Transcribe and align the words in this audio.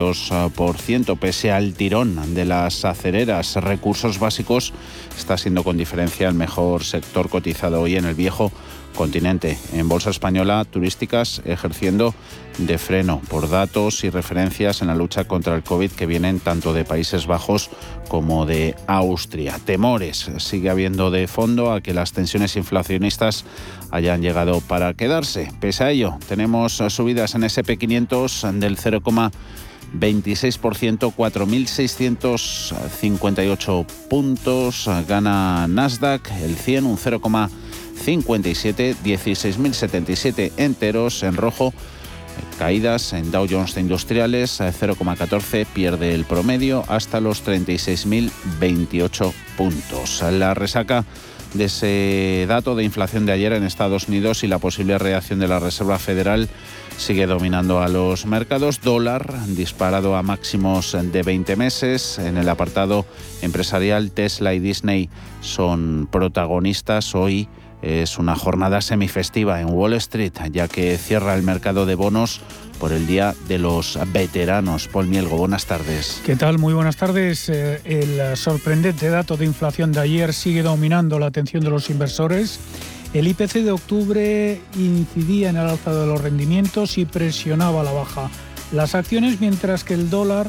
2%, 0.00 1.18
pese 1.18 1.50
al 1.50 1.74
tirón 1.74 2.32
de 2.32 2.44
las 2.44 2.84
acereras, 2.84 3.56
recursos 3.56 4.20
básicos, 4.20 4.72
está 5.16 5.36
siendo 5.36 5.64
con 5.64 5.76
diferencia 5.76 6.28
el 6.28 6.34
mejor 6.34 6.84
sector 6.84 7.28
cotizado 7.28 7.80
hoy 7.80 7.96
en 7.96 8.04
el 8.04 8.14
viejo 8.14 8.52
continente. 8.94 9.58
En 9.72 9.88
Bolsa 9.88 10.10
Española, 10.10 10.64
turísticas 10.64 11.42
ejerciendo 11.44 12.14
de 12.58 12.78
freno 12.78 13.20
por 13.28 13.50
datos 13.50 14.04
y 14.04 14.10
referencias 14.10 14.82
en 14.82 14.86
la 14.86 14.94
lucha 14.94 15.24
contra 15.24 15.56
el 15.56 15.64
COVID 15.64 15.90
que 15.90 16.06
vienen 16.06 16.38
tanto 16.38 16.72
de 16.72 16.84
Países 16.84 17.26
Bajos 17.26 17.68
como 18.06 18.46
de 18.46 18.76
Austria. 18.86 19.58
Temores 19.64 20.30
sigue 20.38 20.70
habiendo 20.70 21.10
de 21.10 21.26
fondo 21.26 21.72
a 21.72 21.80
que 21.80 21.92
las 21.92 22.12
tensiones 22.12 22.54
inflacionistas 22.54 23.44
hayan 23.90 24.22
llegado 24.22 24.60
para 24.60 24.94
quedarse. 24.94 25.50
Pese 25.58 25.82
a 25.82 25.90
ello, 25.90 26.18
tenemos 26.28 26.74
subidas 26.88 27.34
en 27.34 27.42
SP500 27.42 28.52
del 28.60 28.76
0, 28.76 29.00
26%, 29.94 31.14
4.658 31.14 33.86
puntos. 34.08 34.88
Gana 35.08 35.68
Nasdaq, 35.68 36.30
el 36.42 36.56
100, 36.56 36.86
un 36.86 36.96
0,57, 36.96 38.96
16.077 39.04 40.52
enteros 40.56 41.22
en 41.22 41.36
rojo. 41.36 41.74
Caídas 42.58 43.12
en 43.12 43.30
Dow 43.30 43.46
Jones 43.48 43.74
de 43.74 43.82
Industriales, 43.82 44.60
0,14, 44.60 45.66
pierde 45.66 46.14
el 46.14 46.24
promedio 46.24 46.82
hasta 46.88 47.20
los 47.20 47.44
36.028 47.44 49.32
puntos. 49.56 50.24
La 50.32 50.54
resaca 50.54 51.04
de 51.54 51.64
ese 51.64 52.46
dato 52.48 52.74
de 52.74 52.84
inflación 52.84 53.26
de 53.26 53.32
ayer 53.32 53.52
en 53.52 53.64
Estados 53.64 54.08
Unidos 54.08 54.44
y 54.44 54.48
la 54.48 54.58
posible 54.58 54.98
reacción 54.98 55.38
de 55.38 55.48
la 55.48 55.60
Reserva 55.60 55.98
Federal 55.98 56.48
sigue 56.98 57.26
dominando 57.26 57.80
a 57.80 57.88
los 57.88 58.26
mercados. 58.26 58.80
Dólar 58.82 59.32
disparado 59.46 60.16
a 60.16 60.22
máximos 60.22 60.96
de 61.00 61.22
20 61.22 61.56
meses. 61.56 62.18
En 62.18 62.36
el 62.36 62.48
apartado 62.48 63.06
empresarial, 63.40 64.10
Tesla 64.10 64.52
y 64.52 64.58
Disney 64.58 65.08
son 65.40 66.08
protagonistas. 66.10 67.14
Hoy 67.14 67.48
es 67.80 68.18
una 68.18 68.34
jornada 68.34 68.80
semifestiva 68.80 69.60
en 69.60 69.70
Wall 69.70 69.94
Street, 69.94 70.32
ya 70.50 70.66
que 70.68 70.98
cierra 70.98 71.34
el 71.34 71.44
mercado 71.44 71.86
de 71.86 71.94
bonos 71.94 72.40
por 72.80 72.92
el 72.92 73.06
Día 73.06 73.34
de 73.46 73.58
los 73.58 73.98
Veteranos. 74.12 74.88
Paul 74.88 75.06
Mielgo, 75.06 75.36
buenas 75.36 75.66
tardes. 75.66 76.20
¿Qué 76.26 76.36
tal? 76.36 76.58
Muy 76.58 76.74
buenas 76.74 76.96
tardes. 76.96 77.48
Eh, 77.48 77.80
el 77.84 78.36
sorprendente 78.36 79.08
dato 79.08 79.36
de 79.36 79.46
inflación 79.46 79.92
de 79.92 80.00
ayer 80.00 80.34
sigue 80.34 80.62
dominando 80.62 81.18
la 81.18 81.26
atención 81.26 81.62
de 81.62 81.70
los 81.70 81.90
inversores. 81.90 82.60
El 83.14 83.26
IPC 83.26 83.64
de 83.64 83.70
octubre 83.70 84.60
incidía 84.76 85.48
en 85.48 85.56
el 85.56 85.66
alza 85.66 85.94
de 85.94 86.06
los 86.06 86.20
rendimientos 86.20 86.98
y 86.98 87.06
presionaba 87.06 87.82
la 87.82 87.92
baja 87.92 88.30
las 88.70 88.94
acciones, 88.94 89.40
mientras 89.40 89.82
que 89.82 89.94
el 89.94 90.10
dólar 90.10 90.48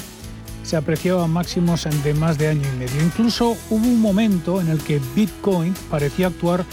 se 0.64 0.76
apreciaba 0.76 1.26
máximos 1.28 1.88
de 2.04 2.14
más 2.14 2.38
de 2.38 2.50
año 2.50 2.68
y 2.74 2.78
medio. 2.78 3.02
Incluso 3.02 3.56
hubo 3.70 3.88
un 3.88 4.02
momento 4.02 4.60
en 4.60 4.68
el 4.68 4.80
que 4.80 5.00
Bitcoin 5.16 5.74
parecía 5.90 6.28
actuar 6.28 6.66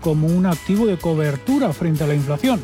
como 0.00 0.28
un 0.28 0.46
activo 0.46 0.86
de 0.86 0.96
cobertura 0.96 1.72
frente 1.72 2.04
a 2.04 2.06
la 2.06 2.14
inflación. 2.14 2.62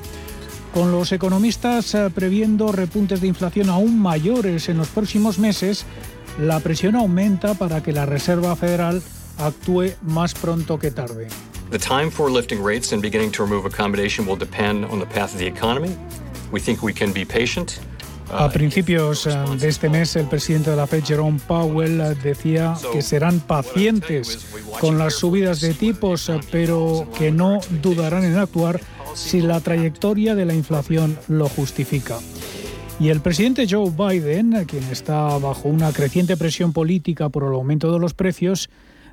Con 0.73 0.91
los 0.91 1.13
economistas 1.13 1.95
eh, 1.95 2.11
previendo 2.15 2.73
repuntes 2.73 3.21
de 3.21 3.27
inflación 3.27 3.69
aún 3.69 3.99
mayores 3.99 4.69
en 4.69 4.79
los 4.79 4.89
próximos 4.89 5.39
meses, 5.39 5.85
la 6.39 6.61
presión 6.61 6.97
aumenta 6.97 7.55
para 7.55 7.83
que 7.83 7.93
la 7.93 8.07
Reserva 8.07 8.57
Federal 8.57 9.03
actúe 9.39 9.93
más 10.03 10.35
pronto 10.35 10.79
que 10.79 10.91
tarde. 10.91 11.29
The 11.71 11.79
time 11.79 12.11
for 12.11 12.29
lifting 12.29 12.61
rates 12.61 12.93
and 12.93 13.01
beginning 13.01 13.31
to 13.33 13.45
remove 13.45 13.65
accommodation 13.65 14.27
will 14.27 14.37
depend 14.37 14.85
on 14.87 14.99
the 14.99 15.07
path 15.07 15.33
of 15.33 15.39
the 15.39 15.47
economy. 15.47 15.97
We 16.51 16.59
think 16.59 16.83
we 16.83 16.93
can 16.93 17.13
be 17.13 17.25
patient. 17.25 17.79
A 18.33 18.49
principios 18.49 19.27
eh, 19.27 19.37
de 19.57 19.69
este 19.69 19.89
mes, 19.89 20.17
el 20.17 20.27
presidente 20.27 20.71
de 20.71 20.77
la 20.77 20.89
Fed, 20.89 21.05
Jerome 21.05 21.39
Powell, 21.47 22.01
eh, 22.01 22.15
decía 22.23 22.75
que 22.93 23.03
serán 23.03 23.39
pacientes 23.39 24.47
con 24.81 24.99
las 24.99 25.15
subidas 25.15 25.61
de 25.61 25.75
tipos, 25.75 26.31
pero 26.51 27.09
que 27.17 27.31
no 27.31 27.61
dudarán 27.83 28.25
en 28.25 28.37
actuar 28.37 28.81
si 29.15 29.41
la 29.41 29.61
trayectoria 29.61 30.35
de 30.35 30.47
la 30.47 30.55
inflación 30.55 31.17
lo 31.29 31.49
justifica. 31.49 32.19
Y 32.99 33.11
el 33.11 33.21
presidente 33.21 33.67
Joe 33.71 33.91
Biden, 33.91 34.65
quien 34.67 34.85
está 34.91 35.39
bajo 35.39 35.69
una 35.69 35.93
creciente 35.93 36.37
presión 36.37 36.73
política 36.73 37.29
por 37.29 37.45
el 37.45 37.53
aumento 37.53 37.93
de 37.93 37.99
los 38.01 38.15
precios, 38.15 38.71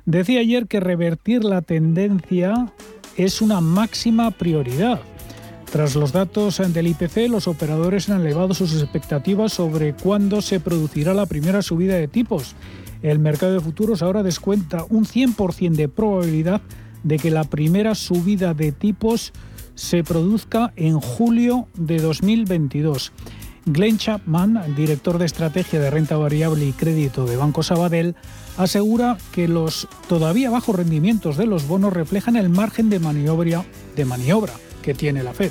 Decía 0.08 0.40
ayer 0.40 0.68
que 0.68 0.80
revertir 0.80 1.44
la 1.44 1.60
tendencia 1.60 2.72
es 3.18 3.42
una 3.42 3.60
máxima 3.60 4.30
prioridad. 4.30 5.02
Tras 5.70 5.96
los 5.96 6.12
datos 6.12 6.62
del 6.72 6.86
IPC, 6.86 7.28
los 7.28 7.46
operadores 7.46 8.08
han 8.08 8.22
elevado 8.22 8.54
sus 8.54 8.72
expectativas 8.80 9.52
sobre 9.52 9.92
cuándo 9.92 10.40
se 10.40 10.60
producirá 10.60 11.12
la 11.12 11.26
primera 11.26 11.60
subida 11.60 11.96
de 11.96 12.08
tipos. 12.08 12.56
El 13.02 13.18
mercado 13.18 13.52
de 13.52 13.60
futuros 13.60 14.00
ahora 14.00 14.22
descuenta 14.22 14.86
un 14.88 15.04
100% 15.04 15.72
de 15.72 15.88
probabilidad 15.90 16.62
de 17.02 17.18
que 17.18 17.30
la 17.30 17.44
primera 17.44 17.94
subida 17.94 18.54
de 18.54 18.72
tipos 18.72 19.34
se 19.74 20.04
produzca 20.04 20.72
en 20.76 21.00
julio 21.00 21.68
de 21.74 21.98
2022. 21.98 23.12
Glenn 23.66 23.98
Chapman, 23.98 24.74
director 24.74 25.18
de 25.18 25.26
estrategia 25.26 25.80
de 25.80 25.90
renta 25.90 26.16
variable 26.16 26.64
y 26.64 26.72
crédito 26.72 27.26
de 27.26 27.36
Banco 27.36 27.62
Sabadell, 27.62 28.16
asegura 28.58 29.16
que 29.32 29.48
los 29.48 29.88
todavía 30.08 30.50
bajos 30.50 30.76
rendimientos 30.76 31.36
de 31.36 31.46
los 31.46 31.66
bonos 31.66 31.92
reflejan 31.92 32.36
el 32.36 32.50
margen 32.50 32.90
de 32.90 32.98
maniobra, 32.98 34.52
que 34.82 34.94
tiene 34.94 35.22
la 35.22 35.32
Fed 35.32 35.50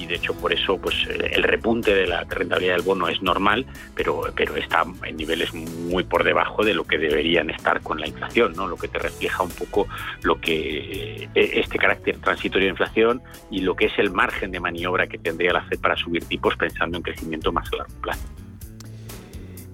y 0.00 0.06
de 0.06 0.14
hecho 0.14 0.34
por 0.34 0.52
eso 0.52 0.78
pues 0.78 0.94
el 1.08 1.42
repunte 1.42 1.94
de 1.94 2.06
la 2.06 2.24
rentabilidad 2.24 2.76
del 2.76 2.84
bono 2.84 3.08
es 3.08 3.20
normal, 3.22 3.66
pero, 3.94 4.22
pero 4.34 4.56
está 4.56 4.84
en 5.04 5.16
niveles 5.16 5.52
muy 5.52 6.04
por 6.04 6.24
debajo 6.24 6.64
de 6.64 6.74
lo 6.74 6.84
que 6.84 6.98
deberían 6.98 7.50
estar 7.50 7.82
con 7.82 8.00
la 8.00 8.08
inflación, 8.08 8.54
¿no? 8.56 8.66
Lo 8.66 8.76
que 8.76 8.88
te 8.88 8.98
refleja 8.98 9.42
un 9.42 9.50
poco 9.50 9.86
lo 10.22 10.40
que 10.40 11.24
eh, 11.24 11.28
este 11.34 11.78
carácter 11.78 12.16
transitorio 12.18 12.66
de 12.66 12.70
inflación 12.70 13.22
y 13.50 13.60
lo 13.60 13.76
que 13.76 13.86
es 13.86 13.98
el 13.98 14.10
margen 14.10 14.50
de 14.50 14.60
maniobra 14.60 15.06
que 15.06 15.18
tendría 15.18 15.52
la 15.52 15.62
Fed 15.62 15.78
para 15.80 15.96
subir 15.96 16.24
tipos 16.24 16.56
pensando 16.56 16.96
en 16.96 17.02
crecimiento 17.02 17.52
más 17.52 17.70
a 17.72 17.76
largo 17.76 17.94
plazo. 18.00 18.26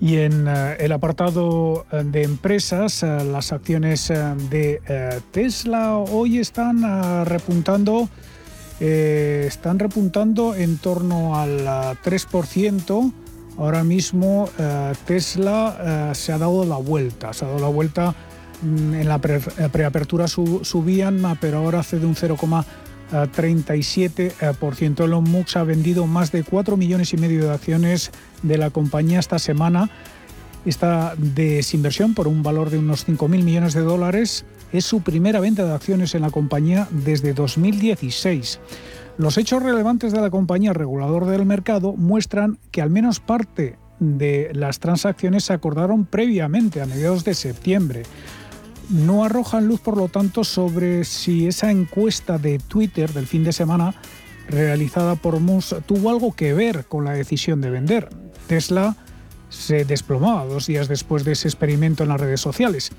Y 0.01 0.17
en 0.19 0.47
eh, 0.47 0.77
el 0.81 0.93
apartado 0.93 1.87
eh, 1.91 2.03
de 2.05 2.23
empresas, 2.23 3.03
las 3.03 3.53
acciones 3.53 4.09
de 4.09 5.21
Tesla 5.33 5.97
hoy 5.97 6.39
están 6.39 7.25
repuntando 7.25 8.09
eh, 8.79 9.45
están 9.47 9.79
repuntando 9.79 10.55
en 10.55 10.77
torno 10.77 11.37
al 11.37 11.65
3%. 11.67 13.13
Ahora 13.59 13.85
mismo 13.85 14.51
eh, 14.59 14.93
Tesla 15.07 16.11
eh, 16.11 16.15
se 16.15 16.33
ha 16.33 16.39
dado 16.39 16.65
la 16.67 16.77
vuelta, 16.77 17.33
se 17.33 17.47
ha 17.47 17.49
dado 17.49 17.61
la 17.61 17.69
vuelta 17.69 18.15
mm, 18.61 18.95
en 18.95 19.09
la 19.09 19.19
preapertura 19.19 20.29
subían, 20.29 21.23
pero 21.41 21.59
ahora 21.59 21.81
hace 21.81 21.99
de 21.99 22.05
un 22.05 22.15
0,37%. 23.11 25.05
Elon 25.05 25.25
Musk 25.25 25.57
ha 25.57 25.65
vendido 25.65 26.07
más 26.07 26.33
de 26.33 26.43
4 26.43 26.77
millones 26.77 27.13
y 27.13 27.17
medio 27.17 27.45
de 27.45 27.53
acciones 27.53 28.11
de 28.43 28.59
la 28.59 28.71
compañía 28.71 29.19
esta 29.19 29.39
semana. 29.39 29.91
Esta 30.65 31.15
desinversión 31.17 32.15
por 32.15 32.27
un 32.29 32.43
valor 32.43 32.71
de 32.71 32.79
unos 32.79 33.07
5.000 33.07 33.43
millones 33.43 33.75
de 33.75 33.83
dólares 33.83 34.45
es 34.73 34.85
su 34.85 35.01
primera 35.03 35.41
venta 35.41 35.65
de 35.65 35.73
acciones 35.73 36.15
en 36.15 36.23
la 36.23 36.31
compañía 36.31 36.89
desde 36.91 37.35
2016. 37.35 38.59
Los 39.19 39.39
hechos 39.39 39.63
relevantes 39.63 40.13
de 40.13 40.21
la 40.21 40.31
compañía 40.31 40.73
regulador 40.73 41.27
del 41.27 41.47
mercado 41.47 41.95
muestran 41.95 42.59
que 42.71 42.83
al 42.83 42.91
menos 42.91 43.21
parte 43.21 43.79
de 43.99 44.51
las 44.53 44.79
transacciones 44.79 45.45
se 45.45 45.53
acordaron 45.53 46.05
previamente 46.05 46.83
a 46.83 46.87
mediados 46.87 47.25
de 47.25 47.35
septiembre. 47.35 48.03
No 48.89 49.25
arrojan 49.25 49.67
luz, 49.67 49.81
por 49.81 49.97
lo 49.97 50.09
tanto, 50.09 50.45
sobre 50.45 51.05
si 51.05 51.47
esa 51.47 51.71
encuesta 51.71 52.39
de 52.39 52.59
Twitter 52.59 53.13
del 53.13 53.27
fin 53.27 53.45
de 53.45 53.53
semana 53.53 53.95
realizada 54.49 55.17
por 55.17 55.41
Musk 55.41 55.83
tuvo 55.87 56.11
algo 56.11 56.33
que 56.33 56.55
ver 56.55 56.85
con 56.87 57.05
la 57.05 57.13
decisión 57.13 57.61
de 57.61 57.71
vender. 57.71 58.09
Tesla 58.47 58.97
se 59.49 59.85
desplomaba 59.85 60.45
dos 60.45 60.67
días 60.67 60.89
después 60.89 61.25
de 61.25 61.33
ese 61.33 61.49
experimento 61.49 62.05
en 62.05 62.11
las 62.11 62.21
redes 62.21 62.41
sociales 62.41 62.93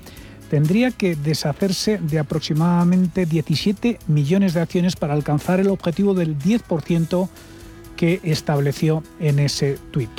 tendría 0.48 0.90
que 0.90 1.14
deshacerse 1.14 1.98
de 1.98 2.18
aproximadamente 2.18 3.26
17 3.26 3.98
millones 4.08 4.54
de 4.54 4.60
acciones 4.60 4.96
para 4.96 5.14
alcanzar 5.14 5.60
el 5.60 5.68
objetivo 5.68 6.14
del 6.14 6.38
10% 6.38 7.28
que 7.96 8.20
estableció 8.22 9.02
en 9.20 9.38
ese 9.38 9.78
tuit. 9.90 10.10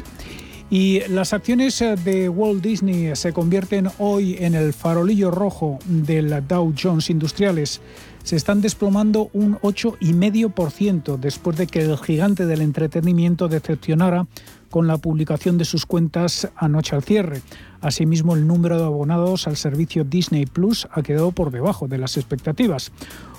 Y 0.71 0.99
las 1.07 1.33
acciones 1.33 1.79
de 1.79 2.29
Walt 2.29 2.61
Disney 2.61 3.15
se 3.15 3.33
convierten 3.33 3.89
hoy 3.97 4.37
en 4.39 4.53
el 4.53 4.73
farolillo 4.73 5.31
rojo 5.31 5.79
del 5.85 6.47
Dow 6.47 6.73
Jones 6.79 7.09
Industriales. 7.09 7.81
Se 8.21 8.35
están 8.35 8.61
desplomando 8.61 9.31
un 9.33 9.57
8,5% 9.61 11.17
después 11.17 11.57
de 11.57 11.65
que 11.65 11.81
el 11.81 11.97
gigante 11.97 12.45
del 12.45 12.61
entretenimiento 12.61 13.47
decepcionara 13.47 14.27
con 14.69 14.85
la 14.85 14.97
publicación 14.97 15.57
de 15.57 15.65
sus 15.65 15.87
cuentas 15.87 16.47
anoche 16.55 16.95
al 16.95 17.01
cierre. 17.01 17.41
Asimismo, 17.81 18.35
el 18.35 18.45
número 18.45 18.77
de 18.77 18.85
abonados 18.85 19.47
al 19.47 19.57
servicio 19.57 20.03
Disney 20.03 20.45
Plus 20.45 20.87
ha 20.91 21.01
quedado 21.01 21.31
por 21.31 21.49
debajo 21.49 21.87
de 21.87 21.97
las 21.97 22.17
expectativas. 22.17 22.91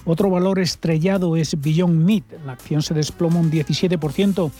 Otro 0.04 0.30
valor 0.30 0.58
estrellado 0.58 1.36
es 1.36 1.60
Beyond 1.60 2.04
Meat. 2.04 2.24
La 2.46 2.52
acción 2.52 2.82
se 2.82 2.94
desploma 2.94 3.38
un 3.38 3.50
17%. 3.50 4.50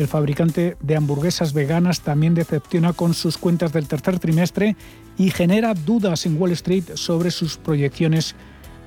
El 0.00 0.08
fabricante 0.08 0.78
de 0.80 0.96
hamburguesas 0.96 1.52
veganas 1.52 2.00
también 2.00 2.32
decepciona 2.32 2.94
con 2.94 3.12
sus 3.12 3.36
cuentas 3.36 3.74
del 3.74 3.86
tercer 3.86 4.18
trimestre 4.18 4.74
y 5.18 5.30
genera 5.30 5.74
dudas 5.74 6.24
en 6.24 6.40
Wall 6.40 6.52
Street 6.52 6.84
sobre 6.94 7.30
sus 7.30 7.58
proyecciones 7.58 8.34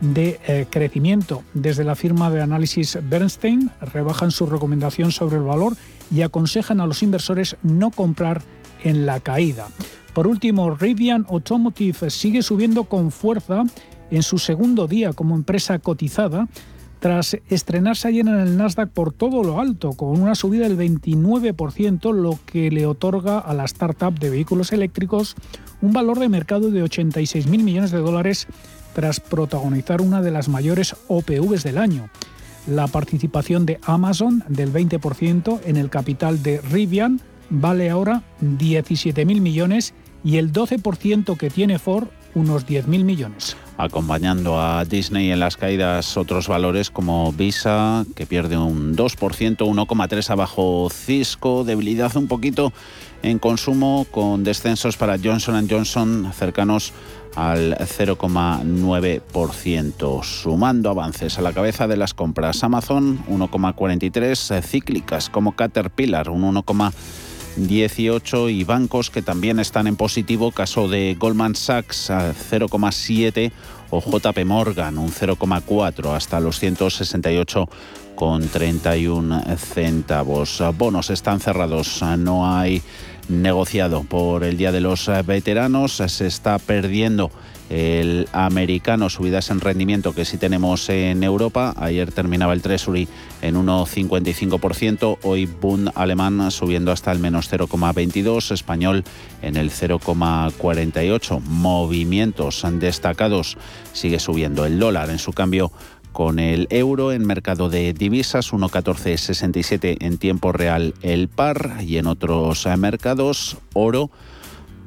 de 0.01 0.39
eh, 0.47 0.65
crecimiento. 0.67 1.43
Desde 1.53 1.83
la 1.83 1.93
firma 1.93 2.31
de 2.31 2.41
análisis 2.41 2.97
Bernstein 3.03 3.69
rebajan 3.93 4.31
su 4.31 4.47
recomendación 4.47 5.11
sobre 5.11 5.35
el 5.35 5.43
valor 5.43 5.75
y 6.09 6.23
aconsejan 6.23 6.81
a 6.81 6.87
los 6.87 7.03
inversores 7.03 7.57
no 7.61 7.91
comprar 7.91 8.41
en 8.83 9.05
la 9.05 9.19
caída. 9.19 9.67
Por 10.15 10.25
último, 10.25 10.71
Rivian 10.71 11.27
Automotive 11.29 12.09
sigue 12.09 12.41
subiendo 12.41 12.85
con 12.85 13.11
fuerza 13.11 13.65
en 14.09 14.23
su 14.23 14.39
segundo 14.39 14.87
día 14.87 15.13
como 15.13 15.35
empresa 15.35 15.77
cotizada 15.77 16.47
tras 17.03 17.37
estrenarse 17.49 18.07
ayer 18.07 18.25
en 18.25 18.39
el 18.39 18.55
Nasdaq 18.55 18.89
por 18.89 19.11
todo 19.11 19.43
lo 19.43 19.59
alto, 19.59 19.91
con 19.91 20.21
una 20.21 20.35
subida 20.35 20.69
del 20.69 20.77
29%, 20.77 22.13
lo 22.13 22.39
que 22.45 22.71
le 22.71 22.85
otorga 22.85 23.39
a 23.39 23.53
la 23.53 23.65
startup 23.65 24.17
de 24.17 24.29
vehículos 24.29 24.71
eléctricos 24.71 25.35
un 25.81 25.91
valor 25.91 26.17
de 26.17 26.29
mercado 26.29 26.71
de 26.71 26.81
86.000 26.81 27.61
millones 27.61 27.91
de 27.91 27.97
dólares 27.97 28.47
tras 28.95 29.19
protagonizar 29.19 30.01
una 30.01 30.21
de 30.21 30.31
las 30.31 30.47
mayores 30.47 30.95
OPVs 31.09 31.63
del 31.63 31.77
año. 31.77 32.07
La 32.67 32.87
participación 32.87 33.65
de 33.65 33.81
Amazon 33.83 34.41
del 34.47 34.71
20% 34.71 35.59
en 35.65 35.75
el 35.75 35.89
capital 35.89 36.41
de 36.41 36.61
Rivian 36.61 37.19
vale 37.49 37.89
ahora 37.89 38.23
17.000 38.41 39.41
millones 39.41 39.93
y 40.23 40.37
el 40.37 40.53
12% 40.53 41.35
que 41.35 41.49
tiene 41.49 41.79
Ford 41.79 42.07
unos 42.35 42.65
10.000 42.65 43.03
millones. 43.03 43.57
Acompañando 43.77 44.61
a 44.61 44.85
Disney 44.85 45.31
en 45.31 45.39
las 45.39 45.57
caídas 45.57 46.17
otros 46.17 46.47
valores 46.47 46.91
como 46.91 47.31
Visa, 47.31 48.05
que 48.15 48.25
pierde 48.25 48.57
un 48.57 48.95
2%, 48.95 49.57
1,3% 49.57 50.29
abajo 50.29 50.89
Cisco, 50.91 51.63
debilidad 51.63 52.15
un 52.15 52.27
poquito 52.27 52.71
en 53.23 53.39
consumo 53.39 54.05
con 54.11 54.43
descensos 54.43 54.97
para 54.97 55.17
Johnson 55.17 55.67
Johnson 55.69 56.29
cercanos 56.35 56.91
al 57.35 57.75
0,9%, 57.77 60.23
sumando 60.23 60.91
avances 60.91 61.39
a 61.39 61.41
la 61.41 61.53
cabeza 61.53 61.87
de 61.87 61.97
las 61.97 62.13
compras. 62.13 62.63
Amazon 62.63 63.25
1,43, 63.27 64.61
cíclicas 64.61 65.29
como 65.29 65.55
Caterpillar 65.55 66.29
un 66.29 66.43
1,5%. 66.53 66.93
18 67.55 68.49
y 68.49 68.63
bancos 68.63 69.09
que 69.09 69.21
también 69.21 69.59
están 69.59 69.87
en 69.87 69.95
positivo, 69.95 70.51
caso 70.51 70.87
de 70.87 71.15
Goldman 71.19 71.55
Sachs 71.55 72.09
a 72.09 72.33
0,7 72.33 73.51
o 73.89 74.01
JP 74.01 74.45
Morgan 74.45 74.97
un 74.97 75.11
0,4 75.11 76.15
hasta 76.15 76.39
los 76.39 76.59
168 76.59 77.69
con 78.15 78.47
31 78.47 79.43
centavos. 79.57 80.63
Bonos 80.77 81.09
están 81.09 81.39
cerrados, 81.39 82.01
no 82.17 82.55
hay 82.55 82.81
negociado 83.29 84.03
por 84.03 84.43
el 84.43 84.57
Día 84.57 84.71
de 84.71 84.81
los 84.81 85.09
Veteranos, 85.25 86.01
se 86.07 86.27
está 86.27 86.57
perdiendo 86.59 87.31
el 87.73 88.29
americano, 88.33 89.09
subidas 89.09 89.49
en 89.49 89.59
rendimiento 89.59 90.13
que 90.13 90.25
sí 90.25 90.37
tenemos 90.37 90.89
en 90.89 91.23
Europa. 91.23 91.73
Ayer 91.75 92.11
terminaba 92.11 92.53
el 92.53 92.61
Treasury 92.61 93.07
en 93.41 93.55
1,55%, 93.55 95.17
hoy 95.23 95.47
Bund 95.47 95.89
alemán 95.95 96.51
subiendo 96.51 96.91
hasta 96.91 97.11
el 97.11 97.17
menos 97.17 97.51
0,22, 97.51 98.51
español 98.51 99.03
en 99.41 99.57
el 99.57 99.71
0,48. 99.71 101.41
Movimientos 101.41 102.63
destacados, 102.73 103.57
sigue 103.91 104.19
subiendo 104.19 104.67
el 104.67 104.77
dólar. 104.77 105.09
En 105.09 105.17
su 105.17 105.33
cambio 105.33 105.71
con 106.11 106.37
el 106.37 106.67
euro 106.69 107.11
en 107.11 107.25
mercado 107.25 107.69
de 107.69 107.91
divisas 107.93 108.53
1,1467 108.53 109.97
en 109.99 110.19
tiempo 110.19 110.51
real 110.51 110.93
el 111.01 111.27
par. 111.27 111.77
Y 111.81 111.97
en 111.97 112.05
otros 112.05 112.67
mercados 112.77 113.57
oro 113.73 114.11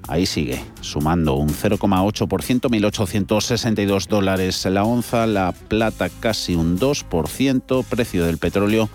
Ahí 0.08 0.26
sigue, 0.26 0.64
sumando 0.80 1.34
un 1.34 1.48
0,8%, 1.48 2.28
1.862 2.28 4.06
dólares 4.06 4.64
la 4.66 4.84
onza, 4.84 5.26
la 5.26 5.52
plata 5.52 6.08
casi 6.20 6.54
un 6.54 6.78
2%, 6.78 7.84
precio 7.84 8.24
del 8.24 8.38
petróleo 8.38 8.88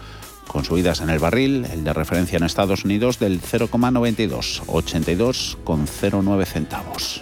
con 0.47 0.65
subidas 0.65 1.01
en 1.01 1.09
el 1.09 1.19
barril, 1.19 1.65
el 1.71 1.83
de 1.83 1.93
referencia 1.93 2.37
en 2.37 2.43
Estados 2.43 2.83
Unidos 2.83 3.19
del 3.19 3.41
0,92, 3.41 4.63
82,09 4.65 6.45
centavos. 6.45 7.21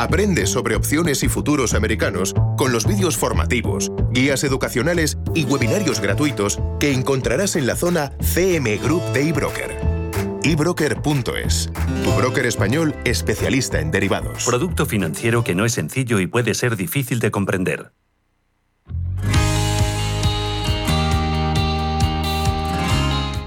Aprende 0.00 0.46
sobre 0.46 0.76
opciones 0.76 1.22
y 1.24 1.28
futuros 1.28 1.74
americanos 1.74 2.34
con 2.56 2.72
los 2.72 2.86
vídeos 2.86 3.18
formativos, 3.18 3.92
guías 4.12 4.44
educacionales 4.44 5.18
y 5.34 5.44
webinarios 5.44 6.00
gratuitos 6.00 6.58
que 6.78 6.90
encontrarás 6.90 7.54
en 7.54 7.66
la 7.66 7.76
zona 7.76 8.12
CM 8.22 8.78
Group 8.78 9.02
de 9.12 9.28
eBroker. 9.28 9.76
eBroker.es, 10.42 11.70
tu 12.02 12.12
broker 12.12 12.46
español 12.46 12.96
especialista 13.04 13.78
en 13.78 13.90
derivados. 13.90 14.46
Producto 14.46 14.86
financiero 14.86 15.44
que 15.44 15.54
no 15.54 15.66
es 15.66 15.74
sencillo 15.74 16.18
y 16.18 16.26
puede 16.26 16.54
ser 16.54 16.76
difícil 16.76 17.20
de 17.20 17.30
comprender. 17.30 17.92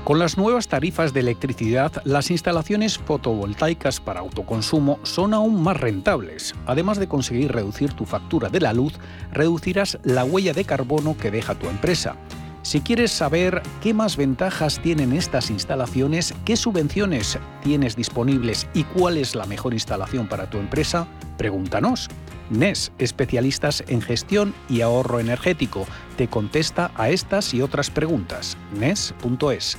Con 0.04 0.20
las 0.20 0.38
nuevas 0.38 0.68
tarifas 0.68 1.14
de 1.14 1.22
electricidad, 1.22 1.94
las 2.04 2.30
instalaciones 2.30 2.98
fotovoltaicas 2.98 4.02
para 4.02 4.20
autoconsumo 4.20 5.00
son 5.04 5.34
aún 5.34 5.64
más 5.64 5.80
rentables. 5.80 6.54
Además 6.66 6.98
de 6.98 7.08
conseguir 7.08 7.54
reducir 7.54 7.94
tu 7.94 8.06
factura 8.06 8.50
de 8.50 8.60
la 8.60 8.74
luz, 8.74 8.96
reducirás 9.32 9.98
la 10.04 10.26
huella 10.26 10.52
de 10.52 10.66
carbono 10.66 11.16
que 11.16 11.32
deja 11.32 11.56
tu 11.56 11.70
empresa. 11.70 12.18
Si 12.63 12.80
quieres 12.80 13.12
saber 13.12 13.62
qué 13.81 13.94
más 13.94 14.15
ventajas 14.15 14.80
tienen 14.81 15.12
estas 15.12 15.50
instalaciones, 15.50 16.33
qué 16.45 16.56
subvenciones 16.56 17.38
tienes 17.62 17.98
disponibles 17.98 18.69
y 18.74 18.86
cuál 18.86 19.18
es 19.18 19.36
la 19.36 19.45
mejor 19.45 19.74
instalación 19.74 20.30
para 20.30 20.50
tu 20.50 20.60
empresa, 20.60 21.06
pregúntanos. 21.38 22.10
NES, 22.50 22.93
especialistas 23.00 23.84
en 23.88 24.01
gestión 24.01 24.53
y 24.70 24.79
ahorro 24.79 25.20
energético, 25.20 25.86
te 26.15 26.29
contesta 26.29 26.91
a 26.96 27.10
estas 27.10 27.53
y 27.53 27.62
otras 27.62 27.89
preguntas. 27.89 28.58
NES.es. 28.79 29.77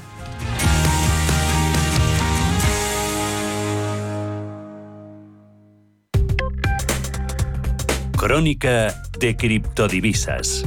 Crónica 8.19 9.03
de 9.19 9.37
criptodivisas. 9.37 10.67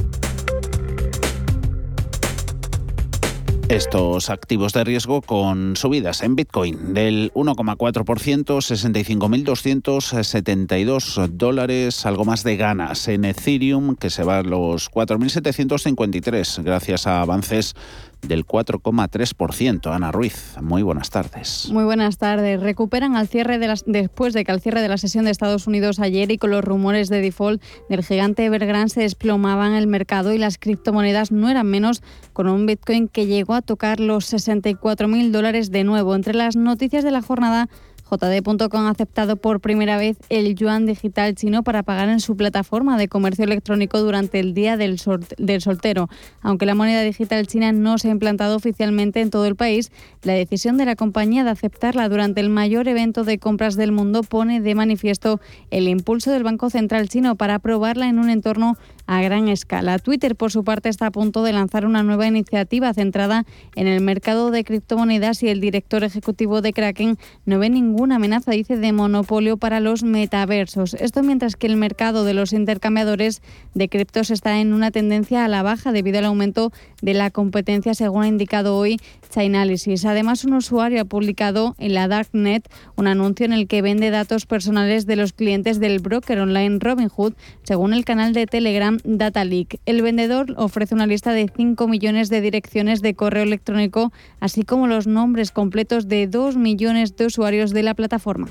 Estos 3.68 4.30
activos 4.30 4.72
de 4.72 4.82
riesgo 4.82 5.20
con 5.20 5.76
subidas 5.76 6.22
en 6.22 6.36
Bitcoin 6.36 6.94
del 6.94 7.30
1,4%, 7.34 8.46
65.272 8.46 11.28
dólares, 11.28 12.06
algo 12.06 12.24
más 12.24 12.44
de 12.44 12.56
ganas 12.56 13.08
en 13.08 13.26
Ethereum, 13.26 13.94
que 13.94 14.08
se 14.08 14.24
va 14.24 14.38
a 14.38 14.42
los 14.42 14.90
4.753 14.90 16.62
gracias 16.62 17.06
a 17.06 17.20
avances 17.20 17.74
del 18.22 18.46
4,3%. 18.46 19.94
Ana 19.94 20.12
Ruiz, 20.12 20.56
muy 20.60 20.82
buenas 20.82 21.10
tardes. 21.10 21.68
Muy 21.72 21.84
buenas 21.84 22.18
tardes. 22.18 22.60
Recuperan 22.60 23.16
al 23.16 23.28
cierre 23.28 23.58
de 23.58 23.68
las, 23.68 23.84
después 23.86 24.34
de 24.34 24.44
que 24.44 24.52
al 24.52 24.60
cierre 24.60 24.82
de 24.82 24.88
la 24.88 24.98
sesión 24.98 25.24
de 25.24 25.30
Estados 25.30 25.66
Unidos 25.66 26.00
ayer 26.00 26.30
y 26.30 26.38
con 26.38 26.50
los 26.50 26.64
rumores 26.64 27.08
de 27.08 27.20
default 27.20 27.62
del 27.88 28.04
gigante 28.04 28.44
Evergrande 28.44 28.90
se 28.90 29.00
desplomaban 29.00 29.74
el 29.74 29.86
mercado 29.86 30.32
y 30.32 30.38
las 30.38 30.58
criptomonedas 30.58 31.32
no 31.32 31.48
eran 31.48 31.66
menos 31.66 32.02
con 32.32 32.48
un 32.48 32.66
Bitcoin 32.66 33.08
que 33.08 33.26
llegó 33.26 33.54
a 33.54 33.62
tocar 33.62 34.00
los 34.00 34.32
64.000 34.32 35.30
dólares 35.30 35.70
de 35.70 35.84
nuevo. 35.84 36.14
Entre 36.14 36.34
las 36.34 36.56
noticias 36.56 37.04
de 37.04 37.10
la 37.10 37.22
jornada 37.22 37.68
JD.com 38.10 38.86
ha 38.86 38.90
aceptado 38.90 39.36
por 39.36 39.60
primera 39.60 39.98
vez 39.98 40.16
el 40.28 40.54
yuan 40.54 40.86
digital 40.86 41.34
chino 41.34 41.62
para 41.62 41.82
pagar 41.82 42.08
en 42.08 42.20
su 42.20 42.36
plataforma 42.36 42.96
de 42.96 43.08
comercio 43.08 43.44
electrónico 43.44 44.00
durante 44.00 44.40
el 44.40 44.54
día 44.54 44.76
del, 44.76 45.00
del 45.36 45.60
soltero. 45.60 46.08
Aunque 46.40 46.66
la 46.66 46.74
moneda 46.74 47.02
digital 47.02 47.46
china 47.46 47.72
no 47.72 47.98
se 47.98 48.08
ha 48.08 48.12
implantado 48.12 48.56
oficialmente 48.56 49.20
en 49.20 49.30
todo 49.30 49.46
el 49.46 49.56
país, 49.56 49.92
la 50.22 50.32
decisión 50.32 50.76
de 50.76 50.86
la 50.86 50.96
compañía 50.96 51.44
de 51.44 51.50
aceptarla 51.50 52.08
durante 52.08 52.40
el 52.40 52.48
mayor 52.48 52.88
evento 52.88 53.24
de 53.24 53.38
compras 53.38 53.76
del 53.76 53.92
mundo 53.92 54.22
pone 54.22 54.60
de 54.60 54.74
manifiesto 54.74 55.40
el 55.70 55.88
impulso 55.88 56.30
del 56.30 56.44
Banco 56.44 56.70
Central 56.70 57.08
chino 57.08 57.36
para 57.36 57.56
aprobarla 57.56 58.08
en 58.08 58.18
un 58.18 58.30
entorno 58.30 58.76
a 59.08 59.22
gran 59.22 59.48
escala. 59.48 59.98
Twitter, 59.98 60.36
por 60.36 60.52
su 60.52 60.64
parte, 60.64 60.90
está 60.90 61.06
a 61.06 61.10
punto 61.10 61.42
de 61.42 61.54
lanzar 61.54 61.86
una 61.86 62.02
nueva 62.02 62.26
iniciativa 62.26 62.92
centrada 62.92 63.46
en 63.74 63.86
el 63.86 64.02
mercado 64.02 64.50
de 64.50 64.64
criptomonedas 64.64 65.42
y 65.42 65.48
el 65.48 65.60
director 65.60 66.04
ejecutivo 66.04 66.60
de 66.60 66.74
Kraken 66.74 67.16
no 67.46 67.58
ve 67.58 67.70
ninguna 67.70 68.16
amenaza, 68.16 68.52
dice, 68.52 68.76
de 68.76 68.92
monopolio 68.92 69.56
para 69.56 69.80
los 69.80 70.02
metaversos. 70.02 70.92
Esto 70.92 71.22
mientras 71.22 71.56
que 71.56 71.66
el 71.66 71.76
mercado 71.76 72.24
de 72.24 72.34
los 72.34 72.52
intercambiadores 72.52 73.40
de 73.72 73.88
criptos 73.88 74.30
está 74.30 74.60
en 74.60 74.74
una 74.74 74.90
tendencia 74.90 75.42
a 75.42 75.48
la 75.48 75.62
baja 75.62 75.90
debido 75.90 76.18
al 76.18 76.26
aumento 76.26 76.70
de 77.00 77.14
la 77.14 77.30
competencia, 77.30 77.94
según 77.94 78.24
ha 78.24 78.28
indicado 78.28 78.76
hoy 78.76 78.98
Chainalysis. 79.30 80.04
Además, 80.04 80.44
un 80.44 80.52
usuario 80.52 81.00
ha 81.00 81.04
publicado 81.06 81.74
en 81.78 81.94
la 81.94 82.08
Darknet 82.08 82.68
un 82.94 83.06
anuncio 83.06 83.46
en 83.46 83.54
el 83.54 83.68
que 83.68 83.80
vende 83.80 84.10
datos 84.10 84.44
personales 84.44 85.06
de 85.06 85.16
los 85.16 85.32
clientes 85.32 85.80
del 85.80 86.00
broker 86.00 86.40
online 86.40 86.78
Robinhood, 86.78 87.32
según 87.62 87.94
el 87.94 88.04
canal 88.04 88.34
de 88.34 88.46
Telegram 88.46 88.97
Data 89.04 89.44
Leak. 89.44 89.80
El 89.86 90.02
vendedor 90.02 90.54
ofrece 90.56 90.94
una 90.94 91.06
lista 91.06 91.32
de 91.32 91.50
5 91.54 91.88
millones 91.88 92.28
de 92.28 92.40
direcciones 92.40 93.02
de 93.02 93.14
correo 93.14 93.42
electrónico, 93.42 94.12
así 94.40 94.62
como 94.62 94.86
los 94.86 95.06
nombres 95.06 95.50
completos 95.50 96.08
de 96.08 96.26
2 96.26 96.56
millones 96.56 97.16
de 97.16 97.26
usuarios 97.26 97.72
de 97.72 97.82
la 97.82 97.94
plataforma. 97.94 98.48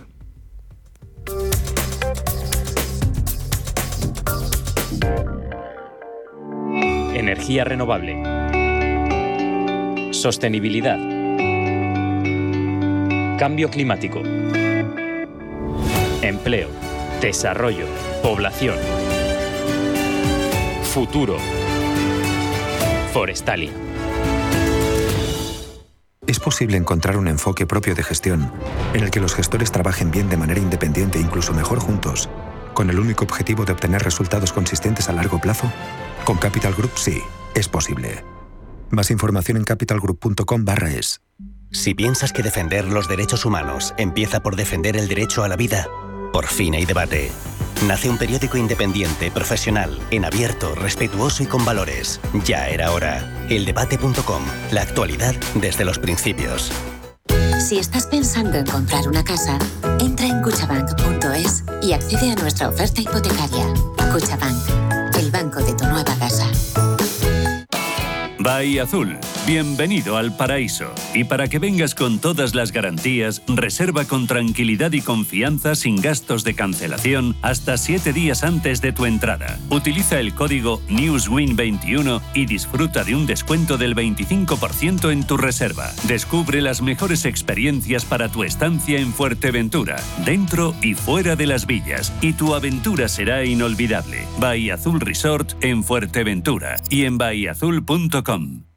Energía 7.13 7.63
renovable. 7.63 8.24
Sostenibilidad. 10.13 10.98
Cambio 13.38 13.70
climático. 13.70 14.22
Empleo. 16.22 16.70
Desarrollo. 17.22 17.86
Población. 18.24 18.75
Futuro. 20.88 21.38
Forestalia. 23.13 23.72
Es 26.25 26.39
posible 26.39 26.77
encontrar 26.77 27.17
un 27.17 27.27
enfoque 27.27 27.67
propio 27.67 27.94
de 27.94 28.03
gestión 28.03 28.51
en 28.94 29.03
el 29.03 29.12
que 29.12 29.20
los 29.20 29.36
gestores 29.36 29.72
trabajen 29.72 30.12
bien 30.12 30.29
de 30.29 30.38
manera 30.38 30.60
independiente 30.60 31.20
e 31.20 31.22
incluso 31.22 31.53
mejor 31.53 31.79
juntos, 31.79 32.29
con 32.74 32.89
el 32.89 33.00
único 33.00 33.25
objetivo 33.25 33.63
de 33.65 33.74
obtener 33.74 34.01
resultados 34.01 34.51
consistentes 34.51 35.08
a 35.10 35.13
largo 35.13 35.39
plazo. 35.39 35.72
Con 36.25 36.38
Capital 36.38 36.74
Group 36.74 36.91
sí, 36.96 37.22
es 37.53 37.67
posible. 37.67 38.24
Más 38.89 39.12
información 39.12 39.58
en 39.58 39.65
capitalgroup.com/es. 39.65 41.22
Si 41.72 41.94
piensas 41.94 42.34
que 42.34 42.44
defender 42.44 42.86
los 42.86 43.08
derechos 43.08 43.46
humanos 43.46 43.94
empieza 43.98 44.41
por 44.41 44.56
defender 44.56 44.98
el 44.98 45.08
derecho 45.08 45.44
a 45.44 45.50
la 45.50 45.58
vida, 45.58 45.88
por 46.34 46.48
fin 46.48 46.74
hay 46.74 46.86
debate. 46.86 47.29
Nace 47.86 48.10
un 48.10 48.17
periódico 48.17 48.57
independiente, 48.57 49.29
profesional, 49.29 50.00
en 50.10 50.25
abierto, 50.25 50.74
respetuoso 50.74 51.43
y 51.43 51.46
con 51.46 51.63
valores. 51.63 52.19
Ya 52.43 52.67
era 52.69 52.91
hora. 52.91 53.46
Eldebate.com. 53.50 54.43
La 54.72 54.81
actualidad 54.81 55.36
desde 55.53 55.86
los 55.86 56.00
principios. 56.00 56.72
Si 57.60 57.77
estás 57.77 58.07
pensando 58.07 58.57
en 58.57 58.65
comprar 58.65 59.07
una 59.07 59.24
casa, 59.24 59.60
entra 60.00 60.25
en 60.25 60.41
cuchabank.es 60.41 61.63
y 61.81 61.93
accede 61.93 62.31
a 62.31 62.36
nuestra 62.36 62.69
oferta 62.69 63.01
hipotecaria. 63.01 63.65
Cuchabank, 64.12 65.15
el 65.17 65.31
banco 65.31 65.60
de 65.60 65.74
tu 65.74 65.86
nueva 65.86 66.15
casa. 66.17 66.50
Bahía 68.48 68.84
Azul, 68.84 69.18
bienvenido 69.46 70.16
al 70.16 70.38
paraíso. 70.38 70.86
Y 71.13 71.25
para 71.25 71.50
que 71.50 71.60
vengas 71.60 71.94
con 71.94 72.20
todas 72.20 72.56
las 72.56 72.72
garantías, 72.72 73.42
reserva 73.46 74.06
con 74.06 74.25
tranquilidad 74.25 74.94
y 74.94 75.01
confianza 75.01 75.75
sin 75.75 75.98
gastos 75.98 76.46
de 76.46 76.56
cancelación 76.56 77.36
hasta 77.42 77.77
7 77.77 78.13
días 78.13 78.46
antes 78.46 78.80
de 78.80 78.94
tu 78.94 79.06
entrada. 79.06 79.60
Utiliza 79.70 80.22
el 80.22 80.34
código 80.34 80.82
NEWSWIN21 80.88 82.22
y 82.36 82.46
disfruta 82.46 83.04
de 83.04 83.16
un 83.16 83.25
descuento 83.25 83.77
del 83.77 83.94
25% 83.98 85.12
en 85.12 85.27
tu 85.27 85.36
reserva. 85.36 85.92
Descubre 86.04 86.62
las 86.62 86.82
mejores 86.82 87.25
experiencias 87.25 88.06
para 88.06 88.30
tu 88.30 88.46
estancia 88.46 88.98
en 88.98 89.12
Fuerteventura, 89.12 89.98
dentro 90.24 90.74
y 90.82 90.94
fuera 90.94 91.36
de 91.36 91.48
las 91.48 91.66
villas, 91.66 92.13
y 92.22 92.32
tu 92.32 92.56
aventura 92.56 93.10
será 93.10 93.44
inolvidable. 93.44 94.25
Bahía 94.39 94.75
Azul 94.75 95.01
Resort 95.01 95.62
en 95.62 95.84
Fuerteventura 95.84 96.77
y 96.89 97.04
en 97.04 97.18
bahiazul.com. 97.18 98.37
come. 98.38 98.76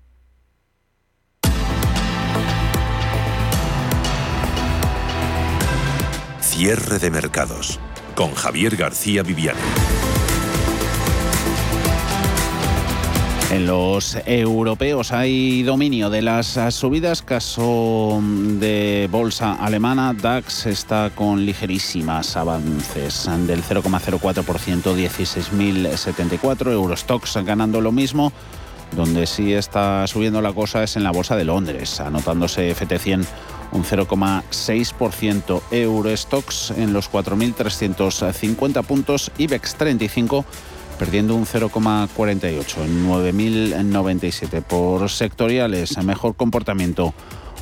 Cierre 6.51 6.99
de 6.99 7.09
mercados 7.09 7.79
con 8.13 8.33
Javier 8.33 8.75
García 8.75 9.23
Viviani. 9.23 9.57
En 13.51 13.65
los 13.65 14.17
europeos 14.25 15.13
hay 15.13 15.63
dominio 15.63 16.09
de 16.09 16.21
las 16.21 16.59
subidas. 16.75 17.21
Caso 17.21 18.21
de 18.21 19.07
bolsa 19.09 19.53
alemana, 19.53 20.13
DAX 20.13 20.65
está 20.65 21.09
con 21.15 21.45
ligerísimas 21.45 22.35
avances 22.35 23.29
del 23.47 23.63
0,04%, 23.63 24.43
16.074. 24.93 26.71
Eurostox 26.73 27.37
ganando 27.45 27.79
lo 27.79 27.93
mismo. 27.93 28.33
Donde 28.93 29.25
sí 29.25 29.53
está 29.53 30.05
subiendo 30.05 30.41
la 30.41 30.51
cosa 30.51 30.83
es 30.83 30.97
en 30.97 31.03
la 31.03 31.11
bolsa 31.11 31.37
de 31.37 31.45
Londres, 31.45 32.01
anotándose 32.01 32.75
FT100 32.75 33.25
un 33.71 33.83
0,6%. 33.83 35.61
Eurostox 35.71 36.71
en 36.71 36.93
los 36.93 37.11
4.350 37.11 38.83
puntos, 38.83 39.31
IBEX 39.37 39.75
35 39.75 40.45
perdiendo 40.99 41.35
un 41.35 41.47
0,48 41.47 42.85
en 42.85 43.09
9.097 43.09 44.61
por 44.61 45.09
sectoriales. 45.09 45.97
Mejor 46.03 46.35
comportamiento 46.35 47.15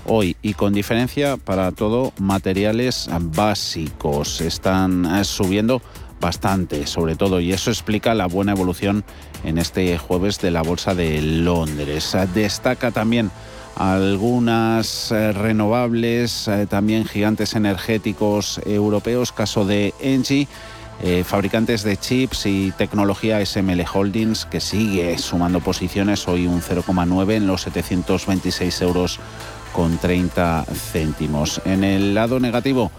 hoy 0.06 0.36
y 0.42 0.56
con 0.56 0.74
diferencia 0.74 1.38
para 1.38 1.72
todo 1.72 2.12
materiales 2.20 3.10
básicos. 3.18 4.42
Están 4.42 5.24
subiendo 5.24 5.82
bastante 6.20 6.86
sobre 6.86 7.16
todo 7.16 7.40
y 7.40 7.54
eso 7.54 7.72
explica 7.72 8.14
la 8.14 8.26
buena 8.28 8.52
evolución 8.52 9.06
en 9.44 9.58
este 9.58 9.98
jueves 9.98 10.40
de 10.40 10.52
la 10.52 10.62
Bolsa 10.62 10.94
de 10.94 11.22
Londres. 11.22 12.16
Destaca 12.34 12.92
también 12.92 13.32
algunas 13.80 15.10
eh, 15.12 15.32
renovables, 15.32 16.50
eh, 16.50 16.68
también 16.68 17.06
gigantes 17.06 17.56
energéticos 17.56 18.60
europeos, 18.66 19.32
caso 19.32 19.66
de 19.66 19.94
Engie. 20.02 20.48
Eh, 21.02 21.24
fabricantes 21.24 21.84
de 21.84 21.96
chips 21.96 22.46
y 22.46 22.72
tecnología 22.72 23.40
SML 23.46 23.86
Holdings, 23.94 24.46
que 24.46 24.60
sigue 24.60 25.18
sumando 25.18 25.62
posiciones, 25.62 26.28
hoy 26.28 26.46
un 26.46 26.62
0,9 26.62 27.36
en 27.36 27.48
los 27.48 27.62
726 27.62 28.82
euros 28.82 29.20
con 29.72 29.98
30 29.98 30.66
céntimos. 30.66 31.62
En 31.64 31.86
el 31.86 32.14
lado 32.14 32.42
negativo, 32.42 32.92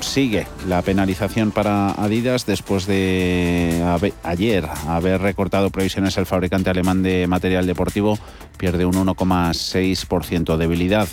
sigue 0.00 0.46
la 0.68 0.82
penalización 0.82 1.50
para 1.50 1.90
Adidas 1.90 2.46
después 2.46 2.86
de 2.86 3.82
ayer 4.22 4.68
haber 4.86 5.20
recortado 5.20 5.70
previsiones 5.70 6.16
el 6.16 6.26
fabricante 6.26 6.70
alemán 6.70 7.02
de 7.02 7.26
material 7.26 7.66
deportivo, 7.66 8.18
pierde 8.58 8.84
un 8.84 8.94
1,6% 8.94 10.56
debilidad 10.56 11.08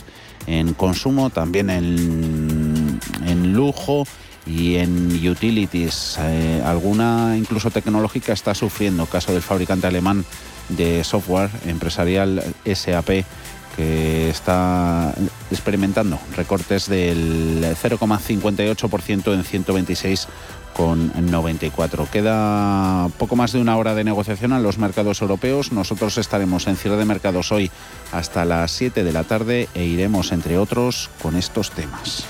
en 0.48 0.74
consumo, 0.74 1.30
también 1.30 1.70
en, 1.70 3.00
en 3.26 3.54
lujo 3.54 4.06
y 4.46 4.76
en 4.76 5.28
utilities. 5.28 6.18
Eh, 6.20 6.62
alguna 6.66 7.36
incluso 7.38 7.72
tecnológica 7.72 8.34
está 8.34 8.54
sufriendo, 8.54 9.06
caso 9.06 9.32
del 9.34 9.42
fabricante 9.42 9.88
alemán 9.88 10.26
de 10.70 11.04
software 11.04 11.50
empresarial 11.66 12.44
SAP 12.66 13.26
que 13.76 14.30
está 14.30 15.14
experimentando 15.52 16.20
recortes 16.36 16.88
del 16.88 17.64
0,58% 17.64 19.34
en 19.34 19.44
126,94. 19.44 22.08
Queda 22.10 23.10
poco 23.18 23.36
más 23.36 23.52
de 23.52 23.62
una 23.62 23.78
hora 23.78 23.96
de 23.96 24.04
negociación 24.04 24.54
en 24.54 24.64
los 24.64 24.78
mercados 24.78 25.22
europeos. 25.22 25.72
Nosotros 25.72 26.18
estaremos 26.18 26.68
en 26.68 26.76
cierre 26.76 26.98
de 26.98 27.06
mercados 27.06 27.52
hoy 27.52 27.72
hasta 28.12 28.46
las 28.46 28.72
7 28.72 29.04
de 29.04 29.14
la 29.14 29.24
tarde 29.24 29.70
e 29.74 29.86
iremos, 29.86 30.32
entre 30.32 30.58
otros, 30.58 31.10
con 31.22 31.36
estos 31.36 31.72
temas. 31.72 32.26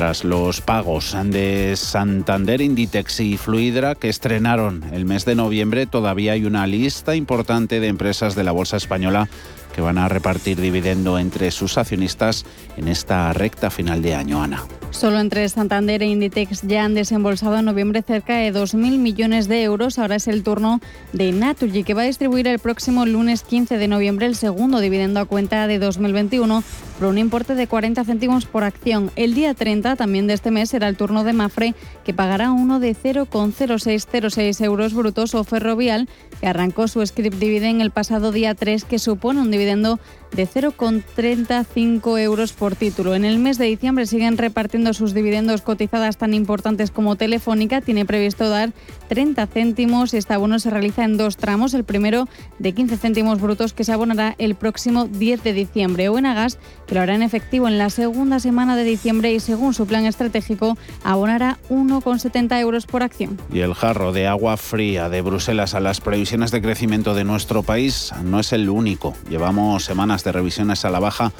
Tras 0.00 0.24
los 0.24 0.62
pagos 0.62 1.14
de 1.26 1.74
Santander, 1.76 2.62
Inditex 2.62 3.20
y 3.20 3.36
Fluidra 3.36 3.94
que 3.94 4.08
estrenaron 4.08 4.82
el 4.94 5.04
mes 5.04 5.26
de 5.26 5.34
noviembre, 5.34 5.84
todavía 5.84 6.32
hay 6.32 6.46
una 6.46 6.66
lista 6.66 7.14
importante 7.16 7.80
de 7.80 7.88
empresas 7.88 8.34
de 8.34 8.42
la 8.42 8.52
Bolsa 8.52 8.78
Española 8.78 9.28
que 9.74 9.82
van 9.82 9.98
a 9.98 10.08
repartir 10.08 10.58
dividendo 10.58 11.18
entre 11.18 11.50
sus 11.50 11.76
accionistas 11.76 12.46
en 12.78 12.88
esta 12.88 13.30
recta 13.34 13.68
final 13.68 14.00
de 14.00 14.14
año, 14.14 14.42
Ana. 14.42 14.64
Solo 14.90 15.20
entre 15.20 15.48
Santander 15.48 16.02
e 16.02 16.06
Inditex 16.06 16.62
ya 16.62 16.84
han 16.84 16.94
desembolsado 16.94 17.56
en 17.56 17.64
noviembre 17.64 18.02
cerca 18.02 18.36
de 18.36 18.52
2.000 18.52 18.98
millones 18.98 19.46
de 19.46 19.62
euros. 19.62 19.98
Ahora 19.98 20.16
es 20.16 20.26
el 20.26 20.42
turno 20.42 20.80
de 21.12 21.30
Naturgy, 21.30 21.84
que 21.84 21.94
va 21.94 22.02
a 22.02 22.06
distribuir 22.06 22.48
el 22.48 22.58
próximo 22.58 23.06
lunes 23.06 23.42
15 23.44 23.78
de 23.78 23.88
noviembre 23.88 24.26
el 24.26 24.34
segundo 24.34 24.80
dividendo 24.80 25.20
a 25.20 25.26
cuenta 25.26 25.68
de 25.68 25.78
2021 25.78 26.64
por 26.98 27.08
un 27.08 27.18
importe 27.18 27.54
de 27.54 27.66
40 27.66 28.04
céntimos 28.04 28.46
por 28.46 28.64
acción. 28.64 29.10
El 29.16 29.34
día 29.34 29.54
30 29.54 29.96
también 29.96 30.26
de 30.26 30.34
este 30.34 30.50
mes 30.50 30.70
será 30.70 30.88
el 30.88 30.96
turno 30.96 31.24
de 31.24 31.32
Mafre, 31.32 31.74
que 32.04 32.12
pagará 32.12 32.50
uno 32.50 32.80
de 32.80 32.94
0,0606 32.94 34.64
euros 34.64 34.92
brutos 34.92 35.34
o 35.34 35.44
Ferrovial, 35.44 36.08
que 36.40 36.48
arrancó 36.48 36.88
su 36.88 37.04
script 37.06 37.38
dividend 37.38 37.80
el 37.80 37.90
pasado 37.90 38.32
día 38.32 38.54
3, 38.54 38.84
que 38.84 38.98
supone 38.98 39.40
un 39.40 39.50
dividendo 39.50 39.98
de 40.32 40.46
0,35 40.46 42.20
euros 42.20 42.52
por 42.52 42.76
título. 42.76 43.14
En 43.14 43.24
el 43.24 43.38
mes 43.38 43.58
de 43.58 43.66
diciembre 43.66 44.06
siguen 44.06 44.38
repartiendo 44.38 44.94
sus 44.94 45.14
dividendos 45.14 45.62
cotizadas 45.62 46.16
tan 46.16 46.34
importantes 46.34 46.90
como 46.90 47.16
Telefónica. 47.16 47.80
Tiene 47.80 48.04
previsto 48.04 48.48
dar 48.48 48.72
30 49.08 49.46
céntimos. 49.46 50.14
Este 50.14 50.34
abono 50.34 50.58
se 50.58 50.70
realiza 50.70 51.04
en 51.04 51.16
dos 51.16 51.36
tramos. 51.36 51.74
El 51.74 51.84
primero 51.84 52.28
de 52.58 52.72
15 52.72 52.96
céntimos 52.96 53.40
brutos 53.40 53.72
que 53.72 53.84
se 53.84 53.92
abonará 53.92 54.34
el 54.38 54.54
próximo 54.54 55.06
10 55.06 55.42
de 55.42 55.52
diciembre. 55.52 56.08
O 56.08 56.14
Gas, 56.14 56.58
que 56.86 56.94
lo 56.94 57.00
hará 57.00 57.14
en 57.14 57.22
efectivo 57.22 57.66
en 57.66 57.78
la 57.78 57.90
segunda 57.90 58.40
semana 58.40 58.76
de 58.76 58.84
diciembre 58.84 59.32
y 59.32 59.40
según 59.40 59.74
su 59.74 59.86
plan 59.86 60.04
estratégico 60.06 60.76
abonará 61.02 61.58
1,70 61.70 62.60
euros 62.60 62.86
por 62.86 63.02
acción. 63.02 63.38
Y 63.52 63.60
el 63.60 63.74
jarro 63.74 64.12
de 64.12 64.26
agua 64.26 64.56
fría 64.56 65.08
de 65.08 65.22
Bruselas 65.22 65.74
a 65.74 65.80
las 65.80 66.00
previsiones 66.00 66.50
de 66.50 66.62
crecimiento 66.62 67.14
de 67.14 67.24
nuestro 67.24 67.62
país 67.62 68.12
no 68.22 68.40
es 68.40 68.52
el 68.52 68.68
único. 68.68 69.14
Llevamos 69.28 69.84
semanas 69.84 70.19
de 70.24 70.32
revisiones 70.32 70.84
a 70.84 70.90
la 70.90 71.00
baja 71.00 71.32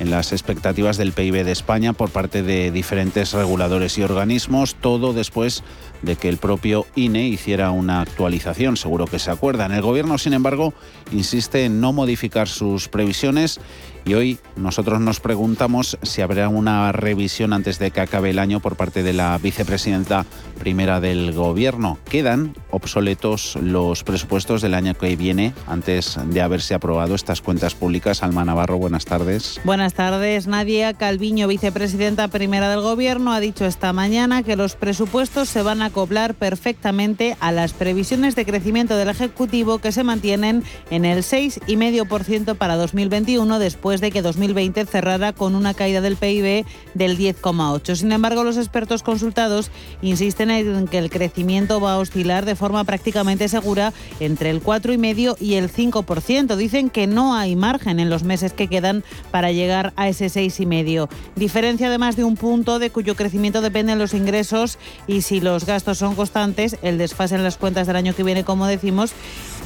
en 0.00 0.10
las 0.10 0.32
expectativas 0.32 0.96
del 0.96 1.12
PIB 1.12 1.44
de 1.44 1.52
España 1.52 1.92
por 1.92 2.10
parte 2.10 2.42
de 2.42 2.70
diferentes 2.70 3.32
reguladores 3.32 3.98
y 3.98 4.02
organismos, 4.02 4.76
todo 4.76 5.12
después 5.12 5.64
de 6.02 6.16
que 6.16 6.28
el 6.28 6.36
propio 6.36 6.86
INE 6.94 7.26
hiciera 7.26 7.70
una 7.70 8.00
actualización, 8.00 8.76
seguro 8.76 9.06
que 9.06 9.18
se 9.18 9.30
acuerdan. 9.30 9.72
El 9.72 9.82
gobierno, 9.82 10.18
sin 10.18 10.32
embargo, 10.32 10.72
insiste 11.10 11.64
en 11.64 11.80
no 11.80 11.92
modificar 11.92 12.48
sus 12.48 12.88
previsiones 12.88 13.60
y 14.08 14.14
hoy 14.14 14.38
nosotros 14.56 15.02
nos 15.02 15.20
preguntamos 15.20 15.98
si 16.02 16.22
habrá 16.22 16.48
una 16.48 16.92
revisión 16.92 17.52
antes 17.52 17.78
de 17.78 17.90
que 17.90 18.00
acabe 18.00 18.30
el 18.30 18.38
año 18.38 18.58
por 18.58 18.74
parte 18.74 19.02
de 19.02 19.12
la 19.12 19.36
vicepresidenta 19.36 20.24
primera 20.58 20.98
del 20.98 21.32
Gobierno. 21.32 21.98
Quedan 22.08 22.54
obsoletos 22.70 23.58
los 23.60 24.04
presupuestos 24.04 24.62
del 24.62 24.72
año 24.72 24.94
que 24.94 25.14
viene 25.14 25.52
antes 25.66 26.18
de 26.24 26.40
haberse 26.40 26.72
aprobado 26.72 27.14
estas 27.14 27.42
cuentas 27.42 27.74
públicas. 27.74 28.22
Alma 28.22 28.46
Navarro, 28.46 28.78
buenas 28.78 29.04
tardes. 29.04 29.60
Buenas 29.64 29.92
tardes. 29.92 30.46
Nadia 30.46 30.94
Calviño, 30.94 31.46
vicepresidenta 31.46 32.28
primera 32.28 32.70
del 32.70 32.80
Gobierno, 32.80 33.34
ha 33.34 33.40
dicho 33.40 33.66
esta 33.66 33.92
mañana 33.92 34.42
que 34.42 34.56
los 34.56 34.74
presupuestos 34.74 35.50
se 35.50 35.60
van 35.60 35.82
a 35.82 35.86
acoplar 35.86 36.32
perfectamente 36.32 37.36
a 37.40 37.52
las 37.52 37.74
previsiones 37.74 38.34
de 38.36 38.46
crecimiento 38.46 38.96
del 38.96 39.10
Ejecutivo 39.10 39.80
que 39.80 39.92
se 39.92 40.02
mantienen 40.02 40.64
en 40.90 41.04
el 41.04 41.18
6,5% 41.18 42.56
para 42.56 42.76
2021 42.76 43.58
después 43.58 43.97
de 44.00 44.10
que 44.10 44.22
2020 44.22 44.86
cerrara 44.86 45.32
con 45.32 45.54
una 45.54 45.74
caída 45.74 46.00
del 46.00 46.16
PIB 46.16 46.64
del 46.94 47.18
10,8. 47.18 47.96
Sin 47.96 48.12
embargo, 48.12 48.44
los 48.44 48.56
expertos 48.56 49.02
consultados 49.02 49.70
insisten 50.02 50.50
en 50.50 50.88
que 50.88 50.98
el 50.98 51.10
crecimiento 51.10 51.80
va 51.80 51.94
a 51.94 51.98
oscilar 51.98 52.44
de 52.44 52.56
forma 52.56 52.84
prácticamente 52.84 53.48
segura 53.48 53.92
entre 54.20 54.50
el 54.50 54.62
4,5 54.62 55.36
y 55.40 55.54
el 55.54 55.72
5%. 55.72 56.56
Dicen 56.56 56.90
que 56.90 57.06
no 57.06 57.34
hay 57.34 57.56
margen 57.56 58.00
en 58.00 58.10
los 58.10 58.22
meses 58.22 58.52
que 58.52 58.68
quedan 58.68 59.04
para 59.30 59.52
llegar 59.52 59.92
a 59.96 60.08
ese 60.08 60.26
6,5. 60.26 61.08
Diferencia 61.36 61.90
de 61.90 61.98
más 61.98 62.16
de 62.16 62.24
un 62.24 62.36
punto 62.36 62.78
de 62.78 62.90
cuyo 62.90 63.16
crecimiento 63.16 63.60
dependen 63.60 63.98
los 63.98 64.14
ingresos 64.14 64.78
y 65.06 65.22
si 65.22 65.40
los 65.40 65.66
gastos 65.66 65.98
son 65.98 66.14
constantes, 66.14 66.76
el 66.82 66.98
desfase 66.98 67.34
en 67.34 67.42
las 67.42 67.56
cuentas 67.56 67.86
del 67.86 67.96
año 67.96 68.14
que 68.14 68.22
viene, 68.22 68.44
como 68.44 68.66
decimos, 68.66 69.12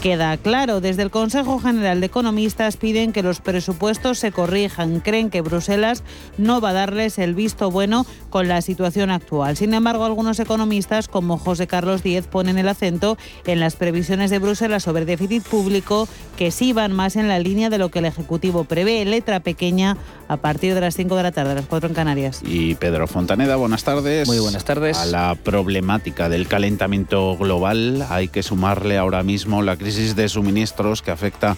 queda 0.02 0.36
claro. 0.36 0.80
Desde 0.80 1.02
el 1.02 1.12
Consejo 1.12 1.60
General 1.60 2.00
de 2.00 2.06
Economistas 2.06 2.76
piden 2.76 3.12
que 3.12 3.22
los 3.22 3.40
presupuestos 3.40 4.18
se 4.18 4.32
corrijan. 4.32 4.98
Creen 4.98 5.30
que 5.30 5.42
Bruselas 5.42 6.02
no 6.38 6.60
va 6.60 6.70
a 6.70 6.72
darles 6.72 7.18
el 7.18 7.36
visto 7.36 7.70
bueno 7.70 8.04
con 8.28 8.48
la 8.48 8.62
situación 8.62 9.12
actual. 9.12 9.56
Sin 9.56 9.72
embargo, 9.74 10.04
algunos 10.04 10.40
economistas, 10.40 11.06
como 11.06 11.38
José 11.38 11.68
Carlos 11.68 12.02
Díez, 12.02 12.26
ponen 12.26 12.58
el 12.58 12.66
acento 12.66 13.16
en 13.46 13.60
las 13.60 13.76
previsiones 13.76 14.30
de 14.30 14.40
Bruselas 14.40 14.82
sobre 14.82 15.04
déficit 15.04 15.44
público 15.44 16.08
que 16.36 16.50
sí 16.50 16.72
van 16.72 16.92
más 16.92 17.14
en 17.14 17.28
la 17.28 17.38
línea 17.38 17.70
de 17.70 17.78
lo 17.78 17.90
que 17.90 18.00
el 18.00 18.06
Ejecutivo 18.06 18.64
prevé. 18.64 19.04
Letra 19.04 19.38
pequeña 19.38 19.96
a 20.32 20.38
partir 20.38 20.74
de 20.74 20.80
las 20.80 20.96
5 20.96 21.14
de 21.14 21.22
la 21.22 21.30
tarde, 21.30 21.52
a 21.52 21.54
las 21.56 21.66
4 21.66 21.90
en 21.90 21.94
Canarias. 21.94 22.40
Y 22.42 22.74
Pedro 22.76 23.06
Fontaneda, 23.06 23.56
buenas 23.56 23.84
tardes. 23.84 24.26
Muy 24.26 24.38
buenas 24.38 24.64
tardes. 24.64 24.96
A 24.96 25.04
la 25.04 25.34
problemática 25.34 26.30
del 26.30 26.48
calentamiento 26.48 27.36
global 27.36 28.06
hay 28.08 28.28
que 28.28 28.42
sumarle 28.42 28.96
ahora 28.96 29.22
mismo 29.22 29.60
la 29.60 29.76
crisis 29.76 30.16
de 30.16 30.30
suministros 30.30 31.02
que 31.02 31.10
afecta 31.10 31.56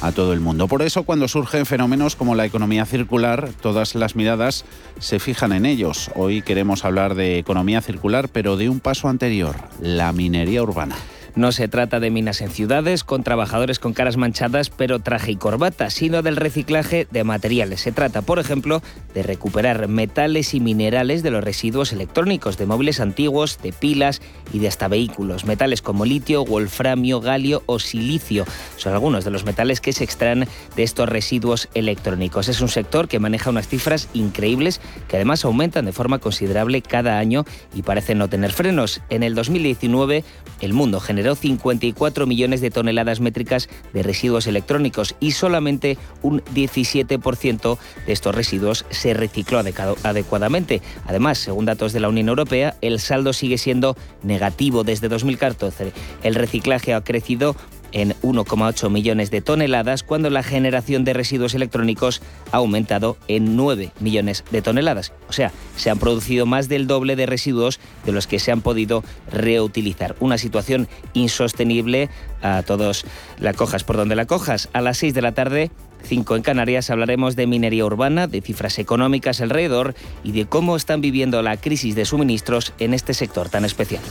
a 0.00 0.10
todo 0.10 0.32
el 0.32 0.40
mundo. 0.40 0.66
Por 0.66 0.82
eso, 0.82 1.04
cuando 1.04 1.28
surgen 1.28 1.66
fenómenos 1.66 2.16
como 2.16 2.34
la 2.34 2.44
economía 2.44 2.84
circular, 2.84 3.50
todas 3.60 3.94
las 3.94 4.16
miradas 4.16 4.64
se 4.98 5.20
fijan 5.20 5.52
en 5.52 5.64
ellos. 5.64 6.10
Hoy 6.16 6.42
queremos 6.42 6.84
hablar 6.84 7.14
de 7.14 7.38
economía 7.38 7.80
circular, 7.80 8.28
pero 8.28 8.56
de 8.56 8.68
un 8.68 8.80
paso 8.80 9.08
anterior, 9.08 9.54
la 9.80 10.12
minería 10.12 10.64
urbana. 10.64 10.96
No 11.36 11.52
se 11.52 11.68
trata 11.68 12.00
de 12.00 12.10
minas 12.10 12.40
en 12.40 12.50
ciudades 12.50 13.04
con 13.04 13.22
trabajadores 13.22 13.78
con 13.78 13.92
caras 13.92 14.16
manchadas 14.16 14.70
pero 14.70 15.00
traje 15.00 15.32
y 15.32 15.36
corbata, 15.36 15.90
sino 15.90 16.22
del 16.22 16.34
reciclaje 16.34 17.06
de 17.10 17.24
materiales. 17.24 17.82
Se 17.82 17.92
trata, 17.92 18.22
por 18.22 18.38
ejemplo, 18.38 18.80
de 19.12 19.22
recuperar 19.22 19.86
metales 19.86 20.54
y 20.54 20.60
minerales 20.60 21.22
de 21.22 21.30
los 21.30 21.44
residuos 21.44 21.92
electrónicos, 21.92 22.56
de 22.56 22.64
móviles 22.64 23.00
antiguos, 23.00 23.58
de 23.62 23.74
pilas 23.74 24.22
y 24.50 24.60
de 24.60 24.68
hasta 24.68 24.88
vehículos. 24.88 25.44
Metales 25.44 25.82
como 25.82 26.06
litio, 26.06 26.42
wolframio, 26.42 27.20
galio 27.20 27.62
o 27.66 27.80
silicio 27.80 28.46
son 28.78 28.94
algunos 28.94 29.26
de 29.26 29.30
los 29.30 29.44
metales 29.44 29.82
que 29.82 29.92
se 29.92 30.04
extraen 30.04 30.48
de 30.74 30.82
estos 30.82 31.06
residuos 31.06 31.68
electrónicos. 31.74 32.48
Es 32.48 32.62
un 32.62 32.68
sector 32.68 33.08
que 33.08 33.18
maneja 33.18 33.50
unas 33.50 33.68
cifras 33.68 34.08
increíbles 34.14 34.80
que 35.06 35.16
además 35.16 35.44
aumentan 35.44 35.84
de 35.84 35.92
forma 35.92 36.18
considerable 36.18 36.80
cada 36.80 37.18
año 37.18 37.44
y 37.74 37.82
parecen 37.82 38.16
no 38.16 38.30
tener 38.30 38.52
frenos. 38.52 39.02
En 39.10 39.22
el 39.22 39.34
2019 39.34 40.24
el 40.62 40.72
mundo 40.72 40.98
generó 40.98 41.25
54 41.34 42.26
millones 42.26 42.60
de 42.60 42.70
toneladas 42.70 43.20
métricas 43.20 43.68
de 43.92 44.02
residuos 44.02 44.46
electrónicos 44.46 45.14
y 45.20 45.32
solamente 45.32 45.98
un 46.22 46.42
17% 46.54 47.78
de 48.06 48.12
estos 48.12 48.34
residuos 48.34 48.84
se 48.90 49.14
recicló 49.14 49.58
adecuadamente. 49.58 50.82
Además, 51.06 51.38
según 51.38 51.64
datos 51.64 51.92
de 51.92 52.00
la 52.00 52.08
Unión 52.08 52.28
Europea, 52.28 52.76
el 52.80 53.00
saldo 53.00 53.32
sigue 53.32 53.58
siendo 53.58 53.96
negativo 54.22 54.84
desde 54.84 55.08
2014. 55.08 55.92
El 56.22 56.34
reciclaje 56.34 56.94
ha 56.94 57.02
crecido 57.02 57.56
en 57.92 58.10
1,8 58.22 58.90
millones 58.90 59.30
de 59.30 59.40
toneladas 59.40 60.02
cuando 60.02 60.30
la 60.30 60.42
generación 60.42 61.04
de 61.04 61.12
residuos 61.12 61.54
electrónicos 61.54 62.22
ha 62.52 62.58
aumentado 62.58 63.16
en 63.28 63.56
9 63.56 63.92
millones 64.00 64.44
de 64.50 64.62
toneladas. 64.62 65.12
O 65.28 65.32
sea, 65.32 65.52
se 65.76 65.90
han 65.90 65.98
producido 65.98 66.46
más 66.46 66.68
del 66.68 66.86
doble 66.86 67.16
de 67.16 67.26
residuos 67.26 67.80
de 68.04 68.12
los 68.12 68.26
que 68.26 68.38
se 68.38 68.52
han 68.52 68.60
podido 68.60 69.04
reutilizar. 69.30 70.16
Una 70.20 70.38
situación 70.38 70.88
insostenible 71.14 72.08
a 72.42 72.62
todos 72.62 73.04
la 73.38 73.52
cojas 73.52 73.84
por 73.84 73.96
donde 73.96 74.16
la 74.16 74.26
cojas. 74.26 74.68
A 74.72 74.80
las 74.80 74.98
6 74.98 75.14
de 75.14 75.22
la 75.22 75.32
tarde 75.32 75.70
5 76.04 76.36
en 76.36 76.42
Canarias 76.42 76.90
hablaremos 76.90 77.36
de 77.36 77.46
minería 77.46 77.84
urbana, 77.84 78.26
de 78.26 78.40
cifras 78.40 78.78
económicas 78.78 79.40
alrededor 79.40 79.94
y 80.22 80.32
de 80.32 80.46
cómo 80.46 80.76
están 80.76 81.00
viviendo 81.00 81.42
la 81.42 81.56
crisis 81.56 81.94
de 81.94 82.04
suministros 82.04 82.72
en 82.78 82.94
este 82.94 83.14
sector 83.14 83.48
tan 83.48 83.64
especial. 83.64 84.02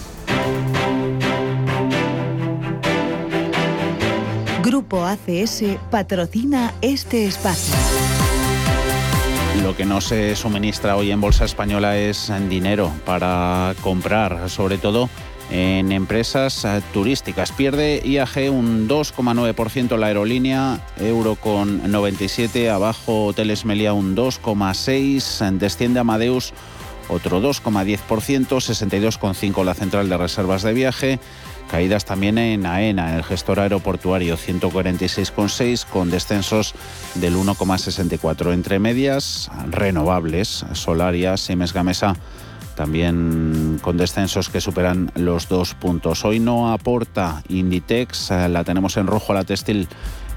Grupo 4.76 5.06
ACS 5.06 5.64
patrocina 5.90 6.74
este 6.82 7.26
espacio. 7.28 7.74
Lo 9.64 9.74
que 9.74 9.86
no 9.86 10.02
se 10.02 10.36
suministra 10.36 10.98
hoy 10.98 11.12
en 11.12 11.22
Bolsa 11.22 11.46
Española 11.46 11.98
es 11.98 12.30
dinero 12.50 12.92
para 13.06 13.74
comprar, 13.80 14.50
sobre 14.50 14.78
todo 14.78 15.10
en 15.50 15.94
empresas 15.94 16.66
eh, 16.66 16.82
turísticas. 16.92 17.54
Pierde 17.54 18.02
IAG 18.04 18.52
un 18.52 18.90
2,9% 18.90 19.98
la 19.98 20.08
aerolínea, 20.08 20.82
Euro 21.00 21.36
con 21.36 21.90
97, 21.90 22.70
abajo 22.70 23.28
Hoteles 23.28 23.64
Melia 23.64 23.94
un 23.94 24.14
2,6, 24.14 25.52
desciende 25.58 26.02
Amadeus 26.02 26.54
otro 27.08 27.40
2,10%, 27.42 28.00
62,5 28.48 29.64
la 29.64 29.74
central 29.74 30.10
de 30.10 30.18
reservas 30.18 30.64
de 30.64 30.74
viaje. 30.74 31.20
Caídas 31.70 32.06
también 32.06 32.38
en 32.38 32.66
AENA, 32.66 33.18
el 33.18 33.24
gestor 33.24 33.60
aeroportuario 33.60 34.38
146,6 34.38 35.86
con 35.86 36.12
descensos 36.12 36.76
del 37.16 37.36
1,64. 37.36 38.54
Entre 38.54 38.80
medias, 38.80 39.50
renovables, 39.72 40.66
Solaria, 40.74 41.38
Siemens 41.38 41.74
Gamesa 41.74 42.16
también 42.76 43.80
con 43.82 43.98
descensos 43.98 44.50
que 44.50 44.62
superan 44.62 45.12
los 45.16 45.48
dos 45.48 45.74
puntos. 45.74 46.24
Hoy 46.26 46.40
no 46.40 46.72
aporta 46.72 47.42
Inditex, 47.48 48.30
la 48.50 48.64
tenemos 48.64 48.98
en 48.98 49.08
rojo 49.08 49.34
la 49.34 49.46
textil 49.46 49.88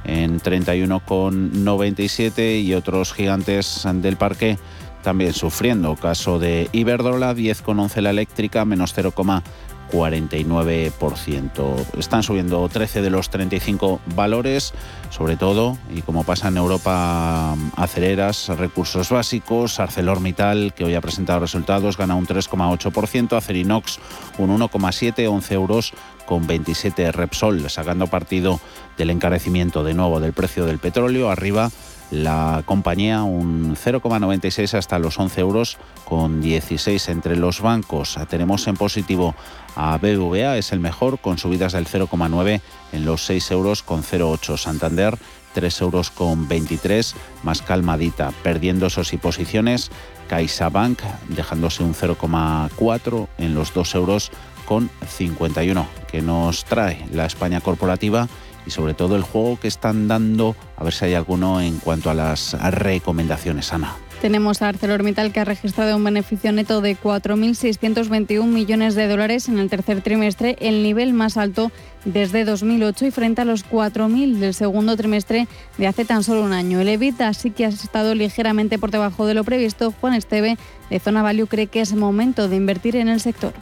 en 0.05 0.41
31,97 0.41 2.63
y 2.63 2.73
otros 2.75 3.13
gigantes 3.13 3.87
del 3.95 4.17
parque 4.17 4.57
también 5.03 5.35
sufriendo. 5.35 5.97
Caso 5.97 6.39
de 6.39 6.71
Iberdrola, 6.73 7.35
10,11 7.35 8.01
la 8.01 8.11
eléctrica, 8.11 8.65
menos 8.65 8.97
0,5 8.97 9.43
49%. 9.91 11.99
Están 11.99 12.23
subiendo 12.23 12.69
13 12.69 13.03
de 13.03 13.11
los 13.11 13.31
35 13.31 14.01
valores, 14.15 14.75
sobre 15.11 15.37
todo, 15.37 15.79
y 15.95 16.03
como 16.03 16.25
pasa 16.25 16.49
en 16.49 16.57
Europa, 16.57 17.55
aceleras, 17.77 18.49
recursos 18.49 19.11
básicos, 19.11 19.81
ArcelorMittal, 19.81 20.75
que 20.75 20.85
hoy 20.85 20.95
ha 20.95 21.01
presentado 21.01 21.41
resultados, 21.41 21.97
gana 21.97 22.15
un 22.15 22.27
3,8%, 22.27 23.37
Acerinox 23.37 23.99
un 24.39 24.59
1,7, 24.59 25.29
11 25.29 25.55
euros 25.55 25.93
con 26.27 26.47
27 26.47 27.11
Repsol, 27.13 27.69
sacando 27.71 28.07
partido 28.07 28.61
del 28.97 29.11
encarecimiento 29.11 29.83
de 29.83 29.95
nuevo 29.95 30.21
del 30.21 30.33
precio 30.33 30.67
del 30.67 30.79
petróleo, 30.79 31.31
arriba 31.31 31.71
la 32.11 32.63
compañía 32.65 33.23
un 33.23 33.77
0,96 33.77 34.75
hasta 34.75 34.99
los 34.99 35.19
11 35.19 35.41
euros 35.41 35.79
con 36.05 36.41
16 36.41 37.09
entre 37.11 37.37
los 37.37 37.61
bancos. 37.61 38.19
Tenemos 38.29 38.67
en 38.67 38.77
positivo 38.77 39.35
a 39.79 39.97
BVA, 39.97 40.59
es 40.59 40.73
el 40.73 40.81
mejor 40.81 41.21
con 41.21 41.39
subidas 41.39 41.73
del 41.73 41.87
0,9 41.87 42.61
en 42.93 43.05
los 43.05 43.25
6 43.25 43.53
euros 43.53 43.85
con 43.85 44.03
0,8. 44.03 44.57
Santander 44.57 45.17
3 45.55 45.81
euros 45.83 46.11
con 46.11 46.49
23, 46.49 47.15
más 47.45 47.63
calmadita, 47.63 48.33
perdiendo 48.43 48.87
esos 48.87 49.13
y 49.13 49.19
posiciones. 49.19 49.91
CaixaBank 50.29 51.01
dejándose 51.29 51.85
un 51.85 51.95
0,4 51.95 53.29
en 53.39 53.55
los 53.55 53.73
2 53.73 53.95
euros 53.95 54.33
con 54.67 54.91
51, 55.07 55.87
que 56.11 56.23
nos 56.23 56.65
trae 56.65 57.07
la 57.13 57.27
España 57.27 57.61
corporativa 57.61 58.29
y 58.67 58.71
sobre 58.71 58.95
todo 58.95 59.15
el 59.15 59.23
juego 59.23 59.61
que 59.61 59.69
están 59.69 60.09
dando, 60.09 60.57
a 60.77 60.83
ver 60.83 60.93
si 60.93 61.05
hay 61.05 61.15
alguno 61.15 61.61
en 61.61 61.79
cuanto 61.79 62.11
a 62.11 62.15
las 62.15 62.53
recomendaciones, 62.75 63.73
Ana. 63.73 63.97
Tenemos 64.21 64.63
a 64.63 64.69
ArcelorMittal 64.69 65.33
que 65.33 65.39
ha 65.39 65.45
registrado 65.45 65.97
un 65.97 66.03
beneficio 66.03 66.51
neto 66.51 66.81
de 66.81 66.97
4.621 66.97 68.45
millones 68.47 68.97
de 68.97 69.07
dólares 69.07 69.49
en 69.49 69.59
el 69.59 69.71
tercer 69.71 70.03
trimestre, 70.03 70.57
el 70.61 70.83
nivel 70.83 71.13
más 71.13 71.37
alto 71.37 71.71
desde 72.05 72.45
2008 72.45 73.07
y 73.07 73.11
frente 73.13 73.43
a 73.43 73.45
los 73.45 73.65
4.000 73.65 74.39
del 74.39 74.55
segundo 74.55 74.97
trimestre 74.97 75.47
de 75.77 75.87
hace 75.87 76.05
tan 76.05 76.25
solo 76.25 76.43
un 76.43 76.53
año. 76.53 76.81
El 76.81 76.89
EBITDA 76.89 77.33
sí 77.33 77.53
que 77.53 77.65
ha 77.65 77.69
estado 77.69 78.17
ligeramente 78.17 78.77
por 78.77 78.91
debajo 78.91 79.25
de 79.25 79.35
lo 79.35 79.45
previsto. 79.45 79.95
Juan 80.01 80.15
Esteve 80.15 80.59
de 80.91 80.99
Zona 80.99 81.23
Value 81.23 81.47
cree 81.47 81.69
que 81.69 81.81
es 81.81 81.95
momento 81.95 82.49
de 82.49 82.57
invertir 82.57 82.97
en 82.97 83.09
el 83.09 83.21
sector 83.21 83.53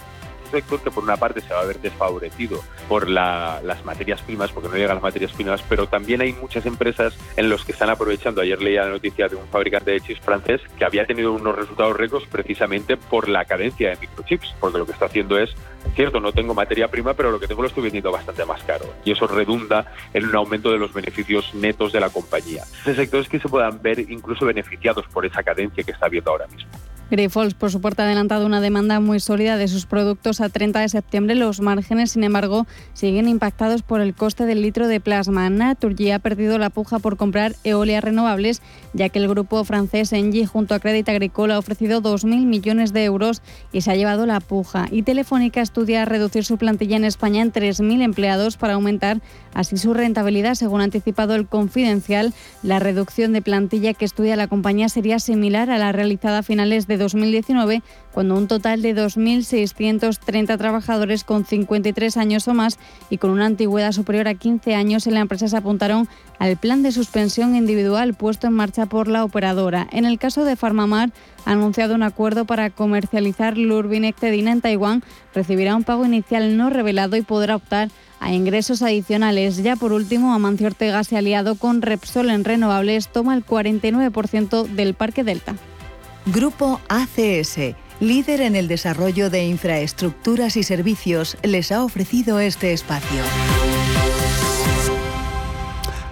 sector 0.46 0.80
que 0.80 0.90
por 0.90 1.04
una 1.04 1.16
parte 1.16 1.40
se 1.40 1.52
va 1.52 1.60
a 1.60 1.64
ver 1.64 1.80
desfavorecido 1.80 2.62
por 2.88 3.08
las 3.08 3.84
materias 3.84 4.22
primas, 4.22 4.52
porque 4.52 4.68
no 4.68 4.76
llegan 4.76 4.96
las 4.96 5.02
materias 5.02 5.32
primas, 5.32 5.62
pero 5.68 5.86
también 5.86 6.20
hay 6.20 6.32
muchas 6.32 6.66
empresas 6.66 7.16
en 7.36 7.48
los 7.48 7.64
que 7.64 7.72
están 7.72 7.90
aprovechando. 7.90 8.40
Ayer 8.40 8.60
leía 8.60 8.84
la 8.84 8.90
noticia 8.90 9.28
de 9.28 9.36
un 9.36 9.46
fabricante 9.48 9.90
de 9.90 10.00
chips 10.00 10.20
francés 10.20 10.60
que 10.78 10.84
había 10.84 11.06
tenido 11.06 11.32
unos 11.32 11.56
resultados 11.56 11.96
récords 11.96 12.26
precisamente 12.30 12.96
por 12.96 13.28
la 13.28 13.44
cadencia 13.44 13.90
de 13.90 13.96
microchips, 13.96 14.54
porque 14.60 14.78
lo 14.78 14.86
que 14.86 14.92
está 14.92 15.06
haciendo 15.06 15.38
es, 15.38 15.54
cierto, 15.94 16.20
no 16.20 16.32
tengo 16.32 16.54
materia 16.54 16.88
prima, 16.88 17.14
pero 17.14 17.30
lo 17.30 17.40
que 17.40 17.46
tengo 17.46 17.62
lo 17.62 17.68
estoy 17.68 17.84
vendiendo 17.84 18.12
bastante 18.12 18.44
más 18.44 18.62
caro. 18.64 18.86
Y 19.04 19.12
eso 19.12 19.26
redunda 19.26 19.92
en 20.12 20.26
un 20.26 20.34
aumento 20.34 20.70
de 20.70 20.78
los 20.78 20.92
beneficios 20.92 21.54
netos 21.54 21.92
de 21.92 22.00
la 22.00 22.10
compañía. 22.10 22.64
Ese 22.82 22.94
sector 22.94 23.20
es 23.20 23.28
que 23.28 23.40
se 23.40 23.48
puedan 23.48 23.80
ver 23.82 23.98
incluso 23.98 24.46
beneficiados 24.46 25.06
por 25.08 25.26
esa 25.26 25.42
cadencia 25.42 25.84
que 25.84 25.92
está 25.92 26.06
habiendo 26.06 26.30
ahora 26.30 26.46
mismo. 26.48 26.70
Grifols, 27.08 27.54
por 27.54 27.70
su 27.70 27.80
parte, 27.80 28.02
ha 28.02 28.04
adelantado 28.04 28.46
una 28.46 28.60
demanda 28.60 28.98
muy 28.98 29.20
sólida 29.20 29.56
de 29.56 29.68
sus 29.68 29.86
productos 29.86 30.40
a 30.40 30.48
30 30.48 30.80
de 30.80 30.88
septiembre. 30.88 31.36
Los 31.36 31.60
márgenes, 31.60 32.10
sin 32.10 32.24
embargo, 32.24 32.66
siguen 32.94 33.28
impactados 33.28 33.82
por 33.82 34.00
el 34.00 34.12
coste 34.12 34.44
del 34.44 34.60
litro 34.60 34.88
de 34.88 34.98
plasma. 34.98 35.48
Naturgy 35.48 36.10
ha 36.10 36.18
perdido 36.18 36.58
la 36.58 36.68
puja 36.68 36.98
por 36.98 37.16
comprar 37.16 37.54
eolias 37.62 38.02
renovables, 38.02 38.60
ya 38.92 39.08
que 39.08 39.20
el 39.20 39.28
grupo 39.28 39.62
francés 39.62 40.12
Engie, 40.12 40.46
junto 40.46 40.74
a 40.74 40.80
Crédit 40.80 41.08
Agricole, 41.08 41.54
ha 41.54 41.58
ofrecido 41.58 42.02
2.000 42.02 42.44
millones 42.44 42.92
de 42.92 43.04
euros 43.04 43.40
y 43.70 43.82
se 43.82 43.92
ha 43.92 43.94
llevado 43.94 44.26
la 44.26 44.40
puja. 44.40 44.88
Y 44.90 45.02
Telefónica 45.02 45.60
estudia 45.76 46.06
reducir 46.06 46.42
su 46.42 46.56
plantilla 46.56 46.96
en 46.96 47.04
España 47.04 47.42
en 47.42 47.52
3.000 47.52 48.00
empleados 48.00 48.56
para 48.56 48.72
aumentar 48.72 49.20
así 49.52 49.76
su 49.76 49.92
rentabilidad. 49.92 50.54
Según 50.54 50.80
ha 50.80 50.84
anticipado 50.84 51.34
el 51.34 51.46
Confidencial, 51.46 52.32
la 52.62 52.78
reducción 52.78 53.34
de 53.34 53.42
plantilla 53.42 53.92
que 53.92 54.06
estudia 54.06 54.36
la 54.36 54.48
compañía 54.48 54.88
sería 54.88 55.18
similar 55.18 55.68
a 55.68 55.76
la 55.76 55.92
realizada 55.92 56.38
a 56.38 56.42
finales 56.42 56.86
de 56.86 56.96
2019, 56.96 57.82
cuando 58.10 58.36
un 58.36 58.48
total 58.48 58.80
de 58.80 58.96
2.630 58.96 60.56
trabajadores 60.56 61.24
con 61.24 61.44
53 61.44 62.16
años 62.16 62.48
o 62.48 62.54
más 62.54 62.78
y 63.10 63.18
con 63.18 63.30
una 63.30 63.44
antigüedad 63.44 63.92
superior 63.92 64.28
a 64.28 64.34
15 64.34 64.74
años 64.74 65.06
en 65.06 65.12
la 65.12 65.20
empresa 65.20 65.46
se 65.46 65.58
apuntaron 65.58 66.08
al 66.38 66.56
plan 66.56 66.82
de 66.82 66.90
suspensión 66.90 67.54
individual 67.54 68.14
puesto 68.14 68.46
en 68.46 68.54
marcha 68.54 68.86
por 68.86 69.08
la 69.08 69.24
operadora. 69.24 69.86
En 69.92 70.06
el 70.06 70.18
caso 70.18 70.46
de 70.46 70.56
Farmamar, 70.56 71.12
ha 71.46 71.52
anunciado 71.52 71.94
un 71.94 72.02
acuerdo 72.02 72.44
para 72.44 72.68
comercializar 72.68 73.56
Lurbinectedina 73.56 74.52
en 74.52 74.60
Taiwán, 74.60 75.02
recibirá 75.34 75.74
un 75.74 75.84
pago 75.84 76.04
inicial 76.04 76.56
no 76.56 76.68
revelado 76.68 77.16
y 77.16 77.22
podrá 77.22 77.56
optar 77.56 77.88
a 78.20 78.32
ingresos 78.32 78.82
adicionales. 78.82 79.62
Ya 79.62 79.76
por 79.76 79.92
último, 79.92 80.34
Amancio 80.34 80.66
Ortega 80.66 81.04
se 81.04 81.16
aliado 81.16 81.54
con 81.54 81.82
Repsol 81.82 82.30
en 82.30 82.44
renovables, 82.44 83.08
toma 83.08 83.34
el 83.34 83.46
49% 83.46 84.66
del 84.66 84.94
Parque 84.94 85.24
Delta. 85.24 85.54
Grupo 86.26 86.80
ACS, 86.88 87.76
líder 88.00 88.40
en 88.40 88.56
el 88.56 88.66
desarrollo 88.66 89.30
de 89.30 89.46
infraestructuras 89.46 90.56
y 90.56 90.64
servicios, 90.64 91.36
les 91.44 91.70
ha 91.70 91.84
ofrecido 91.84 92.40
este 92.40 92.72
espacio. 92.72 93.22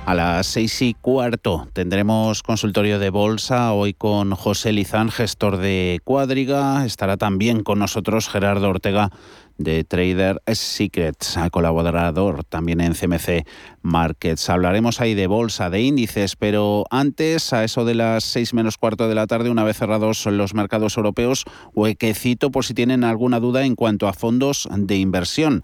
A 0.06 0.14
las 0.14 0.46
seis 0.46 0.82
y 0.82 0.92
cuarto 0.92 1.66
tendremos 1.72 2.42
consultorio 2.42 2.98
de 2.98 3.08
bolsa 3.08 3.72
hoy 3.72 3.94
con 3.94 4.32
José 4.32 4.70
Lizán, 4.70 5.10
gestor 5.10 5.56
de 5.56 5.98
Cuadriga. 6.04 6.84
Estará 6.84 7.16
también 7.16 7.62
con 7.62 7.78
nosotros 7.78 8.28
Gerardo 8.28 8.68
Ortega 8.68 9.10
de 9.58 9.84
Trader 9.84 10.42
Secrets, 10.52 11.38
colaborador 11.50 12.44
también 12.44 12.80
en 12.80 12.94
CMC 12.94 13.46
Markets. 13.82 14.48
Hablaremos 14.50 15.00
ahí 15.00 15.14
de 15.14 15.26
bolsa, 15.26 15.70
de 15.70 15.82
índices, 15.82 16.36
pero 16.36 16.84
antes, 16.90 17.52
a 17.52 17.64
eso 17.64 17.84
de 17.84 17.94
las 17.94 18.24
seis 18.24 18.54
menos 18.54 18.78
cuarto 18.78 19.08
de 19.08 19.14
la 19.14 19.26
tarde, 19.26 19.50
una 19.50 19.64
vez 19.64 19.76
cerrados 19.76 20.26
los 20.26 20.54
mercados 20.54 20.96
europeos, 20.96 21.44
huequecito 21.74 22.50
por 22.50 22.64
si 22.64 22.74
tienen 22.74 23.04
alguna 23.04 23.40
duda 23.40 23.64
en 23.64 23.74
cuanto 23.74 24.08
a 24.08 24.12
fondos 24.12 24.68
de 24.74 24.96
inversión. 24.96 25.62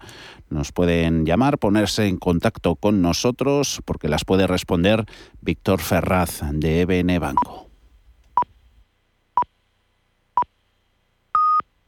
Nos 0.49 0.71
pueden 0.71 1.25
llamar, 1.25 1.57
ponerse 1.57 2.07
en 2.07 2.17
contacto 2.17 2.75
con 2.75 3.01
nosotros, 3.01 3.81
porque 3.85 4.09
las 4.09 4.25
puede 4.25 4.47
responder 4.47 5.05
Víctor 5.41 5.79
Ferraz 5.79 6.41
de 6.51 6.81
EBN 6.81 7.19
Banco. 7.19 7.70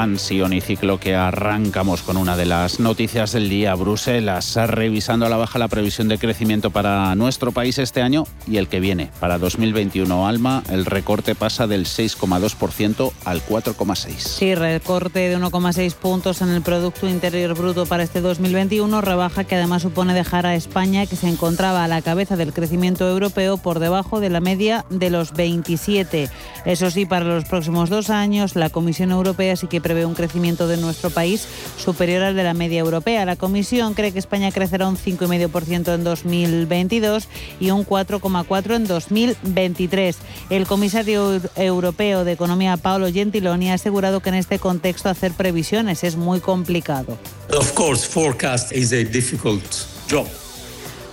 Expansión 0.00 0.54
y 0.54 0.62
ciclo 0.62 0.98
que 0.98 1.14
arrancamos 1.14 2.00
con 2.00 2.16
una 2.16 2.34
de 2.34 2.46
las 2.46 2.80
noticias 2.80 3.32
del 3.32 3.50
día. 3.50 3.74
Bruselas 3.74 4.56
revisando 4.56 5.26
a 5.26 5.28
la 5.28 5.36
baja 5.36 5.58
la 5.58 5.68
previsión 5.68 6.08
de 6.08 6.16
crecimiento 6.16 6.70
para 6.70 7.14
nuestro 7.16 7.52
país 7.52 7.76
este 7.76 8.00
año 8.00 8.24
y 8.46 8.56
el 8.56 8.68
que 8.68 8.80
viene. 8.80 9.10
Para 9.20 9.36
2021, 9.36 10.26
Alma, 10.26 10.62
el 10.70 10.86
recorte 10.86 11.34
pasa 11.34 11.66
del 11.66 11.84
6,2% 11.84 13.12
al 13.26 13.44
4,6%. 13.44 14.16
Sí, 14.16 14.54
recorte 14.54 15.18
de 15.18 15.36
1,6 15.36 15.92
puntos 15.96 16.40
en 16.40 16.48
el 16.48 16.62
Producto 16.62 17.06
Interior 17.06 17.54
Bruto 17.54 17.84
para 17.84 18.02
este 18.02 18.22
2021, 18.22 19.02
rebaja 19.02 19.44
que 19.44 19.56
además 19.56 19.82
supone 19.82 20.14
dejar 20.14 20.46
a 20.46 20.54
España, 20.54 21.04
que 21.04 21.16
se 21.16 21.28
encontraba 21.28 21.84
a 21.84 21.88
la 21.88 22.00
cabeza 22.00 22.36
del 22.36 22.54
crecimiento 22.54 23.06
europeo, 23.06 23.58
por 23.58 23.80
debajo 23.80 24.18
de 24.18 24.30
la 24.30 24.40
media 24.40 24.86
de 24.88 25.10
los 25.10 25.34
27. 25.34 26.30
Eso 26.64 26.90
sí, 26.90 27.04
para 27.04 27.26
los 27.26 27.44
próximos 27.44 27.90
dos 27.90 28.08
años, 28.08 28.56
la 28.56 28.70
Comisión 28.70 29.10
Europea 29.10 29.56
sí 29.56 29.66
que 29.66 29.82
prevé 29.90 30.06
un 30.06 30.14
crecimiento 30.14 30.68
de 30.68 30.76
nuestro 30.76 31.10
país 31.10 31.48
superior 31.76 32.22
al 32.22 32.36
de 32.36 32.44
la 32.44 32.54
media 32.54 32.78
europea. 32.78 33.24
La 33.24 33.34
Comisión 33.34 33.94
cree 33.94 34.12
que 34.12 34.20
España 34.20 34.52
crecerá 34.52 34.86
un 34.86 34.96
5,5% 34.96 35.92
en 35.92 36.04
2022 36.04 37.26
y 37.58 37.72
un 37.72 37.84
4,4% 37.84 38.76
en 38.76 38.86
2023. 38.86 40.16
El 40.48 40.68
comisario 40.68 41.40
europeo 41.56 42.22
de 42.22 42.30
Economía, 42.30 42.76
Paolo 42.76 43.12
Gentiloni, 43.12 43.72
ha 43.72 43.74
asegurado 43.74 44.20
que 44.20 44.28
en 44.28 44.36
este 44.36 44.60
contexto 44.60 45.08
hacer 45.08 45.32
previsiones 45.32 46.04
es 46.04 46.14
muy 46.14 46.38
complicado. 46.38 47.18
Of 47.52 47.72
course, 47.72 48.06
forecast 48.06 48.70
is 48.70 48.92
a 48.92 49.02
difficult 49.02 49.64
job. 50.08 50.28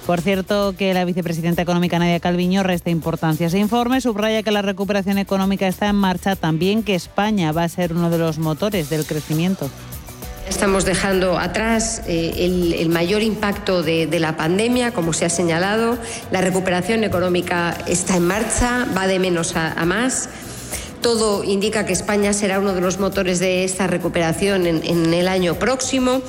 Por 0.07 0.21
cierto, 0.21 0.73
que 0.77 0.93
la 0.93 1.03
vicepresidenta 1.03 1.61
económica 1.61 1.99
Nadia 1.99 2.21
Calviño 2.21 2.63
resta 2.63 2.89
importancia 2.89 3.47
a 3.47 3.49
ese 3.49 3.57
informe, 3.57 3.99
subraya 3.99 4.41
que 4.41 4.51
la 4.51 4.61
recuperación 4.61 5.17
económica 5.17 5.67
está 5.67 5.89
en 5.89 5.97
marcha, 5.97 6.37
también 6.37 6.81
que 6.81 6.95
España 6.95 7.51
va 7.51 7.65
a 7.65 7.69
ser 7.69 7.91
uno 7.91 8.09
de 8.09 8.17
los 8.17 8.37
motores 8.37 8.89
del 8.89 9.05
crecimiento. 9.05 9.69
Estamos 10.47 10.85
dejando 10.85 11.37
atrás 11.37 12.03
eh, 12.07 12.75
el, 12.79 12.87
mayor 12.87 13.21
impacto 13.21 13.83
de, 13.83 14.07
la 14.17 14.37
pandemia, 14.37 14.93
como 14.93 15.11
se 15.11 15.25
ha 15.25 15.29
señalado. 15.29 15.97
La 16.31 16.39
recuperación 16.39 17.03
económica 17.03 17.77
está 17.85 18.15
en 18.15 18.27
marcha, 18.27 18.87
va 18.97 19.07
de 19.07 19.19
menos 19.19 19.57
a, 19.57 19.83
más. 19.83 20.29
Todo 21.01 21.43
indica 21.43 21.85
que 21.85 21.91
España 21.91 22.31
será 22.31 22.61
uno 22.61 22.73
de 22.73 22.79
los 22.79 22.97
motores 22.97 23.39
de 23.39 23.65
esta 23.65 23.87
recuperación 23.87 24.67
en 24.67 25.13
el 25.13 25.27
año 25.27 25.55
próximo. 25.55 26.21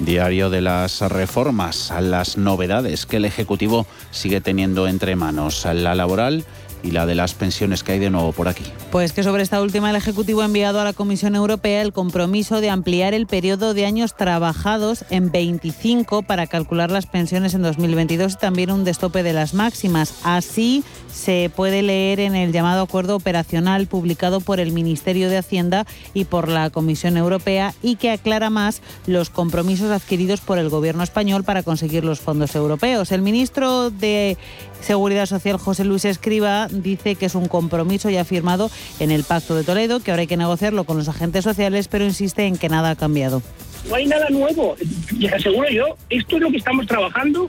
Diario 0.00 0.50
de 0.50 0.60
las 0.60 1.00
reformas, 1.00 1.92
las 2.00 2.36
novedades 2.36 3.06
que 3.06 3.18
el 3.18 3.24
Ejecutivo 3.24 3.86
sigue 4.10 4.40
teniendo 4.40 4.88
entre 4.88 5.14
manos, 5.14 5.64
la 5.64 5.94
laboral 5.94 6.44
y 6.84 6.90
la 6.90 7.06
de 7.06 7.14
las 7.14 7.34
pensiones 7.34 7.82
que 7.82 7.92
hay 7.92 7.98
de 7.98 8.10
nuevo 8.10 8.32
por 8.32 8.46
aquí. 8.46 8.62
Pues 8.92 9.12
que 9.12 9.22
sobre 9.22 9.42
esta 9.42 9.60
última 9.60 9.90
el 9.90 9.96
Ejecutivo 9.96 10.42
ha 10.42 10.44
enviado 10.44 10.80
a 10.80 10.84
la 10.84 10.92
Comisión 10.92 11.34
Europea 11.34 11.82
el 11.82 11.92
compromiso 11.92 12.60
de 12.60 12.70
ampliar 12.70 13.14
el 13.14 13.26
periodo 13.26 13.74
de 13.74 13.86
años 13.86 14.14
trabajados 14.16 15.04
en 15.10 15.32
25 15.32 16.22
para 16.22 16.46
calcular 16.46 16.90
las 16.90 17.06
pensiones 17.06 17.54
en 17.54 17.62
2022 17.62 18.34
y 18.34 18.36
también 18.36 18.70
un 18.70 18.84
destope 18.84 19.22
de 19.22 19.32
las 19.32 19.54
máximas. 19.54 20.14
Así 20.22 20.84
se 21.12 21.50
puede 21.54 21.82
leer 21.82 22.20
en 22.20 22.34
el 22.34 22.52
llamado 22.52 22.82
acuerdo 22.82 23.16
operacional 23.16 23.86
publicado 23.86 24.40
por 24.40 24.60
el 24.60 24.72
Ministerio 24.72 25.30
de 25.30 25.38
Hacienda 25.38 25.86
y 26.12 26.24
por 26.24 26.48
la 26.48 26.70
Comisión 26.70 27.16
Europea 27.16 27.74
y 27.82 27.96
que 27.96 28.10
aclara 28.10 28.50
más 28.50 28.82
los 29.06 29.30
compromisos 29.30 29.90
adquiridos 29.90 30.40
por 30.40 30.58
el 30.58 30.68
Gobierno 30.68 31.02
español 31.02 31.44
para 31.44 31.62
conseguir 31.62 32.04
los 32.04 32.20
fondos 32.20 32.54
europeos. 32.54 33.12
El 33.12 33.22
ministro 33.22 33.90
de 33.90 34.36
Seguridad 34.80 35.26
Social, 35.26 35.56
José 35.56 35.84
Luis 35.84 36.04
Escriba, 36.04 36.68
dice 36.82 37.14
que 37.14 37.26
es 37.26 37.34
un 37.34 37.48
compromiso 37.48 38.10
ya 38.10 38.24
firmado 38.24 38.70
en 39.00 39.10
el 39.10 39.24
Pacto 39.24 39.54
de 39.54 39.64
Toledo, 39.64 40.00
que 40.00 40.10
ahora 40.10 40.22
hay 40.22 40.26
que 40.26 40.36
negociarlo 40.36 40.84
con 40.84 40.96
los 40.96 41.08
agentes 41.08 41.44
sociales, 41.44 41.88
pero 41.88 42.04
insiste 42.04 42.46
en 42.46 42.56
que 42.56 42.68
nada 42.68 42.90
ha 42.90 42.96
cambiado. 42.96 43.42
No 43.88 43.94
hay 43.96 44.06
nada 44.06 44.28
nuevo, 44.30 44.76
les 45.18 45.32
aseguro 45.32 45.68
yo, 45.68 45.96
esto 46.08 46.36
es 46.36 46.42
lo 46.42 46.50
que 46.50 46.56
estamos 46.56 46.86
trabajando 46.86 47.48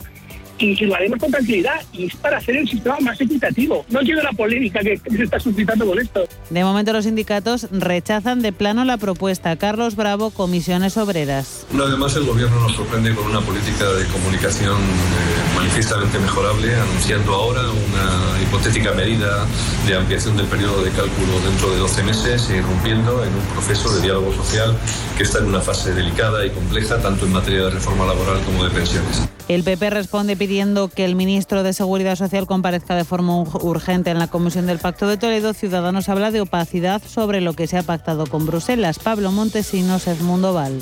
y, 0.60 0.76
lo 0.86 0.96
haremos 0.96 1.20
con 1.20 1.32
tranquilidad 1.32 1.82
y 1.94 2.06
es 2.06 2.16
para 2.16 2.38
hacer 2.38 2.58
el 2.58 2.68
sistema 2.68 2.98
más 3.00 3.20
equitativo. 3.20 3.86
No 3.90 4.00
quiero 4.02 4.22
la 4.22 4.32
polémica 4.32 4.80
que, 4.82 4.98
se 4.98 5.24
está 5.24 5.40
suscitando 5.40 5.86
con 5.86 6.00
esto. 6.00 6.28
De 6.50 6.64
momento 6.64 6.94
los 6.94 7.06
sindicatos 7.06 7.68
rechazan 7.72 8.42
de 8.42 8.52
plano 8.52 8.86
la 8.86 8.98
propuesta. 8.98 9.56
Carlos 9.56 9.96
Bravo, 9.96 10.32
Comisiones 10.32 10.98
Obreras. 10.98 11.66
Además 11.74 12.16
el 12.16 12.26
gobierno 12.26 12.60
nos 12.60 12.76
sorprende 12.76 13.14
con 13.14 13.26
una 13.28 13.42
política 13.42 13.86
de 13.92 14.06
comunicación 14.08 14.76
eh, 14.76 15.56
manifiestamente 15.56 16.20
mejorable, 16.20 16.76
anunciando 16.76 17.34
ahora 17.34 17.62
una 17.62 18.42
hipotética 18.42 18.92
medida 18.94 19.46
de 19.88 19.96
ampliación 19.96 20.38
del 20.38 20.48
periodo 20.48 20.84
de 20.84 20.92
cálculo 20.92 21.40
dentro 21.48 21.72
de 21.72 21.78
12 21.78 22.04
meses 22.04 22.50
e 22.50 22.58
irrumpiendo 22.58 23.24
en 23.24 23.34
un 23.34 23.46
proceso 23.54 23.94
de 23.96 24.02
diálogo 24.02 24.34
social 24.34 24.76
que 25.18 25.24
está 25.24 25.40
en 25.40 25.46
una 25.46 25.62
fase 25.62 25.94
delicada 25.94 26.46
y 26.46 26.50
compleja 26.50 27.02
tanto 27.02 27.26
en 27.26 27.34
materia 27.34 27.66
de 27.66 27.70
reforma 27.72 28.06
laboral 28.06 28.42
como 28.46 28.64
de 28.64 28.70
pensiones. 28.72 29.22
El 29.48 29.64
PP 29.64 29.92
responde 29.92 30.36
pidiendo 30.36 30.88
que 30.88 31.06
el 31.06 31.16
ministro 31.16 31.62
de 31.62 31.74
Seguridad 31.74 32.16
Social 32.16 32.48
comparezca 32.48 32.96
de 32.96 33.04
forma 33.04 33.38
urgente 33.42 34.10
en 34.10 34.18
la 34.18 34.28
Comisión 34.28 34.66
del 34.66 34.80
Pacto 34.80 35.08
de 35.08 35.18
Toledo. 35.18 35.54
Ciudadanos 35.54 36.10
habla 36.10 36.32
de 36.32 36.42
opacidad 36.42 37.00
sobre 37.08 37.42
lo 37.42 37.54
que 37.54 37.68
se 37.68 37.78
ha 37.78 37.84
pactado 37.84 38.26
con 38.26 38.48
Bruselas. 38.48 38.98
Pablo 38.98 39.32
Montesinos, 39.32 40.08
Edmundo 40.08 40.54
Val. 40.54 40.82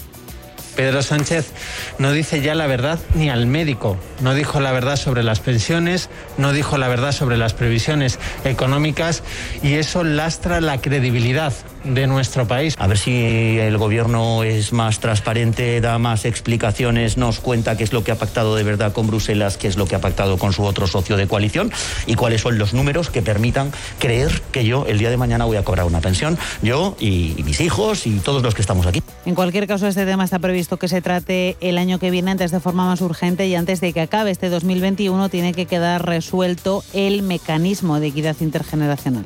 Pedro 0.78 1.04
Sánchez 1.04 1.52
no 2.00 2.14
dice 2.14 2.42
ya 2.42 2.56
la 2.56 2.66
verdad 2.66 3.00
ni 3.16 3.30
al 3.30 3.46
médico, 3.46 3.98
no 4.22 4.34
dijo 4.34 4.60
la 4.60 4.72
verdad 4.72 4.96
sobre 4.96 5.24
las 5.24 5.40
pensiones, 5.40 6.10
no 6.38 6.52
dijo 6.52 6.78
la 6.78 6.88
verdad 6.88 7.12
sobre 7.12 7.38
las 7.38 7.54
previsiones 7.54 8.18
económicas 8.44 9.24
y 9.62 9.74
eso 9.74 10.04
lastra 10.04 10.62
la 10.62 10.82
credibilidad 10.82 11.54
de 11.84 12.08
nuestro 12.08 12.48
país. 12.48 12.76
A 12.78 12.88
ver 12.88 12.98
si 12.98 13.58
el 13.60 13.78
gobierno 13.78 14.44
es 14.44 14.74
más 14.74 15.00
transparente, 15.00 15.82
da 15.82 15.98
más 15.98 16.26
explicaciones, 16.26 17.18
nos 17.18 17.40
cuenta 17.40 17.78
qué 17.78 17.84
es 17.84 17.94
lo 17.94 18.04
que 18.04 18.12
ha 18.12 18.16
pactado 18.16 18.56
de 18.56 18.64
verdad 18.64 18.94
con 18.94 19.08
Bruselas, 19.08 19.58
qué 19.58 19.68
es 19.68 19.78
lo 19.78 19.86
que 19.86 19.96
ha 19.96 20.02
pactado 20.02 20.38
con 20.38 20.54
su 20.54 20.64
otro 20.64 20.88
socio 20.88 21.18
de 21.18 21.28
coalición 21.28 21.72
y 22.06 22.16
cuáles 22.16 22.42
son 22.42 22.58
los 22.58 22.74
números 22.74 23.10
que 23.10 23.22
permitan 23.22 23.72
creer 24.00 24.42
que 24.52 24.66
yo 24.66 24.86
el 24.88 24.98
día 24.98 25.10
de 25.10 25.18
mañana 25.18 25.46
voy 25.46 25.58
a 25.58 25.64
cobrar 25.64 25.86
una 25.86 26.02
pensión, 26.02 26.38
yo 26.62 26.96
y, 27.00 27.36
mis 27.44 27.60
hijos 27.62 28.08
y 28.08 28.20
todos 28.20 28.42
los 28.42 28.56
que 28.56 28.62
estamos 28.62 28.86
aquí. 28.86 29.02
En 29.26 29.36
cualquier 29.36 29.68
caso, 29.68 29.88
este 29.88 30.06
tema 30.06 30.24
está 30.24 30.40
previsto 30.40 30.78
que 30.78 30.88
se 30.88 31.02
trate 31.02 31.58
el 31.62 31.78
año 31.78 32.00
que 32.00 32.12
viene 32.12 32.32
antes 32.32 32.52
de 32.52 32.60
forma 32.60 32.86
más 32.86 33.02
urgente 33.02 33.48
y 33.48 33.56
antes 33.56 33.82
de 33.82 33.94
que 33.94 34.02
acabe 34.02 34.32
este 34.32 34.50
2021 34.50 35.30
tiene 35.30 35.54
que 35.54 35.66
quedar 35.66 36.06
resuelto 36.06 36.84
el 36.94 37.24
mecanismo 37.24 38.00
de 38.00 38.08
equidad 38.08 38.36
intergeneracional. 38.40 39.26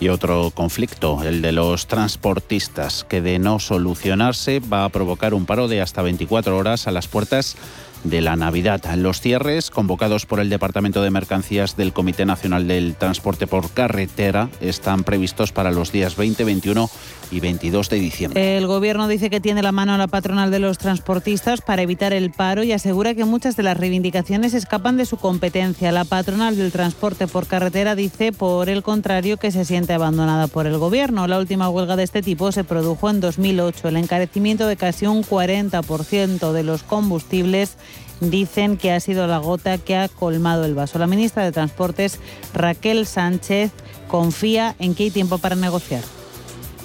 Y 0.00 0.08
otro 0.08 0.50
conflicto, 0.54 1.22
el 1.24 1.42
de 1.42 1.52
los 1.52 1.86
transportistas, 1.98 3.02
que 3.02 3.20
de 3.20 3.40
no 3.40 3.58
solucionarse 3.58 4.60
va 4.60 4.84
a 4.84 4.88
provocar 4.88 5.34
un 5.34 5.46
paro 5.46 5.66
de 5.66 5.80
hasta 5.80 6.00
24 6.00 6.56
horas 6.56 6.86
a 6.86 6.92
las 6.92 7.08
puertas 7.08 7.56
de 8.04 8.20
la 8.20 8.36
Navidad. 8.36 8.82
Los 8.96 9.20
cierres 9.20 9.70
convocados 9.70 10.26
por 10.26 10.40
el 10.40 10.50
Departamento 10.50 11.02
de 11.02 11.10
Mercancías 11.10 11.76
del 11.76 11.92
Comité 11.92 12.24
Nacional 12.24 12.66
del 12.68 12.94
Transporte 12.94 13.46
por 13.46 13.70
Carretera 13.70 14.48
están 14.60 15.04
previstos 15.04 15.52
para 15.52 15.70
los 15.70 15.92
días 15.92 16.16
20, 16.16 16.44
21 16.44 16.90
y 17.30 17.40
22 17.40 17.90
de 17.90 17.98
diciembre. 17.98 18.56
El 18.56 18.66
Gobierno 18.66 19.08
dice 19.08 19.30
que 19.30 19.40
tiene 19.40 19.62
la 19.62 19.72
mano 19.72 19.94
a 19.94 19.98
la 19.98 20.06
patronal 20.06 20.50
de 20.50 20.58
los 20.58 20.78
transportistas 20.78 21.60
para 21.60 21.82
evitar 21.82 22.12
el 22.12 22.30
paro 22.30 22.62
y 22.62 22.72
asegura 22.72 23.14
que 23.14 23.24
muchas 23.24 23.56
de 23.56 23.62
las 23.62 23.76
reivindicaciones 23.76 24.54
escapan 24.54 24.96
de 24.96 25.04
su 25.04 25.16
competencia. 25.16 25.92
La 25.92 26.04
patronal 26.04 26.56
del 26.56 26.72
transporte 26.72 27.26
por 27.26 27.46
carretera 27.46 27.94
dice, 27.94 28.32
por 28.32 28.68
el 28.68 28.82
contrario, 28.82 29.36
que 29.36 29.50
se 29.50 29.64
siente 29.64 29.92
abandonada 29.92 30.46
por 30.46 30.66
el 30.66 30.78
Gobierno. 30.78 31.26
La 31.26 31.38
última 31.38 31.68
huelga 31.68 31.96
de 31.96 32.04
este 32.04 32.22
tipo 32.22 32.52
se 32.52 32.64
produjo 32.64 33.10
en 33.10 33.20
2008. 33.20 33.88
El 33.88 33.96
encarecimiento 33.96 34.66
de 34.66 34.76
casi 34.76 35.06
un 35.06 35.22
40% 35.22 36.52
de 36.52 36.62
los 36.62 36.82
combustibles 36.82 37.76
dicen 38.20 38.76
que 38.76 38.92
ha 38.92 39.00
sido 39.00 39.26
la 39.26 39.38
gota 39.38 39.78
que 39.78 39.96
ha 39.96 40.08
colmado 40.08 40.64
el 40.64 40.74
vaso. 40.74 40.98
La 40.98 41.06
ministra 41.06 41.44
de 41.44 41.52
Transportes, 41.52 42.18
Raquel 42.54 43.06
Sánchez, 43.06 43.70
confía 44.08 44.74
en 44.78 44.94
que 44.94 45.04
hay 45.04 45.10
tiempo 45.10 45.38
para 45.38 45.56
negociar. 45.56 46.02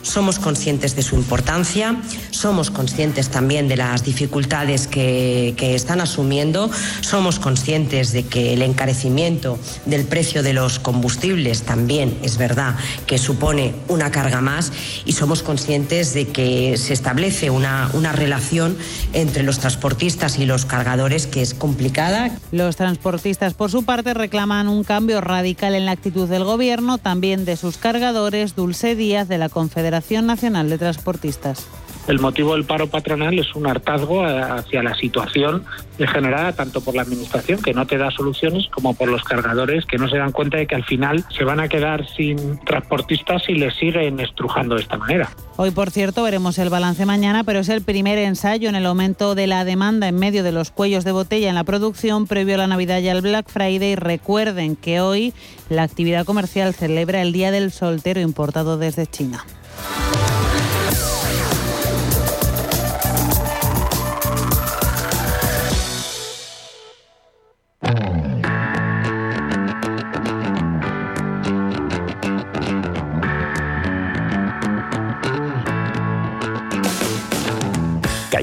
Somos 0.04 0.38
conscientes 0.38 0.98
de 0.98 1.02
su 1.02 1.16
importancia, 1.16 1.96
somos 2.30 2.70
conscientes 2.72 3.30
también 3.30 3.70
de 3.70 3.78
las 3.78 4.04
dificultades 4.04 4.86
que, 4.88 5.56
están 5.58 6.02
asumiendo, 6.02 6.70
somos 7.00 7.39
conscientes 7.39 8.12
de 8.12 8.24
que 8.26 8.54
el 8.54 8.62
encarecimiento 8.63 9.58
del 9.86 10.04
precio 10.04 10.44
de 10.44 10.52
los 10.52 10.78
combustibles 10.78 11.63
también 11.63 12.18
es 12.22 12.38
verdad 12.38 12.76
que 13.08 13.18
supone 13.18 13.76
una 13.88 14.12
carga 14.12 14.42
más 14.42 14.74
y 15.06 15.13
somos 15.13 15.42
conscientes 15.42 16.13
de 16.13 16.28
que 16.28 16.76
se 16.78 16.92
establece 16.92 17.50
una, 17.50 17.89
una 17.94 18.12
relación 18.12 18.78
entre 19.13 19.44
los 19.44 19.60
transportistas 19.60 20.38
y 20.38 20.46
los 20.46 20.66
cargadores 20.66 21.28
que 21.28 21.42
es 21.42 21.54
complicada. 21.54 22.38
Los 22.52 22.76
transportistas, 22.76 23.54
por 23.54 23.72
su 23.72 23.86
parte, 23.86 24.13
reclaman 24.13 24.68
un 24.68 24.84
cambio 24.84 25.22
radical 25.22 25.76
en 25.76 25.86
la 25.86 25.94
actitud 25.94 26.28
del 26.28 26.44
Gobierno, 26.44 26.98
también 26.98 27.46
de 27.46 27.56
sus 27.56 27.78
cargadores. 27.78 28.54
Dulce 28.56 28.96
Díaz, 28.96 29.30
de 29.30 29.38
la 29.38 29.48
Confederación 29.48 29.92
Nacional 30.01 30.69
de 30.69 30.77
Transportistas. 30.77 31.67
El 32.08 32.19
motivo 32.19 32.53
del 32.53 32.65
paro 32.65 32.88
patronal 32.88 33.39
es 33.39 33.56
un 33.56 33.65
hartazgo 33.65 34.25
hacia 34.25 34.84
la 34.84 34.93
situación 34.93 35.63
generada 35.97 36.51
tanto 36.51 36.82
por 36.82 36.95
la 36.95 37.03
Administración, 37.03 37.62
que 37.62 37.73
no 37.73 37.88
te 37.88 37.97
da 37.97 38.12
soluciones, 38.12 38.67
como 38.69 38.93
por 38.93 39.08
los 39.08 39.23
cargadores, 39.23 39.86
que 39.86 39.97
no 39.97 40.10
se 40.10 40.17
dan 40.17 40.34
cuenta 40.34 40.58
de 40.58 40.67
que 40.67 40.75
al 40.75 40.84
final 40.84 41.23
se 41.29 41.45
van 41.45 41.62
a 41.62 41.69
quedar 41.69 42.06
sin 42.10 42.60
transportistas 42.65 43.43
y 43.47 43.53
les 43.53 43.73
siguen 43.75 44.19
estrujando 44.19 44.75
de 44.75 44.82
esta 44.82 44.97
manera. 44.97 45.29
Hoy, 45.56 45.71
por 45.71 45.91
cierto, 45.91 46.23
veremos 46.23 46.58
el 46.58 46.69
balance 46.69 47.06
mañana, 47.06 47.45
pero 47.45 47.60
es 47.60 47.69
el 47.69 47.82
primer 47.82 48.17
ensayo 48.17 48.67
en 48.67 48.75
el 48.75 48.86
aumento 48.86 49.34
de 49.34 49.47
la 49.47 49.63
demanda 49.63 50.10
en 50.10 50.15
medio 50.15 50.43
de 50.43 50.51
los 50.51 50.71
cuellos 50.71 51.06
de 51.06 51.13
botella 51.13 51.47
en 51.47 51.56
la 51.56 51.63
producción 51.63 52.27
previo 52.27 52.56
a 52.56 52.58
la 52.58 52.67
Navidad 52.67 52.99
y 52.99 53.08
al 53.08 53.21
Black 53.21 53.47
Friday. 53.47 53.95
Recuerden 53.95 54.75
que 54.75 54.99
hoy 54.99 55.34
la 55.69 55.84
actividad 55.84 56.25
comercial 56.25 56.73
celebra 56.73 57.21
el 57.21 57.32
Día 57.32 57.51
del 57.51 57.71
Soltero 57.71 58.19
importado 58.19 58.77
desde 58.77 59.08
China. 59.08 59.45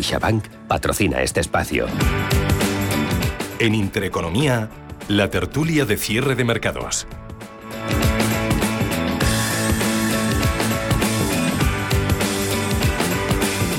CaixaBank 0.00 0.46
patrocina 0.66 1.20
este 1.20 1.40
espacio. 1.40 1.86
En 3.58 3.74
Intereconomía, 3.74 4.70
la 5.08 5.28
tertulia 5.28 5.84
de 5.84 5.96
cierre 5.96 6.34
de 6.36 6.44
mercados. 6.44 7.06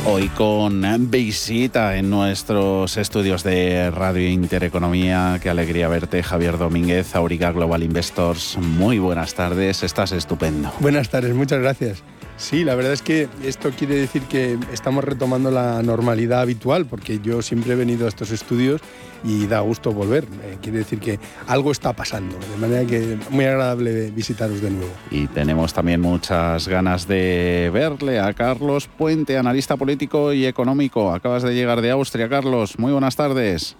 Hoy 0.03 0.29
con 0.29 0.83
visita 1.11 1.95
en 1.95 2.09
nuestros 2.09 2.97
estudios 2.97 3.43
de 3.43 3.91
Radio 3.91 4.27
Intereconomía. 4.27 5.39
Qué 5.41 5.51
alegría 5.51 5.87
verte, 5.89 6.23
Javier 6.23 6.57
Domínguez, 6.57 7.15
Auriga 7.15 7.51
Global 7.51 7.83
Investors. 7.83 8.57
Muy 8.57 8.97
buenas 8.97 9.35
tardes, 9.35 9.83
estás 9.83 10.11
estupendo. 10.11 10.73
Buenas 10.79 11.09
tardes, 11.09 11.35
muchas 11.35 11.59
gracias. 11.59 12.03
Sí, 12.41 12.63
la 12.63 12.73
verdad 12.73 12.91
es 12.91 13.03
que 13.03 13.29
esto 13.43 13.69
quiere 13.69 13.93
decir 13.93 14.23
que 14.23 14.57
estamos 14.73 15.03
retomando 15.03 15.51
la 15.51 15.83
normalidad 15.83 16.41
habitual, 16.41 16.87
porque 16.87 17.19
yo 17.19 17.43
siempre 17.43 17.73
he 17.73 17.75
venido 17.75 18.07
a 18.07 18.09
estos 18.09 18.31
estudios 18.31 18.81
y 19.23 19.45
da 19.45 19.59
gusto 19.59 19.93
volver. 19.93 20.23
Eh, 20.23 20.57
quiere 20.59 20.79
decir 20.79 20.99
que 20.99 21.19
algo 21.47 21.71
está 21.71 21.93
pasando, 21.93 22.35
de 22.39 22.57
manera 22.57 22.83
que 22.89 23.19
muy 23.29 23.45
agradable 23.45 24.09
visitaros 24.09 24.59
de 24.59 24.71
nuevo. 24.71 24.91
Y 25.11 25.27
tenemos 25.27 25.71
también 25.71 26.01
muchas 26.01 26.67
ganas 26.67 27.07
de 27.07 27.69
verle 27.71 28.19
a 28.19 28.33
Carlos 28.33 28.89
Puente, 28.97 29.37
analista 29.37 29.77
político 29.77 30.33
y 30.33 30.47
económico. 30.47 31.13
Acabas 31.13 31.43
de 31.43 31.53
llegar 31.53 31.79
de 31.79 31.91
Austria, 31.91 32.27
Carlos. 32.27 32.79
Muy 32.79 32.91
buenas 32.91 33.15
tardes. 33.15 33.77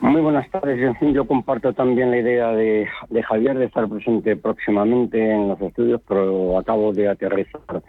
Muy 0.00 0.20
buenas 0.20 0.48
tardes. 0.50 0.80
En 0.80 0.94
fin, 0.96 1.12
yo 1.12 1.26
comparto 1.26 1.72
también 1.72 2.10
la 2.10 2.18
idea 2.18 2.52
de, 2.52 2.88
Javier 3.26 3.58
de 3.58 3.64
estar 3.64 3.88
presente 3.88 4.36
próximamente 4.36 5.18
en 5.18 5.48
los 5.48 5.60
estudios, 5.60 6.00
pero 6.06 6.56
acabo 6.58 6.92
de 6.92 7.08
aterrizar 7.08 7.82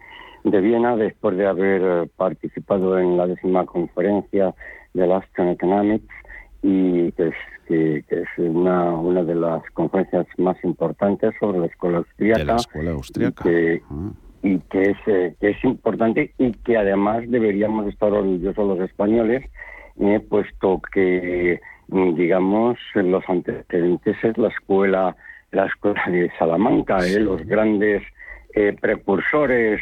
de 0.44 0.62
Viena 0.62 0.96
después 0.96 1.38
de 1.38 1.46
haber 1.46 2.10
participado 2.16 2.98
en 2.98 3.18
la 3.18 3.28
décima 3.28 3.66
conferencia 3.66 4.56
de 4.94 5.14
Aston 5.14 5.50
Economics 5.50 6.08
y 6.64 7.12
que 7.12 7.28
es, 7.28 7.36
que, 7.68 8.04
es 8.10 8.28
una, 8.38 8.92
una 8.92 9.24
de 9.24 9.36
las 9.36 9.62
conferencias 9.74 10.26
más 10.38 10.62
importantes 10.64 11.34
sobre 11.40 11.60
la 11.60 11.68
escuela 11.68 12.00
austríaca. 12.00 12.44
la 12.44 12.56
escuela 12.56 12.92
austríaca. 12.92 13.44
Ah. 13.48 14.12
Y 14.42 14.58
que, 14.60 14.82
es, 14.82 14.98
eh, 15.06 15.36
que 15.40 15.50
es 15.50 15.64
importante 15.64 16.34
y 16.38 16.54
que 16.54 16.78
además 16.78 17.24
deberíamos 17.28 17.88
estar 17.88 18.12
orgullosos 18.14 18.68
los 18.68 18.80
españoles, 18.80 19.46
eh, 20.00 20.20
puesto 20.22 20.82
que 20.94 21.60
digamos, 21.90 22.78
los 22.94 23.24
antecedentes 23.28 24.16
es 24.24 24.38
la 24.38 24.50
escuela, 24.50 25.16
la 25.52 25.66
escuela 25.66 26.04
de 26.08 26.32
Salamanca, 26.38 27.00
¿eh? 27.06 27.20
los 27.20 27.44
grandes 27.46 28.04
eh, 28.54 28.76
precursores, 28.80 29.82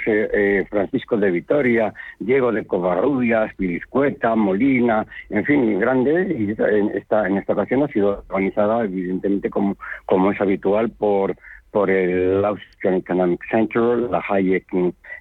Francisco 0.70 1.18
de 1.18 1.32
Vitoria, 1.32 1.94
Diego 2.20 2.52
de 2.52 2.66
Covarrubias, 2.66 3.54
Piriscueta, 3.56 4.36
Molina, 4.36 5.06
en 5.30 5.46
fin, 5.46 5.80
grandes, 5.80 6.30
y 6.30 6.56
en 6.62 6.92
esta, 6.96 7.28
en 7.28 7.38
esta 7.38 7.54
ocasión 7.54 7.84
ha 7.84 7.88
sido 7.88 8.24
organizada, 8.30 8.84
evidentemente, 8.84 9.50
como, 9.50 9.78
como 10.06 10.32
es 10.32 10.40
habitual, 10.42 10.90
por 10.90 11.36
por 11.70 11.92
el 11.92 12.44
Austrian 12.44 12.96
Economic 12.96 13.42
Center, 13.52 13.98
la 14.10 14.24
Hayek, 14.28 14.66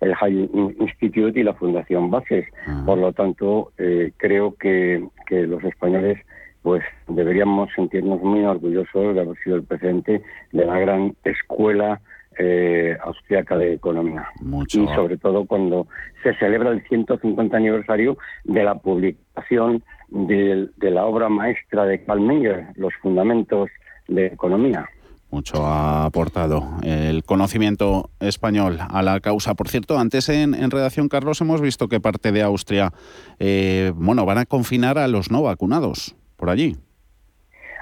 el 0.00 0.14
Hayek 0.18 0.50
Institute 0.78 1.38
y 1.38 1.42
la 1.42 1.52
Fundación 1.52 2.10
Bases. 2.10 2.46
Por 2.86 2.98
lo 2.98 3.12
tanto, 3.12 3.72
creo 4.16 4.54
que, 4.54 5.04
que 5.26 5.46
los 5.46 5.62
españoles 5.64 6.18
pues 6.66 6.82
deberíamos 7.06 7.70
sentirnos 7.76 8.20
muy 8.22 8.44
orgullosos 8.44 9.14
de 9.14 9.20
haber 9.20 9.38
sido 9.44 9.54
el 9.54 9.62
presidente 9.62 10.20
de 10.50 10.66
la 10.66 10.76
gran 10.80 11.14
escuela 11.22 12.00
eh, 12.40 12.98
austriaca 13.04 13.56
de 13.56 13.74
economía. 13.74 14.26
Mucho. 14.42 14.82
Y 14.82 14.88
sobre 14.88 15.16
todo 15.16 15.44
cuando 15.44 15.86
se 16.24 16.34
celebra 16.34 16.70
el 16.70 16.82
150 16.88 17.56
aniversario 17.56 18.18
de 18.42 18.64
la 18.64 18.74
publicación 18.74 19.84
de, 20.08 20.68
la 20.80 21.06
obra 21.06 21.28
maestra 21.28 21.84
de 21.84 22.02
Carl 22.04 22.26
Los 22.74 22.94
Fundamentos 23.00 23.70
de 24.08 24.26
Economía. 24.26 24.88
Mucho 25.30 25.64
ha 25.64 26.04
aportado 26.04 26.64
el 26.82 27.22
conocimiento 27.22 28.10
español 28.18 28.78
a 28.80 29.02
la 29.02 29.20
causa. 29.20 29.54
Por 29.54 29.68
cierto, 29.68 30.00
antes 30.00 30.28
en, 30.30 30.68
redacción, 30.72 31.08
Carlos, 31.08 31.40
hemos 31.40 31.60
visto 31.60 31.86
que 31.86 32.00
parte 32.00 32.32
de 32.32 32.42
Austria, 32.42 32.90
eh, 33.38 33.92
bueno, 33.94 34.26
van 34.26 34.38
a 34.38 34.46
confinar 34.46 34.98
a 34.98 35.06
los 35.06 35.30
no 35.30 35.42
vacunados 35.42 36.16
por 36.36 36.50
allí. 36.50 36.76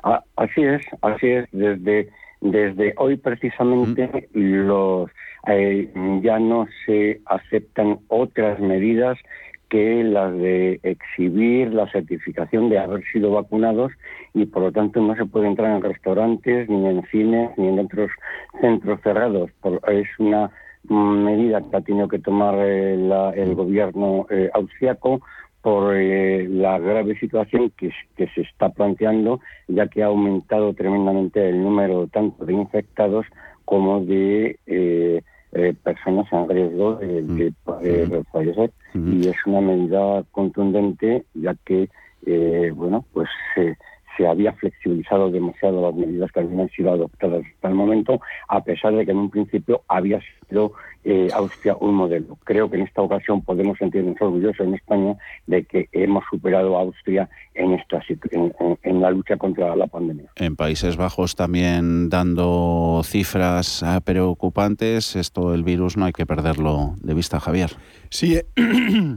Ah, 0.03 0.23
así 0.37 0.63
es, 0.63 0.83
así 1.03 1.29
es. 1.29 1.49
Desde, 1.53 2.11
desde 2.41 2.95
hoy 2.97 3.17
precisamente 3.17 4.29
los 4.33 5.11
eh, 5.47 5.91
ya 6.23 6.39
no 6.39 6.67
se 6.87 7.21
aceptan 7.27 7.99
otras 8.09 8.59
medidas 8.61 9.19
que 9.69 10.05
las 10.05 10.33
de 10.35 10.79
exhibir 10.83 11.73
la 11.73 11.91
certificación 11.91 12.69
de 12.69 12.79
haber 12.79 13.03
sido 13.13 13.33
vacunados 13.33 13.93
y 14.33 14.47
por 14.47 14.63
lo 14.63 14.73
tanto 14.73 15.01
no 15.01 15.17
se 15.17 15.25
puede 15.25 15.49
entrar 15.49 15.75
en 15.75 15.83
restaurantes, 15.83 16.69
ni 16.69 16.87
en 16.87 17.03
cines, 17.11 17.51
ni 17.57 17.69
en 17.69 17.79
otros 17.81 18.11
centros 18.61 19.01
cerrados. 19.03 19.51
es 19.89 20.07
una 20.19 20.51
medida 20.85 21.63
que 21.63 21.77
ha 21.77 21.81
tenido 21.81 22.09
que 22.09 22.19
tomar 22.19 22.55
eh, 22.59 22.95
el 22.95 23.55
gobierno 23.55 24.27
eh, 24.31 24.51
austriaco 24.53 25.23
por 25.65 25.97
eh, 25.97 26.47
la 26.47 26.79
grave 26.79 27.19
situación 27.19 27.73
que, 27.79 27.91
que, 28.19 28.29
se 28.35 28.43
está 28.43 28.69
planteando, 28.69 29.41
ya 29.67 29.89
que 29.89 30.03
ha 30.03 30.09
aumentado 30.09 30.75
tremendamente 30.75 31.49
el 31.49 31.63
número 31.63 32.07
tanto 32.09 32.45
de 32.45 32.53
infectados 32.53 33.25
como 33.65 34.05
de 34.05 34.59
eh, 34.67 35.23
eh, 35.53 35.75
personas 35.83 36.31
en 36.35 36.49
riesgo 36.51 36.97
de, 36.97 37.55
fallecer. 38.31 38.73
Y 38.95 39.27
es 39.27 39.37
una 39.47 39.63
medida 39.63 40.23
contundente, 40.33 41.25
ya 41.33 41.57
que, 41.65 41.89
bueno, 42.75 43.07
pues 43.15 43.31
se 44.17 44.27
había 44.27 44.53
flexibilizado 44.53 45.31
demasiado 45.31 45.83
las 45.83 45.95
medidas 45.95 46.31
que 46.33 46.41
habían 46.41 46.69
sido 46.71 46.93
adoptadas 46.93 47.45
hasta 47.55 47.69
el 47.69 47.75
momento, 47.75 48.21
a 48.49 48.63
pesar 48.63 48.95
de 48.95 49.05
que 49.05 49.13
en 49.13 49.19
un 49.19 49.31
principio 49.31 49.83
había 49.89 50.21
sido 50.49 50.73
eh, 51.05 51.29
Austria 51.35 51.77
un 51.81 51.95
modelo. 51.95 52.39
Creo 52.45 52.71
que 52.71 52.77
en 52.77 52.85
esta 52.85 53.03
ocasión 53.03 53.43
podemos 53.43 53.77
sentirnos 53.79 54.17
orgullosos 54.21 54.67
en 54.67 54.75
España 54.75 55.17
de 55.47 55.65
que 55.65 55.89
hemos 55.93 56.25
superado 56.31 56.79
a 56.79 56.81
Austria 56.81 57.29
en, 57.55 57.75
esta, 57.75 58.03
en, 58.83 59.01
la 59.01 59.11
lucha 59.11 59.37
contra 59.37 59.77
la 59.77 59.87
pandemia. 59.87 60.31
En 60.37 60.57
Países 60.57 60.97
Bajos 60.97 61.37
también 61.37 62.09
dando 62.09 63.03
cifras 63.05 63.83
eh, 63.83 64.01
preocupantes. 64.03 65.17
Esto, 65.17 65.55
el 65.55 65.63
virus, 65.63 65.97
no 65.97 66.07
hay 66.07 66.13
que 66.13 66.27
perderlo 66.27 66.95
de 67.03 67.15
vista, 67.15 67.39
Javier. 67.39 67.71
Sí. 68.09 68.37
Eh, 68.37 68.47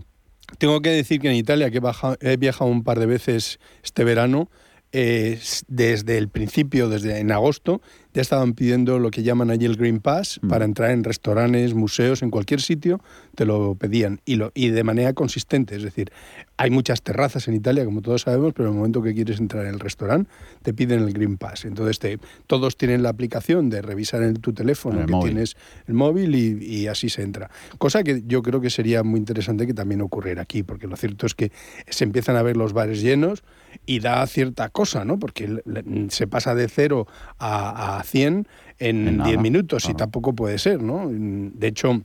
tengo 0.57 0.81
que 0.81 0.89
decir 0.89 1.21
que 1.21 1.29
en 1.29 1.35
Italia, 1.35 1.71
que 1.71 1.81
he 2.21 2.37
viajado 2.37 2.69
un 2.69 2.83
par 2.83 2.99
de 2.99 3.05
veces 3.05 3.59
este 3.83 4.03
verano, 4.03 4.49
desde 4.91 6.17
el 6.17 6.29
principio, 6.29 6.89
desde 6.89 7.19
en 7.19 7.31
agosto, 7.31 7.81
ya 8.13 8.21
estaban 8.21 8.53
pidiendo 8.53 8.97
lo 8.97 9.11
que 9.11 9.21
llaman 9.21 9.51
allí 9.51 9.65
el 9.65 9.75
Green 9.75 9.99
Pass 9.99 10.39
para 10.49 10.65
entrar 10.65 10.89
en 10.89 11.03
restaurantes, 11.03 11.75
museos, 11.75 12.23
en 12.23 12.31
cualquier 12.31 12.61
sitio, 12.61 12.99
te 13.35 13.45
lo 13.45 13.75
pedían 13.75 14.21
y, 14.25 14.37
lo, 14.37 14.51
y 14.55 14.69
de 14.69 14.83
manera 14.83 15.13
consistente. 15.13 15.75
Es 15.75 15.83
decir, 15.83 16.11
hay 16.55 16.71
muchas 16.71 17.03
terrazas 17.03 17.47
en 17.47 17.53
Italia, 17.53 17.85
como 17.85 18.01
todos 18.01 18.23
sabemos, 18.23 18.53
pero 18.53 18.69
en 18.69 18.73
el 18.73 18.77
momento 18.79 19.03
que 19.03 19.13
quieres 19.13 19.39
entrar 19.39 19.67
en 19.67 19.75
el 19.75 19.79
restaurante, 19.79 20.31
te 20.63 20.73
piden 20.73 21.03
el 21.03 21.13
Green 21.13 21.37
Pass. 21.37 21.65
Entonces, 21.65 21.99
te, 21.99 22.17
todos 22.47 22.75
tienen 22.75 23.03
la 23.03 23.09
aplicación 23.09 23.69
de 23.69 23.83
revisar 23.83 24.23
en 24.23 24.35
tu 24.35 24.53
teléfono 24.53 25.05
que 25.05 25.13
tienes 25.27 25.55
el 25.85 25.93
móvil 25.93 26.33
y, 26.33 26.65
y, 26.65 26.87
así 26.87 27.09
se 27.09 27.21
entra. 27.21 27.51
Cosa 27.77 28.03
que 28.03 28.23
yo 28.25 28.41
creo 28.41 28.61
que 28.61 28.71
sería 28.71 29.03
muy 29.03 29.19
interesante 29.19 29.67
que 29.67 29.75
también 29.75 30.01
ocurriera 30.01 30.41
aquí, 30.41 30.63
porque 30.63 30.87
lo 30.87 30.95
cierto 30.95 31.27
es 31.27 31.35
que 31.35 31.51
se 31.87 32.03
empiezan 32.03 32.35
a 32.35 32.41
ver 32.41 32.57
los 32.57 32.73
bares 32.73 33.01
llenos 33.01 33.43
y 33.85 33.99
da 33.99 34.25
cierta 34.27 34.69
cosa, 34.69 35.05
¿no? 35.05 35.19
Porque 35.19 35.61
se 36.09 36.27
pasa 36.27 36.55
de 36.55 36.67
cero 36.67 37.07
a, 37.37 37.99
a 37.99 38.03
100 38.03 38.47
en 38.79 39.23
10 39.23 39.39
minutos 39.39 39.89
y 39.89 39.93
tampoco 39.93 40.33
puede 40.33 40.59
ser, 40.59 40.81
¿no? 40.81 41.07
De 41.09 41.67
hecho, 41.67 42.03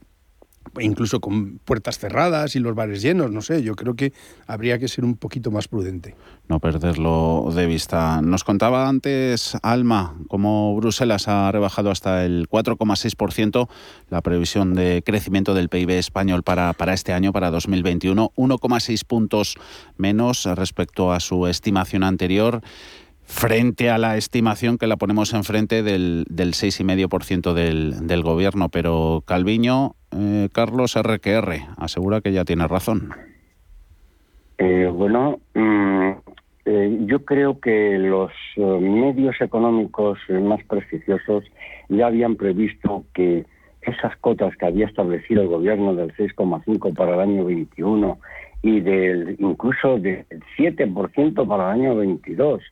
incluso 0.80 1.20
con 1.20 1.58
puertas 1.58 1.98
cerradas 1.98 2.56
y 2.56 2.60
los 2.60 2.74
bares 2.74 3.02
llenos, 3.02 3.30
no 3.30 3.42
sé, 3.42 3.62
yo 3.62 3.74
creo 3.74 3.94
que 3.94 4.12
habría 4.46 4.78
que 4.78 4.88
ser 4.88 5.04
un 5.04 5.16
poquito 5.16 5.50
más 5.50 5.68
prudente. 5.68 6.14
No 6.48 6.60
perderlo 6.60 7.50
de 7.54 7.66
vista. 7.66 8.20
Nos 8.22 8.44
contaba 8.44 8.88
antes 8.88 9.56
Alma 9.62 10.14
cómo 10.28 10.74
Bruselas 10.76 11.28
ha 11.28 11.50
rebajado 11.52 11.90
hasta 11.90 12.24
el 12.24 12.48
4,6% 12.48 13.68
la 14.08 14.20
previsión 14.20 14.74
de 14.74 15.02
crecimiento 15.04 15.54
del 15.54 15.68
PIB 15.68 15.90
español 15.90 16.42
para, 16.42 16.72
para 16.72 16.94
este 16.94 17.12
año, 17.12 17.32
para 17.32 17.50
2021, 17.50 18.32
1,6 18.36 19.04
puntos 19.04 19.56
menos 19.96 20.44
respecto 20.44 21.12
a 21.12 21.20
su 21.20 21.46
estimación 21.46 22.02
anterior 22.02 22.62
frente 23.24 23.88
a 23.88 23.98
la 23.98 24.16
estimación 24.16 24.78
que 24.78 24.86
la 24.86 24.96
ponemos 24.96 25.32
enfrente 25.32 25.82
del, 25.82 26.24
del 26.28 26.52
6,5% 26.52 27.54
del, 27.54 28.06
del 28.06 28.22
gobierno. 28.22 28.68
Pero 28.68 29.22
Calviño, 29.26 29.96
eh, 30.12 30.48
Carlos 30.52 30.96
RQR, 31.00 31.74
asegura 31.76 32.20
que 32.20 32.32
ya 32.32 32.44
tiene 32.44 32.66
razón. 32.68 33.10
Eh, 34.58 34.88
bueno, 34.92 35.40
mm, 35.54 36.10
eh, 36.64 36.98
yo 37.06 37.24
creo 37.24 37.58
que 37.60 37.98
los 37.98 38.30
medios 38.56 39.40
económicos 39.40 40.18
más 40.28 40.62
prestigiosos 40.64 41.44
ya 41.88 42.06
habían 42.06 42.36
previsto 42.36 43.04
que 43.14 43.44
esas 43.82 44.16
cotas 44.18 44.56
que 44.56 44.66
había 44.66 44.86
establecido 44.86 45.42
el 45.42 45.48
gobierno 45.48 45.94
del 45.94 46.14
6,5 46.14 46.94
para 46.94 47.14
el 47.14 47.20
año 47.20 47.44
21 47.44 48.18
y 48.62 48.80
del 48.80 49.36
incluso 49.40 49.98
del 49.98 50.24
7% 50.56 51.48
para 51.48 51.64
el 51.64 51.80
año 51.80 51.96
22 51.96 52.62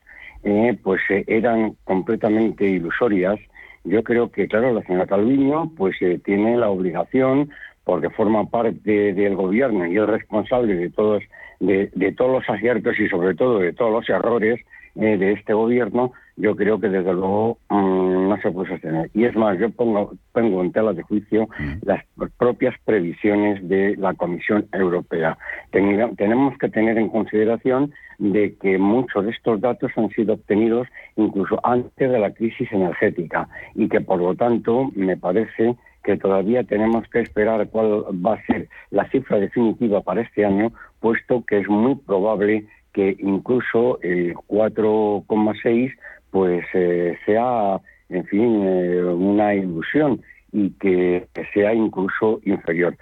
eh, 0.43 0.77
pues 0.81 1.01
eran 1.27 1.75
completamente 1.83 2.67
ilusorias. 2.67 3.39
Yo 3.83 4.03
creo 4.03 4.31
que, 4.31 4.47
claro, 4.47 4.73
la 4.73 4.83
señora 4.83 5.07
Calviño 5.07 5.71
pues 5.75 5.95
eh, 6.01 6.19
tiene 6.23 6.57
la 6.57 6.69
obligación, 6.69 7.49
porque 7.83 8.09
forma 8.09 8.49
parte 8.49 9.13
del 9.13 9.35
gobierno 9.35 9.85
y 9.87 9.97
es 9.97 10.05
responsable 10.05 10.75
de 10.75 10.89
todos, 10.89 11.23
de, 11.59 11.89
de 11.93 12.11
todos 12.11 12.31
los 12.31 12.49
aciertos 12.49 12.99
y 12.99 13.09
sobre 13.09 13.35
todo 13.35 13.59
de 13.59 13.73
todos 13.73 13.91
los 13.91 14.09
errores 14.09 14.59
de 14.95 15.33
este 15.33 15.53
gobierno, 15.53 16.11
yo 16.37 16.55
creo 16.55 16.79
que 16.79 16.89
desde 16.89 17.13
luego 17.13 17.57
mm, 17.69 18.29
no 18.29 18.37
se 18.41 18.51
puede 18.51 18.69
sostener. 18.69 19.09
Y 19.13 19.25
es 19.25 19.35
más, 19.35 19.57
yo 19.59 19.69
pongo, 19.69 20.13
pongo 20.31 20.61
en 20.61 20.71
tela 20.71 20.93
de 20.93 21.03
juicio 21.03 21.47
mm. 21.59 21.73
las 21.83 22.03
propias 22.37 22.75
previsiones 22.83 23.67
de 23.67 23.95
la 23.97 24.13
Comisión 24.13 24.67
Europea. 24.73 25.37
tenemos 25.71 26.57
que 26.57 26.69
tener 26.69 26.97
en 26.97 27.09
consideración 27.09 27.93
de 28.17 28.55
que 28.61 28.77
muchos 28.77 29.25
de 29.25 29.31
estos 29.31 29.59
datos 29.61 29.91
han 29.95 30.09
sido 30.09 30.35
obtenidos 30.35 30.87
incluso 31.15 31.59
antes 31.63 32.11
de 32.11 32.19
la 32.19 32.31
crisis 32.31 32.71
energética 32.71 33.47
y 33.73 33.89
que 33.89 34.01
por 34.01 34.19
lo 34.19 34.35
tanto 34.35 34.91
me 34.95 35.17
parece 35.17 35.75
que 36.03 36.17
todavía 36.17 36.63
tenemos 36.63 37.07
que 37.09 37.21
esperar 37.21 37.67
cuál 37.69 38.05
va 38.25 38.35
a 38.35 38.45
ser 38.45 38.69
la 38.89 39.07
cifra 39.09 39.39
definitiva 39.39 40.01
para 40.01 40.21
este 40.21 40.45
año, 40.45 40.71
puesto 40.99 41.43
que 41.45 41.59
es 41.59 41.67
muy 41.67 41.95
probable 41.95 42.67
que 42.93 43.15
incluso 43.19 43.99
el 44.01 44.35
4,6 44.35 45.93
pues 46.31 46.63
eh, 46.73 47.17
sea, 47.25 47.79
en 48.09 48.25
fin, 48.25 48.63
eh, 48.63 49.03
una 49.03 49.53
ilusión 49.53 50.21
y 50.51 50.71
que, 50.71 51.27
sea 51.53 51.73
incluso 51.73 52.39
inferior. 52.43 52.97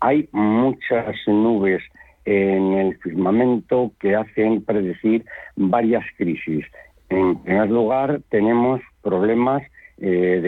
hay 0.00 0.28
muchas 0.32 1.16
nubes 1.26 1.82
en 2.24 2.72
el 2.74 2.96
firmamento 2.98 3.92
que 4.00 4.14
hacen 4.14 4.62
predecir 4.62 5.24
varias 5.56 6.04
crisis. 6.16 6.64
En 7.08 7.38
primer 7.42 7.70
lugar, 7.70 8.20
tenemos 8.30 8.80
problemas 9.02 9.62
eh, 9.98 10.40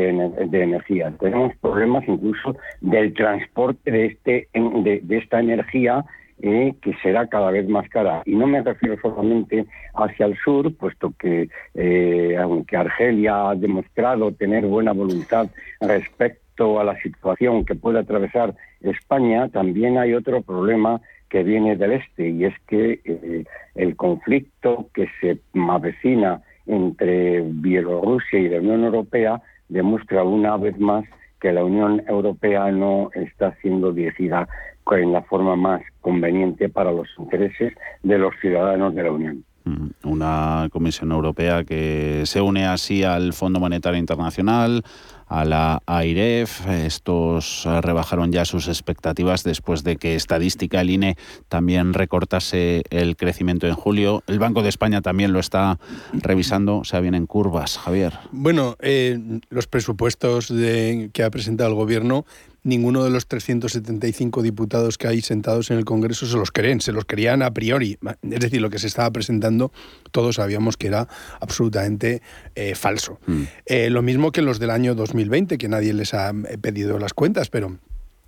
de, 0.51 0.63
energía, 0.63 1.13
tenemos 1.21 1.55
problemas 1.57 2.05
incluso 2.09 2.57
del 2.81 3.13
transporte 3.13 3.91
de, 3.91 4.07
este, 4.07 4.49
de 4.53 5.19
esta 5.19 5.41
energía 5.41 6.05
eh, 6.43 6.75
que 6.83 6.95
será 7.03 7.27
cada 7.27 7.51
vez 7.51 7.69
más 7.69 7.89
cara. 7.89 8.23
Y 8.25 8.35
no 8.35 8.47
me 8.47 8.63
refiero 8.63 8.97
solamente 9.01 9.67
hacia 9.95 10.27
el 10.27 10.37
sur, 10.39 10.75
puesto 10.77 11.13
que 11.19 11.49
eh, 11.75 12.37
aunque 12.41 12.77
Argelia 12.77 13.51
ha 13.51 13.55
demostrado 13.55 14.33
tener 14.33 14.67
buena 14.67 14.93
voluntad 14.93 15.49
respecto 15.81 16.81
a 16.81 16.85
la 16.85 17.01
situación 17.01 17.65
que 17.65 17.75
puede 17.75 17.99
atravesar 17.99 18.55
España, 18.81 19.49
también 19.49 19.99
hay 19.99 20.15
otro 20.15 20.43
problema 20.43 21.01
que 21.29 21.43
viene 21.43 21.77
del 21.77 21.93
este 21.93 22.29
y 22.29 22.45
es 22.45 22.55
que 22.69 23.01
eh, 23.05 23.45
el 23.75 23.97
conflicto 23.97 24.89
que 24.95 25.09
se 25.21 25.41
avecina 25.69 26.43
entre 26.67 27.43
Bielorrusia 27.43 28.39
y 28.39 28.49
la 28.49 28.59
Unión 28.59 28.85
Europea 28.85 29.43
demuestra 29.69 30.23
una 30.23 30.57
vez 30.57 30.79
más 30.79 31.05
que 31.41 31.53
la 31.53 31.65
Unión 31.65 32.03
Europea 32.09 32.71
no 32.71 33.11
está 33.15 33.55
siendo 33.61 33.93
dirigida 33.93 34.49
en 34.93 35.13
la 35.13 35.23
forma 35.23 35.57
más 35.57 35.83
conveniente 36.01 36.69
para 36.69 36.93
los 36.93 37.09
intereses 37.19 37.73
de 38.03 38.19
los 38.19 38.35
ciudadanos 38.41 38.95
de 38.95 39.03
la 39.03 39.13
Unión. 39.13 39.45
Mm, 39.65 39.89
una 40.05 40.69
Comisión 40.71 41.11
Europea 41.11 41.65
que 41.65 42.23
se 42.27 42.43
une 42.43 42.67
así 42.67 43.03
al 43.03 43.33
Fondo 43.33 43.61
Monetario 43.61 43.99
Internacional, 43.99 44.83
a 45.27 45.47
la 45.47 45.83
AIREF. 45.87 46.69
Estos 46.69 47.67
rebajaron 47.81 48.31
ya 48.31 48.45
sus 48.45 48.69
expectativas 48.69 49.43
después 49.43 49.83
de 49.83 49.97
que 49.97 50.17
Estadística, 50.17 50.83
el 50.83 50.91
INE, 50.91 51.17
también 51.49 51.95
recortase 51.95 52.83
el 52.91 53.17
crecimiento 53.17 53.67
en 53.67 53.75
julio. 53.75 54.23
El 54.27 54.39
Banco 54.39 54.63
de 54.63 54.69
España 54.69 55.01
también 55.01 55.33
lo 55.33 55.41
está 55.41 55.79
revisando. 56.13 56.79
O 56.79 56.85
sea, 56.85 57.01
vienen 57.01 57.27
curvas, 57.27 57.79
Javier. 57.79 58.13
Bueno, 58.33 58.77
eh, 58.81 59.19
los 59.49 59.67
presupuestos 59.67 60.55
de, 60.55 61.09
que 61.15 61.23
ha 61.23 61.31
presentado 61.31 61.71
el 61.71 61.77
Gobierno 61.77 62.27
ninguno 62.65 63.05
de 63.05 63.11
los 63.11 63.29
375 63.29 64.43
diputados 64.43 64.99
que 64.99 65.07
hay 65.07 65.21
sentados 65.21 65.71
en 65.71 65.79
el 65.79 65.85
Congreso 65.85 66.27
se 66.27 66.37
los 66.37 66.51
creen, 66.51 66.81
se 66.81 66.93
los 66.93 67.05
creían 67.05 67.43
a 67.43 67.53
priori. 67.53 67.99
Es 68.23 68.41
decir, 68.41 68.61
lo 68.61 68.71
que 68.71 68.79
se 68.79 68.89
estaba 68.89 69.11
presentando 69.13 69.73
todos 70.11 70.37
sabíamos 70.37 70.77
que 70.77 70.89
era 70.89 71.07
absolutamente 71.41 72.23
eh, 72.55 72.75
falso. 72.75 73.21
Mm. 73.27 73.43
Eh, 73.67 73.91
lo 73.91 74.03
mismo 74.03 74.33
que 74.33 74.43
los 74.43 74.59
del 74.59 74.71
año 74.71 74.95
2020, 74.95 75.59
que 75.59 75.69
nadie 75.69 75.93
les 75.93 76.15
ha 76.15 76.31
eh, 76.31 76.59
pedido 76.59 76.99
las 76.99 77.15
cuentas, 77.15 77.49
pero... 77.51 77.79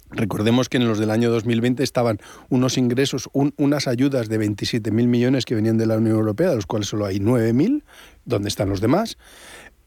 Recordemos 0.08 0.68
que 0.68 0.76
en 0.76 0.86
los 0.86 1.00
del 1.00 1.10
año 1.10 1.32
2020 1.32 1.82
estaban 1.82 2.20
unos 2.48 2.78
ingresos, 2.78 3.28
unas 3.32 3.88
ayudas 3.88 4.28
de 4.28 4.38
27.000 4.38 4.92
millones 4.92 5.44
que 5.44 5.56
venían 5.56 5.78
de 5.78 5.86
la 5.86 5.96
Unión 5.96 6.14
Europea, 6.14 6.50
de 6.50 6.54
los 6.54 6.66
cuales 6.66 6.86
solo 6.86 7.06
hay 7.06 7.18
9.000. 7.18 7.82
¿Dónde 8.24 8.48
están 8.48 8.68
los 8.68 8.80
demás? 8.80 9.18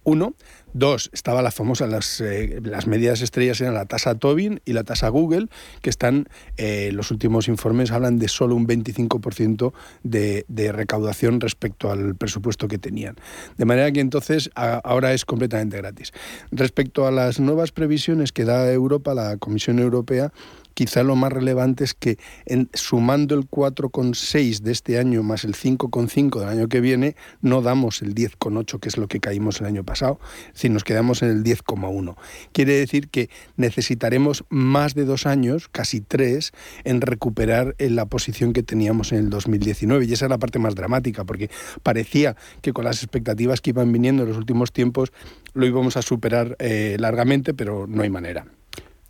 Uno. 0.04 0.34
Dos, 0.74 1.10
estaba 1.14 1.42
la 1.42 1.52
famosa, 1.52 1.88
las, 1.88 2.22
eh, 2.22 2.60
las 2.64 2.86
medidas 2.86 3.22
estrellas 3.22 3.60
eran 3.62 3.74
la 3.74 3.86
tasa 3.86 4.16
Tobin 4.16 4.62
y 4.66 4.74
la 4.74 4.84
tasa 4.84 5.10
Google, 5.10 5.48
que 5.82 5.90
están, 5.90 6.28
eh, 6.58 6.92
los 6.94 7.12
últimos 7.12 7.48
informes 7.48 7.92
hablan 7.92 8.20
de 8.20 8.28
solo 8.28 8.56
un 8.56 8.68
25% 8.68 9.74
de, 10.04 10.46
de, 10.48 10.72
recaudación 10.72 11.42
respecto 11.42 11.92
al 11.92 12.16
presupuesto 12.16 12.68
que 12.68 12.78
tenían. 12.78 13.16
De 13.58 13.66
manera 13.66 13.92
que 13.92 14.00
entonces 14.00 14.52
ahora 14.56 15.14
es 15.14 15.26
completamente 15.26 15.78
gratis. 15.78 16.12
Respecto 16.52 17.08
a 17.08 17.12
las 17.12 17.40
nuevas 17.40 17.72
previsiones 17.72 18.32
que 18.32 18.46
da 18.46 18.72
Europa, 18.72 19.14
la 19.14 19.38
Comisión 19.38 19.80
Europea, 19.80 20.32
quizá 20.74 21.04
lo 21.04 21.16
más 21.16 21.32
relevante 21.32 21.84
es 21.84 21.94
que 21.94 22.18
en, 22.46 22.70
sumando 22.74 23.36
el 23.36 23.50
4,6 23.50 24.62
de 24.62 24.72
este 24.72 24.98
año 24.98 25.24
más 25.24 25.44
el 25.44 25.56
5,5 25.56 26.40
del 26.40 26.50
año 26.50 26.68
que 26.68 26.82
viene, 26.82 27.16
no 27.42 27.62
damos 27.62 28.02
el 28.02 28.16
10,8 28.16 28.80
que 28.80 28.90
es 28.90 28.98
lo 28.98 29.08
que 29.08 29.20
caímos 29.20 29.60
el 29.62 29.68
año 29.68 29.84
pasado, 29.84 30.20
sino 30.54 30.70
nos 30.74 30.84
quedamos 30.84 31.22
en 31.22 31.30
el 31.30 31.44
10,1. 31.44 32.16
Quiere 32.52 32.74
decir 32.74 33.10
que 33.10 33.30
necesitaremos 33.58 34.44
más 34.50 34.94
de 34.94 35.06
dos 35.06 35.26
años, 35.26 35.68
casi 35.70 36.02
tres, 36.02 36.52
en 36.84 37.02
recuperar 37.02 37.76
la 37.80 38.06
posición 38.06 38.54
que 38.54 38.64
teníamos 38.64 39.12
en 39.12 39.20
el 39.20 39.30
2019. 39.30 40.06
Y 40.06 40.14
esa 40.14 40.26
es 40.26 40.30
la 40.30 40.38
parte 40.38 40.60
más 40.60 40.76
dramática, 40.76 41.26
porque 41.26 41.50
parecía 41.84 42.36
que 42.62 42.74
con 42.74 42.86
las 42.86 43.04
expectativas 43.04 43.62
que 43.62 43.72
iban 43.72 43.92
viniendo 43.92 44.24
en 44.24 44.30
los 44.30 44.38
últimos 44.38 44.72
tiempos 44.72 45.12
lo 45.54 45.66
íbamos 45.66 45.98
a 45.98 46.02
superar 46.02 46.56
eh, 46.60 46.98
largamente, 47.00 47.54
pero 47.54 47.88
no 47.88 48.04
hay 48.04 48.10
manera. 48.10 48.46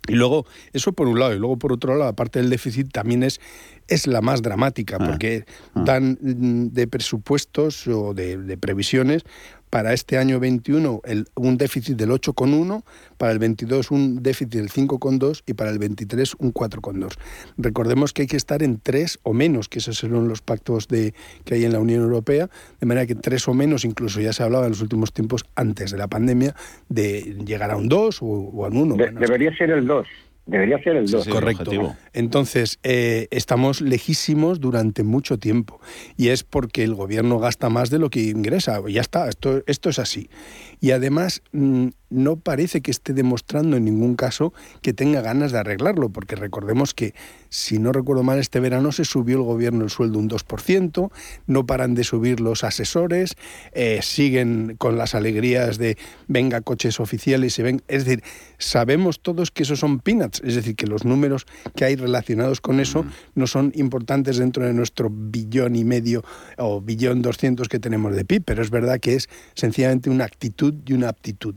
Y 0.08 0.14
luego, 0.14 0.46
eso 0.72 0.92
por 0.92 1.08
un 1.08 1.18
lado, 1.18 1.34
y 1.34 1.38
luego 1.38 1.58
por 1.58 1.72
otro 1.72 1.92
lado, 1.94 2.10
la 2.10 2.16
parte 2.16 2.40
del 2.40 2.50
déficit 2.50 2.90
también 2.90 3.22
es, 3.22 3.40
es 3.86 4.06
la 4.06 4.20
más 4.20 4.42
dramática, 4.42 4.96
ah, 4.98 5.06
porque 5.06 5.44
ah. 5.74 5.82
dan 5.84 6.18
mm, 6.20 6.68
de 6.68 6.86
presupuestos 6.86 7.86
o 7.86 8.14
de, 8.14 8.36
de 8.38 8.56
previsiones 8.56 9.24
para 9.70 9.92
este 9.92 10.18
año 10.18 10.40
21 10.40 11.00
el, 11.04 11.26
un 11.36 11.56
déficit 11.56 11.96
del 11.96 12.10
8,1, 12.10 12.82
para 13.16 13.32
el 13.32 13.38
22 13.38 13.90
un 13.90 14.22
déficit 14.22 14.54
del 14.54 14.68
5,2 14.68 15.42
y 15.46 15.54
para 15.54 15.70
el 15.70 15.78
23 15.78 16.34
un 16.38 16.52
4,2. 16.52 17.14
Recordemos 17.56 18.12
que 18.12 18.22
hay 18.22 18.28
que 18.28 18.36
estar 18.36 18.62
en 18.62 18.80
3 18.80 19.20
o 19.22 19.32
menos, 19.32 19.68
que 19.68 19.78
esos 19.78 19.96
son 19.96 20.28
los 20.28 20.42
pactos 20.42 20.88
de, 20.88 21.14
que 21.44 21.54
hay 21.54 21.64
en 21.64 21.72
la 21.72 21.78
Unión 21.78 22.02
Europea, 22.02 22.50
de 22.80 22.86
manera 22.86 23.06
que 23.06 23.14
3 23.14 23.48
o 23.48 23.54
menos, 23.54 23.84
incluso 23.84 24.20
ya 24.20 24.32
se 24.32 24.42
hablaba 24.42 24.66
en 24.66 24.72
los 24.72 24.82
últimos 24.82 25.12
tiempos, 25.12 25.44
antes 25.54 25.92
de 25.92 25.98
la 25.98 26.08
pandemia, 26.08 26.54
de 26.88 27.36
llegar 27.46 27.70
a 27.70 27.76
un 27.76 27.88
2 27.88 28.18
o, 28.22 28.64
a 28.64 28.68
un 28.68 28.76
1. 28.76 28.96
debería 28.96 29.56
ser 29.56 29.70
el 29.70 29.86
2. 29.86 30.06
Debería 30.50 30.82
ser 30.82 30.96
el 30.96 31.08
2. 31.08 31.28
Correcto. 31.28 31.96
Entonces, 32.12 32.80
eh, 32.82 33.28
estamos 33.30 33.80
lejísimos 33.80 34.60
durante 34.60 35.04
mucho 35.04 35.38
tiempo. 35.38 35.80
Y 36.16 36.28
es 36.28 36.42
porque 36.42 36.82
el 36.82 36.94
gobierno 36.96 37.38
gasta 37.38 37.68
más 37.68 37.88
de 37.88 38.00
lo 38.00 38.10
que 38.10 38.20
ingresa. 38.24 38.80
Ya 38.88 39.00
está, 39.00 39.28
esto, 39.28 39.62
esto 39.66 39.90
es 39.90 40.00
así. 40.00 40.28
Y 40.80 40.90
además, 40.90 41.42
mm, 41.52 41.90
no 42.10 42.36
parece 42.36 42.80
que 42.80 42.90
esté 42.90 43.12
demostrando 43.12 43.76
en 43.76 43.84
ningún 43.84 44.16
caso 44.16 44.52
que 44.82 44.92
tenga 44.92 45.22
ganas 45.22 45.52
de 45.52 45.58
arreglarlo, 45.58 46.10
porque 46.10 46.36
recordemos 46.36 46.92
que, 46.92 47.14
si 47.48 47.78
no 47.78 47.92
recuerdo 47.92 48.22
mal, 48.22 48.38
este 48.38 48.60
verano 48.60 48.92
se 48.92 49.04
subió 49.04 49.38
el 49.38 49.44
gobierno 49.44 49.84
el 49.84 49.90
sueldo 49.90 50.18
un 50.18 50.28
2%, 50.28 51.10
no 51.46 51.66
paran 51.66 51.94
de 51.94 52.04
subir 52.04 52.40
los 52.40 52.64
asesores, 52.64 53.36
eh, 53.72 54.00
siguen 54.02 54.76
con 54.76 54.98
las 54.98 55.14
alegrías 55.14 55.78
de 55.78 55.96
venga 56.26 56.60
coches 56.60 57.00
oficiales 57.00 57.58
y 57.58 57.62
ven. 57.62 57.82
Es 57.88 58.04
decir, 58.04 58.22
sabemos 58.58 59.20
todos 59.20 59.50
que 59.50 59.62
esos 59.62 59.78
son 59.78 60.00
peanuts, 60.00 60.42
es 60.44 60.56
decir, 60.56 60.74
que 60.74 60.86
los 60.86 61.04
números 61.04 61.46
que 61.76 61.84
hay 61.84 61.96
relacionados 61.96 62.60
con 62.60 62.80
eso 62.80 63.04
no 63.34 63.46
son 63.46 63.72
importantes 63.76 64.36
dentro 64.38 64.64
de 64.64 64.74
nuestro 64.74 65.10
billón 65.10 65.76
y 65.76 65.84
medio 65.84 66.24
o 66.58 66.80
billón 66.80 67.22
200 67.22 67.68
que 67.68 67.78
tenemos 67.78 68.14
de 68.14 68.24
PIB, 68.24 68.42
pero 68.44 68.62
es 68.62 68.70
verdad 68.70 68.98
que 68.98 69.14
es 69.14 69.28
sencillamente 69.54 70.10
una 70.10 70.24
actitud 70.24 70.74
y 70.84 70.92
una 70.92 71.08
aptitud 71.08 71.54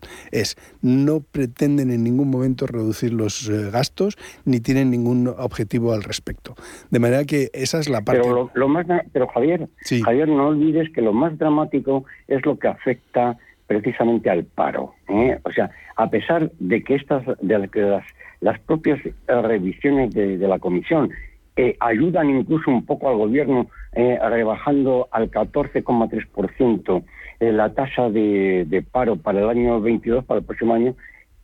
no 0.81 1.21
pretenden 1.21 1.91
en 1.91 2.03
ningún 2.03 2.29
momento 2.29 2.67
reducir 2.67 3.13
los 3.13 3.49
eh, 3.49 3.69
gastos 3.71 4.17
ni 4.45 4.59
tienen 4.59 4.91
ningún 4.91 5.27
objetivo 5.27 5.93
al 5.93 6.03
respecto. 6.03 6.55
De 6.89 6.99
manera 6.99 7.25
que 7.25 7.49
esa 7.53 7.79
es 7.79 7.89
la 7.89 8.01
parte. 8.01 8.21
Pero, 8.21 8.51
lo, 8.53 8.67
más, 8.67 8.85
pero 9.11 9.27
Javier, 9.27 9.67
Javier, 10.03 10.27
no 10.27 10.47
olvides 10.47 10.89
que 10.91 11.01
lo 11.01 11.13
más 11.13 11.37
dramático 11.37 12.05
es 12.27 12.45
lo 12.45 12.57
que 12.57 12.67
afecta 12.67 13.37
precisamente 13.67 14.29
al 14.29 14.43
paro. 14.43 14.93
¿eh? 15.09 15.39
O 15.43 15.51
sea, 15.51 15.71
a 15.95 16.09
pesar 16.09 16.51
de 16.59 16.83
que 16.83 16.95
estas, 16.95 17.23
de 17.41 17.67
que 17.69 17.81
las, 17.81 18.05
las 18.41 18.59
propias 18.59 18.99
revisiones 19.27 20.13
de, 20.13 20.37
la 20.37 20.59
comisión 20.59 21.09
eh, 21.55 21.77
ayudan 21.79 22.29
incluso 22.29 22.71
un 22.71 22.85
poco 22.85 23.09
al 23.09 23.17
gobierno 23.17 23.67
rebajando 23.95 25.07
al 25.11 25.29
14,3% 25.29 26.97
eh, 26.97 27.05
la 27.51 27.73
tasa 27.73 28.09
de, 28.09 28.85
paro 28.91 29.15
para 29.15 29.41
el 29.41 29.49
año 29.49 29.81
22, 29.81 30.25
para 30.25 30.39
el 30.39 30.45
próximo 30.45 30.73
año, 30.73 30.95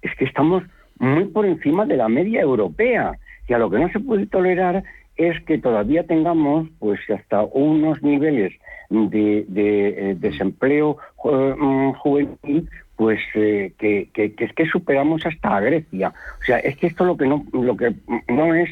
es 0.02 0.14
que 0.16 0.26
estamos 0.26 0.64
muy 0.98 1.26
por 1.26 1.46
encima 1.46 1.86
de 1.86 1.98
la 1.98 2.10
media 2.10 2.42
europea. 2.42 3.14
Y 3.48 3.54
a 3.54 3.58
lo 3.58 3.70
que 3.70 3.80
no 3.80 3.90
se 3.90 4.00
puede 4.00 4.28
tolerar 4.28 4.84
es 5.16 5.42
que 5.44 5.58
todavía 5.58 6.06
tengamos 6.06 6.70
pues 6.80 7.00
hasta 7.10 7.44
unos 7.44 8.02
niveles 8.04 8.54
de, 8.90 9.46
eh, 9.56 10.16
desempleo 10.18 10.98
mm, 11.24 11.92
juvenil 11.94 12.70
pues 12.96 13.20
eh, 13.36 13.74
que, 13.78 14.10
es 14.14 14.54
que 14.54 14.66
superamos 14.66 15.26
hasta 15.26 15.56
a 15.56 15.62
Grecia. 15.62 16.14
O 16.42 16.44
sea, 16.44 16.60
es 16.60 16.78
que 16.78 16.88
esto 16.88 17.06
lo 17.06 17.16
que 17.16 17.28
no, 17.28 17.46
lo 17.54 17.78
que 17.78 17.94
no 18.28 18.54
es 18.54 18.70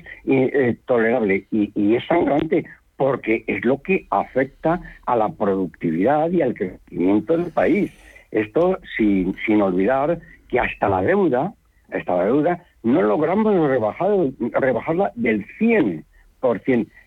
tolerable 0.86 1.46
y, 1.50 1.72
y, 1.74 1.96
es 1.96 2.06
sangrante 2.06 2.66
porque 2.98 3.44
es 3.48 3.64
lo 3.64 3.82
que 3.82 4.08
afecta 4.10 4.82
a 5.06 5.16
la 5.16 5.30
productividad 5.30 6.30
y 6.32 6.42
al 6.42 6.56
crecimiento 6.56 7.38
del 7.38 7.52
país. 7.52 7.94
Esto 8.32 8.80
sin, 8.98 9.36
sin 9.46 9.62
olvidar 9.62 10.20
que 10.50 10.60
hasta 10.60 10.90
la 10.90 11.02
deuda, 11.02 11.54
hasta 11.92 12.18
la 12.18 12.26
deuda, 12.26 12.66
no 12.84 13.02
logramos 13.02 13.54
rebajar, 13.70 14.10
rebajarla 14.40 15.12
del 15.16 15.46
100%, 15.60 16.04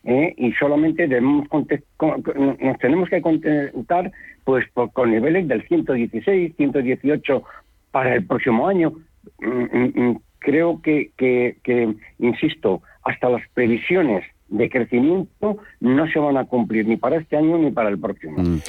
¿eh? 0.05 0.35
y 0.37 0.53
solamente 0.53 1.09
debemos 1.09 1.49
nos 1.51 2.79
tenemos 2.79 3.09
que 3.09 3.21
contentar 3.21 4.13
pues 4.45 4.65
con 4.93 5.11
niveles 5.11 5.49
del 5.49 5.67
116, 5.67 6.57
118 6.57 7.43
para 7.91 8.15
el 8.15 8.27
próximo 8.27 8.69
año. 8.69 8.93
Mm, 9.41 9.49
mm, 9.49 9.93
mm, 9.95 10.21
creo 10.39 10.81
que, 10.81 11.11
que 11.17 11.95
insisto, 12.19 12.83
hasta 13.03 13.29
las 13.29 13.43
previsiones 13.55 14.25
de 14.51 14.69
crecimiento 14.69 15.59
no 15.81 16.11
se 16.11 16.19
van 16.19 16.37
a 16.37 16.45
cumplir 16.45 16.87
ni 16.87 16.97
para 16.97 17.17
este 17.17 17.37
año 17.37 17.59
ni 17.59 17.71
para 17.71 17.89
el 17.89 17.99
próximo. 17.99 18.43
Mm. 18.43 18.61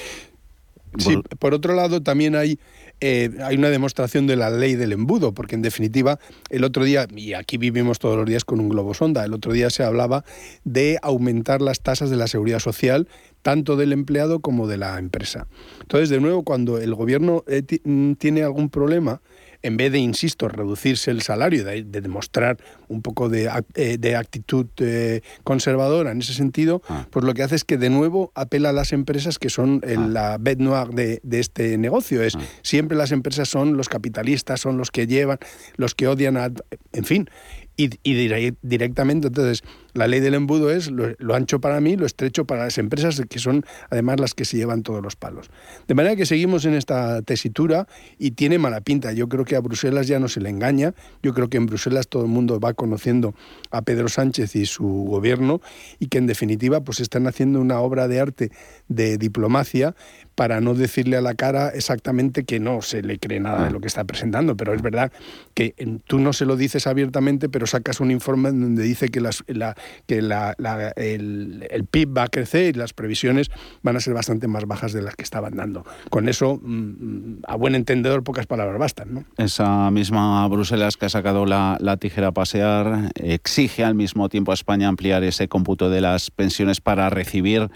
Sí, 0.98 1.18
por 1.40 1.54
otro 1.54 1.74
lado 1.74 2.02
también 2.04 2.36
hay, 2.36 2.60
eh, 3.00 3.30
hay 3.44 3.56
una 3.56 3.70
demostración 3.70 4.28
de 4.28 4.36
la 4.36 4.50
ley 4.50 4.76
del 4.76 4.92
embudo, 4.92 5.34
porque 5.34 5.56
en 5.56 5.62
definitiva 5.62 6.20
el 6.50 6.66
otro 6.66 6.84
día, 6.84 7.08
y 7.16 7.34
aquí 7.34 7.58
vivimos 7.58 7.98
todos 7.98 8.18
los 8.18 8.26
días 8.26 8.44
con 8.44 8.60
un 8.60 8.68
globo 8.68 8.94
sonda, 8.94 9.24
el 9.24 9.34
otro 9.34 9.54
día 9.54 9.70
se 9.70 9.84
hablaba 9.84 10.26
de 10.66 11.00
aumentar 11.02 11.62
las 11.62 11.82
tasas 11.82 12.10
de 12.10 12.18
la 12.18 12.28
seguridad 12.28 12.60
social, 12.60 13.08
tanto 13.42 13.78
del 13.78 13.94
empleado 13.94 14.42
como 14.42 14.68
de 14.68 14.78
la 14.78 15.00
empresa. 15.00 15.48
Entonces, 15.82 16.10
de 16.10 16.20
nuevo, 16.20 16.44
cuando 16.44 16.78
el 16.78 16.94
gobierno 16.94 17.44
eh, 17.48 17.64
mm, 17.86 18.14
tiene 18.14 18.44
algún 18.44 18.70
problema, 18.70 19.22
en 19.64 19.78
vez 19.78 19.92
de, 19.92 20.00
insisto, 20.00 20.48
reducirse 20.48 21.12
el 21.12 21.22
salario, 21.22 21.64
de, 21.64 21.84
demostrar 21.84 22.58
un 22.88 23.02
poco 23.02 23.30
de, 23.30 23.50
eh, 23.76 24.16
actitud 24.16 24.68
eh, 24.78 25.22
conservadora 25.44 26.12
en 26.12 26.20
ese 26.20 26.34
sentido, 26.34 26.82
ah. 26.90 27.08
pues 27.10 27.26
lo 27.26 27.34
que 27.34 27.44
hace 27.44 27.56
es 27.56 27.64
que 27.64 27.78
de 27.78 27.90
nuevo 27.90 28.32
apela 28.36 28.70
a 28.70 28.74
las 28.74 28.94
empresas 28.94 29.40
que 29.40 29.50
son 29.50 29.82
ah. 29.84 30.08
la 30.08 30.38
bête 30.40 30.62
noire 30.62 31.20
de, 31.24 31.40
este 31.40 31.78
negocio. 31.78 32.22
Es 32.24 32.36
ah. 32.36 32.40
siempre 32.62 32.98
las 32.98 33.12
empresas 33.12 33.50
son 33.50 33.78
los 33.78 33.90
capitalistas, 33.90 34.62
son 34.62 34.78
los 34.78 34.92
que 34.92 35.08
llevan, 35.08 35.40
los 35.76 35.96
que 35.96 36.08
odian 36.08 36.38
a... 36.38 36.52
En 36.94 37.06
fin, 37.06 37.30
y, 37.78 38.54
directamente. 38.62 39.28
Entonces, 39.28 39.64
la 39.94 40.08
ley 40.08 40.20
del 40.20 40.34
embudo 40.34 40.72
es 40.72 40.90
lo, 40.90 41.36
ancho 41.36 41.60
para 41.60 41.80
mí, 41.82 41.98
lo 41.98 42.06
estrecho 42.06 42.46
para 42.46 42.66
las 42.66 42.78
empresas, 42.78 43.22
que 43.30 43.40
son 43.40 43.66
además 43.90 44.20
las 44.20 44.34
que 44.34 44.46
se 44.46 44.58
llevan 44.58 44.84
todos 44.84 45.02
los 45.04 45.16
palos. 45.16 45.50
De 45.88 45.96
manera 45.96 46.16
que 46.16 46.26
seguimos 46.26 46.66
en 46.66 46.74
esta 46.74 47.22
tesitura 47.22 47.88
y 48.18 48.32
tiene 48.32 48.58
mala 48.58 48.82
pinta. 48.82 49.12
Yo 49.14 49.28
creo 49.28 49.46
que 49.46 49.56
a 49.56 49.60
Bruselas 49.60 50.08
ya 50.08 50.20
no 50.20 50.28
se 50.28 50.40
le 50.40 50.50
engaña. 50.50 50.94
Yo 51.22 51.34
creo 51.34 51.50
que 51.50 51.58
en 51.58 51.66
Bruselas 51.66 52.08
todo 52.08 52.24
el 52.24 52.30
mundo 52.30 52.60
va 52.60 52.74
conociendo 52.74 53.34
a 53.70 53.82
Pedro 53.82 54.08
Sánchez 54.08 54.56
y 54.56 54.66
su 54.66 54.86
gobierno 54.86 55.62
y 56.00 56.08
que 56.08 56.18
en 56.18 56.28
definitiva 56.28 56.82
pues 56.82 57.00
están 57.00 57.28
haciendo 57.28 57.60
una 57.60 57.80
obra 57.80 58.08
de 58.08 58.20
arte 58.20 58.52
de 58.88 59.18
diplomacia 59.18 59.96
para 60.36 60.62
no 60.62 60.74
decirle 60.74 61.18
a 61.18 61.22
la 61.22 61.36
cara 61.36 61.70
exactamente 61.70 62.46
que 62.46 62.60
no 62.60 62.82
se 62.82 63.02
le 63.02 63.20
cree 63.20 63.40
nada 63.40 63.66
de 63.66 63.72
lo 63.72 63.80
que 63.80 63.88
está 63.88 64.06
presentando. 64.06 64.56
Pero 64.56 64.74
es 64.74 64.82
verdad 64.82 65.12
que 65.54 65.76
tú 66.08 66.20
no 66.20 66.34
se 66.34 66.46
lo 66.46 66.56
dices 66.56 66.88
abiertamente, 66.88 67.50
pero 67.50 67.68
sacas 67.68 68.00
un 68.00 68.12
informe 68.12 68.50
donde 68.50 68.84
dice 68.84 69.10
que, 69.10 69.22
las, 69.22 69.44
la, 69.48 69.76
que 70.08 70.18
el, 70.18 71.88
PIB 71.90 72.18
va 72.18 72.24
a 72.24 72.28
crecer 72.28 72.76
y 72.76 72.78
las 72.78 72.94
previsiones 72.94 73.50
van 73.82 73.96
a 73.96 74.00
ser 74.00 74.14
bastante 74.14 74.48
más 74.48 74.66
bajas 74.66 74.94
de 74.94 75.02
las 75.02 75.16
que 75.16 75.24
estaban 75.24 75.56
dando. 75.56 75.86
Con 76.10 76.30
eso, 76.30 76.60
mm, 76.62 77.44
a 77.48 77.56
buen 77.56 77.76
entendedor, 77.76 78.24
pocas 78.24 78.48
palabras 78.48 78.80
bastan. 78.80 79.14
¿no? 79.14 79.24
Esa 79.38 79.92
misma 79.92 80.48
Bruselas 80.48 80.98
que 80.98 81.06
ha 81.06 81.10
sacado 81.10 81.46
la, 81.46 81.78
la 81.80 81.98
tijera 81.98 82.28
a 82.28 82.32
pasear 82.32 83.12
exige 83.16 83.84
al 83.84 83.96
mismo 83.96 84.30
tiempo 84.30 84.52
a 84.52 84.54
España 84.54 84.88
ampliar 84.88 85.24
ese 85.24 85.48
cómputo 85.48 85.90
de 85.90 86.02
las 86.02 86.32
pensiones 86.32 86.82
para 86.82 87.10
recibir 87.10 87.70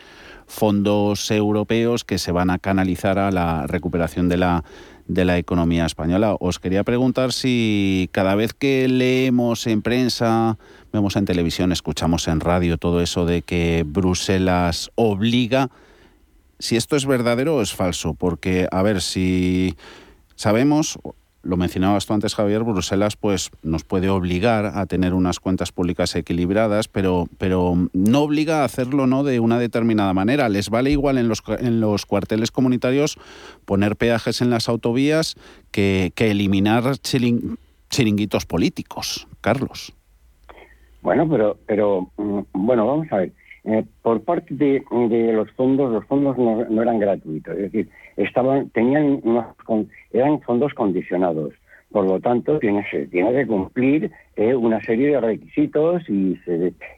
fondos 0.47 1.31
europeos 1.31 2.03
que 2.03 2.17
se 2.17 2.31
van 2.31 2.49
a 2.49 2.59
canalizar 2.59 3.17
a 3.19 3.31
la 3.31 3.67
recuperación 3.67 4.29
de 4.29 4.37
la 4.37 4.63
de 5.07 5.25
la 5.25 5.37
economía 5.37 5.85
española. 5.85 6.35
Os 6.39 6.59
quería 6.59 6.83
preguntar 6.83 7.31
si 7.31 8.09
cada 8.11 8.35
vez 8.35 8.53
que 8.53 8.87
leemos 8.87 9.67
en 9.67 9.81
prensa, 9.81 10.57
vemos 10.91 11.15
en 11.15 11.25
televisión, 11.25 11.71
escuchamos 11.71 12.27
en 12.27 12.39
radio 12.39 12.77
todo 12.77 13.01
eso 13.01 13.25
de 13.25 13.41
que 13.41 13.83
Bruselas 13.85 14.91
obliga, 14.95 15.69
si 16.59 16.75
esto 16.75 16.95
es 16.95 17.05
verdadero 17.05 17.57
o 17.57 17.61
es 17.61 17.73
falso, 17.73 18.13
porque 18.13 18.67
a 18.71 18.81
ver 18.81 19.01
si 19.01 19.75
sabemos 20.35 20.97
lo 21.45 21.57
mencionabas 21.57 22.05
tú 22.05 22.13
antes, 22.13 22.35
Javier, 22.35 22.63
Bruselas 22.63 23.15
pues 23.15 23.51
nos 23.63 23.83
puede 23.83 24.09
obligar 24.09 24.65
a 24.65 24.85
tener 24.87 25.13
unas 25.13 25.39
cuentas 25.39 25.71
públicas 25.71 26.15
equilibradas, 26.15 26.87
pero, 26.87 27.25
pero 27.37 27.75
no 27.93 28.21
obliga 28.21 28.61
a 28.61 28.65
hacerlo 28.65 29.07
¿no? 29.07 29.23
de 29.23 29.39
una 29.39 29.59
determinada 29.59 30.13
manera. 30.13 30.49
Les 30.49 30.69
vale 30.69 30.91
igual 30.91 31.17
en 31.17 31.27
los, 31.27 31.43
en 31.59 31.79
los 31.79 32.05
cuarteles 32.05 32.51
comunitarios 32.51 33.17
poner 33.65 33.95
peajes 33.95 34.41
en 34.41 34.49
las 34.49 34.67
autovías 34.67 35.35
que, 35.71 36.11
que 36.15 36.31
eliminar 36.31 36.83
chiringuitos 36.99 38.45
políticos. 38.45 39.27
Carlos. 39.41 39.93
Bueno, 41.01 41.29
pero, 41.29 41.57
pero 41.67 42.09
mm, 42.17 42.39
bueno, 42.53 42.87
vamos 42.87 43.07
a 43.11 43.17
ver. 43.17 43.31
Eh, 43.63 43.83
por 44.01 44.21
parte 44.21 44.53
de, 44.53 44.83
los 45.33 45.51
fondos, 45.51 45.91
los 45.91 46.05
fondos 46.05 46.37
no, 46.37 46.65
no, 46.65 46.81
eran 46.81 46.99
gratuitos, 46.99 47.55
es 47.55 47.71
decir, 47.71 47.89
estaban, 48.17 48.69
tenían 48.69 49.19
unos, 49.23 49.45
eran 50.11 50.41
fondos 50.41 50.73
condicionados. 50.73 51.53
Por 51.91 52.05
lo 52.05 52.19
tanto, 52.19 52.59
tiene, 52.59 52.85
tiene 53.09 53.31
que 53.31 53.47
cumplir 53.47 54.11
eh, 54.35 54.53
una 54.53 54.81
serie 54.81 55.11
de 55.11 55.21
requisitos 55.21 56.03
y, 56.09 56.37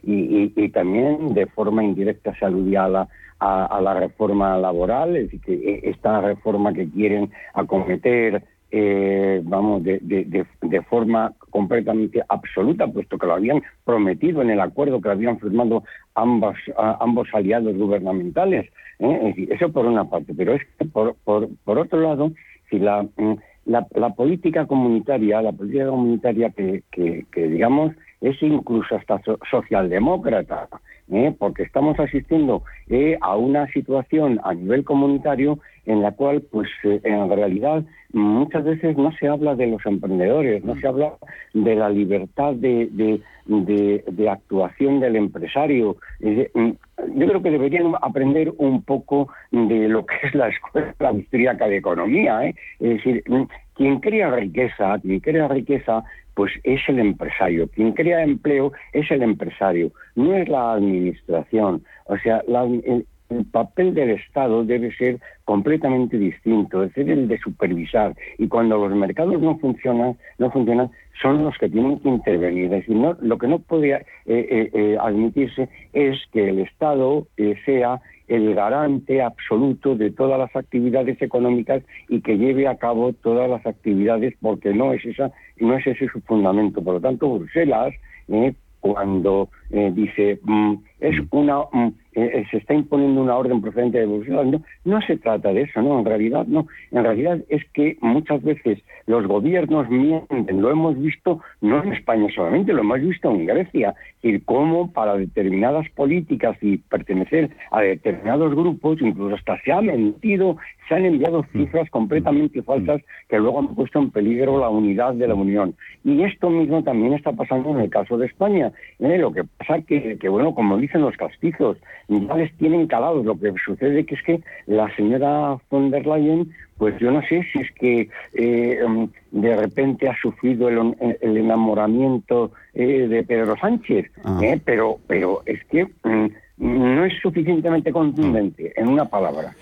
y, 0.02 0.52
y, 0.56 0.68
también 0.70 1.34
de 1.34 1.46
forma 1.46 1.84
indirecta 1.84 2.34
se 2.36 2.44
aludía 2.44 2.84
a 2.84 2.88
la, 2.88 3.08
a, 3.38 3.80
la 3.80 3.94
reforma 3.94 4.56
laboral, 4.58 5.16
es 5.16 5.24
decir, 5.24 5.40
que 5.40 5.54
eh, 5.54 5.80
esta 5.84 6.20
reforma 6.20 6.72
que 6.72 6.88
quieren 6.88 7.30
acometer 7.54 8.42
eh, 8.70 9.40
vamos, 9.44 9.82
de, 9.82 9.98
de, 10.02 10.46
de, 10.62 10.82
forma 10.82 11.32
completamente 11.50 12.22
absoluta, 12.28 12.86
puesto 12.86 13.16
que 13.16 13.26
lo 13.26 13.34
habían 13.34 13.62
prometido 13.84 14.42
en 14.42 14.50
el 14.50 14.60
acuerdo 14.60 15.00
que 15.00 15.08
habían 15.08 15.38
firmado 15.38 15.84
ambas, 16.14 16.56
ambos 16.76 17.28
aliados 17.32 17.76
gubernamentales. 17.76 18.70
¿eh? 18.98 19.48
eso 19.50 19.72
por 19.72 19.86
una 19.86 20.04
parte, 20.04 20.34
pero 20.36 20.54
es 20.54 20.62
que 20.78 20.84
por, 20.84 21.14
por, 21.24 21.48
por 21.64 21.78
otro 21.78 22.00
lado, 22.00 22.32
si 22.70 22.78
la, 22.78 23.02
mm, 23.02 23.34
la, 23.66 23.86
la, 23.94 24.10
política 24.10 24.66
comunitaria, 24.66 25.42
la 25.42 25.52
política 25.52 25.86
comunitaria 25.86 26.50
que, 26.50 26.82
que, 26.90 27.24
que 27.32 27.48
digamos, 27.48 27.92
es 28.20 28.42
incluso 28.42 28.96
hasta 28.96 29.20
socialdemócrata, 29.50 30.68
¿eh? 31.10 31.34
porque 31.38 31.62
estamos 31.62 31.98
asistiendo 32.00 32.62
eh, 32.88 33.16
a 33.20 33.36
una 33.36 33.66
situación 33.68 34.40
a 34.44 34.54
nivel 34.54 34.84
comunitario 34.84 35.58
en 35.86 36.02
la 36.02 36.12
cual, 36.12 36.42
pues, 36.50 36.68
eh, 36.84 37.00
en 37.04 37.30
realidad 37.30 37.84
muchas 38.12 38.64
veces 38.64 38.96
no 38.96 39.12
se 39.12 39.28
habla 39.28 39.54
de 39.54 39.66
los 39.66 39.84
emprendedores, 39.86 40.64
no 40.64 40.74
se 40.76 40.86
habla 40.86 41.14
de 41.54 41.74
la 41.74 41.90
libertad 41.90 42.54
de, 42.54 42.88
de, 42.90 44.04
de, 44.06 44.28
actuación 44.28 45.00
del 45.00 45.16
empresario. 45.16 45.96
Mm, 46.20 46.70
yo 47.14 47.26
creo 47.26 47.42
que 47.42 47.50
deberían 47.50 47.92
aprender 48.02 48.52
un 48.58 48.82
poco 48.82 49.28
de 49.50 49.88
lo 49.88 50.04
que 50.06 50.14
es 50.24 50.34
la 50.34 50.48
escuela 50.48 50.94
austríaca 51.00 51.68
de 51.68 51.76
economía. 51.78 52.48
Es 52.48 52.56
decir, 52.78 53.22
mm, 53.26 53.42
quien 53.78 54.00
crea 54.00 54.30
riqueza, 54.30 54.98
quien 55.00 55.20
crea 55.20 55.48
riqueza 55.48 56.04
pues 56.34 56.52
es 56.62 56.80
el 56.88 56.98
empresario. 56.98 57.68
Quien 57.68 57.92
crea 57.92 58.22
empleo 58.22 58.72
es 58.92 59.10
el 59.10 59.22
empresario, 59.22 59.90
no 60.14 60.36
es 60.36 60.48
la 60.48 60.74
administración. 60.74 61.82
O 62.06 62.16
sea, 62.18 62.42
el, 62.46 63.06
papel 63.52 63.92
del 63.92 64.10
Estado 64.10 64.64
debe 64.64 64.94
ser 64.94 65.18
completamente 65.44 66.16
distinto, 66.16 66.82
es 66.82 66.96
el 66.96 67.28
de 67.28 67.38
supervisar. 67.38 68.14
Y 68.38 68.48
cuando 68.48 68.78
los 68.78 68.96
mercados 68.96 69.40
no 69.40 69.58
funcionan, 69.58 70.16
no 70.38 70.50
funcionan, 70.50 70.90
son 71.20 71.44
los 71.44 71.58
que 71.58 71.68
tienen 71.68 71.98
que 71.98 72.08
intervenir. 72.08 72.66
Es 72.66 72.70
decir, 72.70 72.96
no, 72.96 73.16
lo 73.20 73.36
que 73.36 73.48
no 73.48 73.58
puede 73.58 73.94
eh, 73.94 74.02
eh, 74.26 74.70
eh, 74.72 74.96
admitirse 75.00 75.68
es 75.92 76.18
que 76.32 76.48
el 76.48 76.60
Estado 76.60 77.26
sea 77.64 78.00
el 78.28 78.54
garante 78.54 79.22
absoluto 79.22 79.96
de 79.96 80.10
todas 80.10 80.38
las 80.38 80.54
actividades 80.54 81.20
económicas 81.20 81.82
y 82.08 82.20
que 82.20 82.36
lleve 82.36 82.68
a 82.68 82.76
cabo 82.76 83.12
todas 83.12 83.48
las 83.48 83.64
actividades 83.66 84.34
porque 84.40 84.72
no 84.72 84.92
es 84.92 85.04
esa 85.04 85.32
no 85.58 85.76
es 85.76 85.86
ese 85.86 86.08
su 86.08 86.20
fundamento. 86.20 86.82
Por 86.82 86.94
lo 86.94 87.00
tanto 87.00 87.38
Bruselas 87.38 87.94
eh, 88.28 88.54
cuando 88.80 89.48
eh, 89.70 89.90
dice 89.94 90.38
mm, 90.42 90.74
es 91.00 91.16
una 91.30 91.60
mm, 91.72 91.92
eh, 92.18 92.30
eh, 92.34 92.46
se 92.50 92.56
está 92.56 92.74
imponiendo 92.74 93.22
una 93.22 93.36
orden 93.36 93.60
procedente 93.60 93.98
de 93.98 94.06
Bruselas. 94.06 94.46
No, 94.46 94.60
no 94.84 95.00
se 95.02 95.16
trata 95.16 95.52
de 95.52 95.62
eso, 95.62 95.80
no, 95.80 96.00
en 96.00 96.04
realidad 96.04 96.46
no. 96.48 96.66
En 96.90 97.04
realidad 97.04 97.38
es 97.48 97.62
que 97.72 97.96
muchas 98.00 98.42
veces 98.42 98.80
los 99.06 99.24
gobiernos 99.28 99.88
mienten, 99.88 100.60
lo 100.60 100.72
hemos 100.72 101.00
visto 101.00 101.40
no 101.60 101.80
en 101.84 101.92
España 101.92 102.26
solamente, 102.34 102.72
lo 102.72 102.80
hemos 102.80 103.00
visto 103.00 103.30
en 103.30 103.46
Grecia, 103.46 103.94
y 104.20 104.40
cómo 104.40 104.92
para 104.92 105.16
determinadas 105.16 105.88
políticas 105.90 106.56
y 106.60 106.78
pertenecer 106.78 107.50
a 107.70 107.82
determinados 107.82 108.52
grupos, 108.52 109.00
incluso 109.00 109.36
hasta 109.36 109.60
se 109.62 109.70
ha 109.70 109.80
mentido, 109.80 110.56
se 110.88 110.96
han 110.96 111.04
enviado 111.04 111.42
mm. 111.42 111.58
cifras 111.58 111.88
completamente 111.90 112.62
falsas 112.62 113.00
que 113.28 113.38
luego 113.38 113.60
han 113.60 113.76
puesto 113.76 114.00
en 114.00 114.10
peligro 114.10 114.58
la 114.58 114.70
unidad 114.70 115.14
de 115.14 115.28
la 115.28 115.34
Unión. 115.34 115.76
Y 116.04 116.24
esto 116.24 116.50
mismo 116.50 116.82
también 116.82 117.12
está 117.12 117.30
pasando 117.32 117.70
en 117.70 117.82
el 117.82 117.90
caso 117.90 118.18
de 118.18 118.26
España. 118.26 118.72
¿eh? 118.98 119.18
Lo 119.18 119.32
que 119.32 119.44
pasa 119.44 119.80
que, 119.82 120.18
que, 120.18 120.28
bueno, 120.28 120.54
como 120.54 120.78
dicen 120.78 121.02
los 121.02 121.16
castizos, 121.16 121.76
ya 122.08 122.34
les 122.36 122.52
tienen 122.56 122.86
calados. 122.86 123.24
Lo 123.24 123.38
que 123.38 123.52
sucede 123.64 124.04
que 124.04 124.14
es 124.14 124.22
que 124.22 124.40
la 124.66 124.94
señora 124.96 125.58
von 125.70 125.90
der 125.90 126.06
Leyen, 126.06 126.50
pues 126.78 126.98
yo 126.98 127.10
no 127.10 127.20
sé 127.22 127.44
si 127.52 127.60
es 127.60 127.70
que 127.72 128.08
eh, 128.34 128.78
em, 128.82 129.08
de 129.30 129.56
repente 129.56 130.08
ha 130.08 130.16
sufrido 130.16 130.68
el, 130.68 131.36
enamoramiento 131.36 132.52
eh, 132.74 133.06
de 133.08 133.22
Pedro 133.24 133.56
Sánchez, 133.56 134.10
ah. 134.24 134.40
eh, 134.42 134.60
pero, 134.64 134.98
pero 135.06 135.42
es 135.44 135.62
que 135.66 135.84
mm, 135.84 136.26
no 136.58 137.04
es 137.04 137.12
suficientemente 137.20 137.92
contundente, 137.92 138.72
en 138.76 138.88
una 138.88 139.04
palabra. 139.04 139.54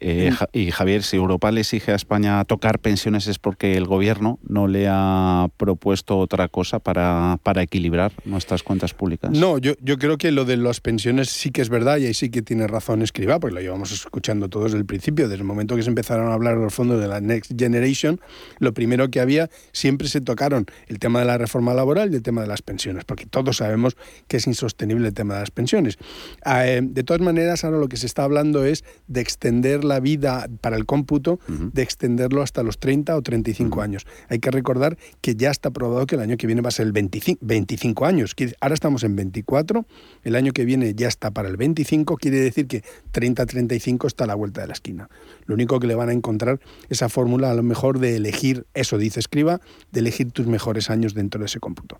Eh, 0.00 0.32
y 0.52 0.70
Javier, 0.70 1.02
si 1.02 1.16
Europa 1.16 1.52
le 1.52 1.60
exige 1.60 1.92
a 1.92 1.94
España 1.94 2.44
tocar 2.44 2.80
pensiones 2.80 3.26
es 3.26 3.38
porque 3.38 3.76
el 3.76 3.86
gobierno 3.86 4.38
no 4.42 4.66
le 4.66 4.86
ha 4.90 5.48
propuesto 5.56 6.18
otra 6.18 6.48
cosa 6.48 6.80
para, 6.80 7.38
para 7.42 7.62
equilibrar 7.62 8.12
nuestras 8.24 8.62
cuentas 8.62 8.92
públicas. 8.92 9.30
No, 9.30 9.58
yo, 9.58 9.74
yo 9.80 9.98
creo 9.98 10.18
que 10.18 10.32
lo 10.32 10.44
de 10.44 10.56
las 10.56 10.80
pensiones 10.80 11.30
sí 11.30 11.50
que 11.50 11.62
es 11.62 11.68
verdad 11.68 11.98
y 11.98 12.06
ahí 12.06 12.14
sí 12.14 12.30
que 12.30 12.42
tiene 12.42 12.66
razón 12.66 13.02
Escriba, 13.02 13.38
porque 13.38 13.54
lo 13.54 13.60
llevamos 13.60 13.92
escuchando 13.92 14.48
todos 14.48 14.66
desde 14.66 14.78
el 14.78 14.86
principio, 14.86 15.28
desde 15.28 15.40
el 15.40 15.44
momento 15.44 15.76
que 15.76 15.82
se 15.82 15.88
empezaron 15.88 16.30
a 16.30 16.34
hablar 16.34 16.56
los 16.56 16.74
fondos 16.74 17.00
de 17.00 17.06
la 17.06 17.20
Next 17.20 17.52
Generation, 17.56 18.20
lo 18.58 18.74
primero 18.74 19.10
que 19.10 19.20
había, 19.20 19.48
siempre 19.72 20.08
se 20.08 20.20
tocaron 20.20 20.66
el 20.88 20.98
tema 20.98 21.20
de 21.20 21.26
la 21.26 21.38
reforma 21.38 21.74
laboral 21.74 22.12
y 22.12 22.16
el 22.16 22.22
tema 22.22 22.42
de 22.42 22.48
las 22.48 22.62
pensiones, 22.62 23.04
porque 23.04 23.26
todos 23.26 23.58
sabemos 23.58 23.96
que 24.26 24.38
es 24.38 24.46
insostenible 24.46 25.08
el 25.08 25.14
tema 25.14 25.34
de 25.34 25.40
las 25.40 25.50
pensiones. 25.50 25.98
Eh, 26.46 26.80
de 26.82 27.04
todas 27.04 27.22
maneras, 27.22 27.64
ahora 27.64 27.78
lo 27.78 27.88
que 27.88 27.96
se 27.96 28.06
está 28.06 28.24
hablando 28.24 28.64
es 28.64 28.84
de 29.06 29.20
extender 29.20 29.83
la 29.84 30.00
vida 30.00 30.48
para 30.60 30.76
el 30.76 30.86
cómputo, 30.86 31.38
de 31.48 31.82
extenderlo 31.82 32.42
hasta 32.42 32.62
los 32.62 32.78
30 32.78 33.16
o 33.16 33.22
35 33.22 33.82
años. 33.82 34.06
Hay 34.28 34.38
que 34.38 34.50
recordar 34.50 34.96
que 35.20 35.34
ya 35.34 35.50
está 35.50 35.70
probado 35.70 36.06
que 36.06 36.16
el 36.16 36.20
año 36.20 36.36
que 36.36 36.46
viene 36.46 36.62
va 36.62 36.68
a 36.68 36.72
ser 36.72 36.86
el 36.86 36.92
25, 36.92 37.40
25 37.44 38.06
años. 38.06 38.34
Ahora 38.60 38.74
estamos 38.74 39.04
en 39.04 39.16
24, 39.16 39.86
el 40.22 40.36
año 40.36 40.52
que 40.52 40.64
viene 40.64 40.94
ya 40.94 41.08
está 41.08 41.30
para 41.30 41.48
el 41.48 41.56
25, 41.56 42.16
quiere 42.16 42.40
decir 42.40 42.66
que 42.66 42.82
30-35 43.12 44.06
está 44.06 44.24
a 44.24 44.26
la 44.26 44.34
vuelta 44.34 44.60
de 44.60 44.66
la 44.68 44.72
esquina. 44.72 45.08
Lo 45.46 45.54
único 45.54 45.78
que 45.80 45.86
le 45.86 45.94
van 45.94 46.08
a 46.08 46.12
encontrar 46.12 46.60
esa 46.88 47.08
fórmula 47.08 47.50
a 47.50 47.54
lo 47.54 47.62
mejor 47.62 47.98
de 47.98 48.16
elegir, 48.16 48.66
eso 48.74 48.98
dice 48.98 49.20
escriba, 49.20 49.60
de 49.92 50.00
elegir 50.00 50.32
tus 50.32 50.46
mejores 50.46 50.90
años 50.90 51.14
dentro 51.14 51.40
de 51.40 51.46
ese 51.46 51.60
cómputo. 51.60 51.98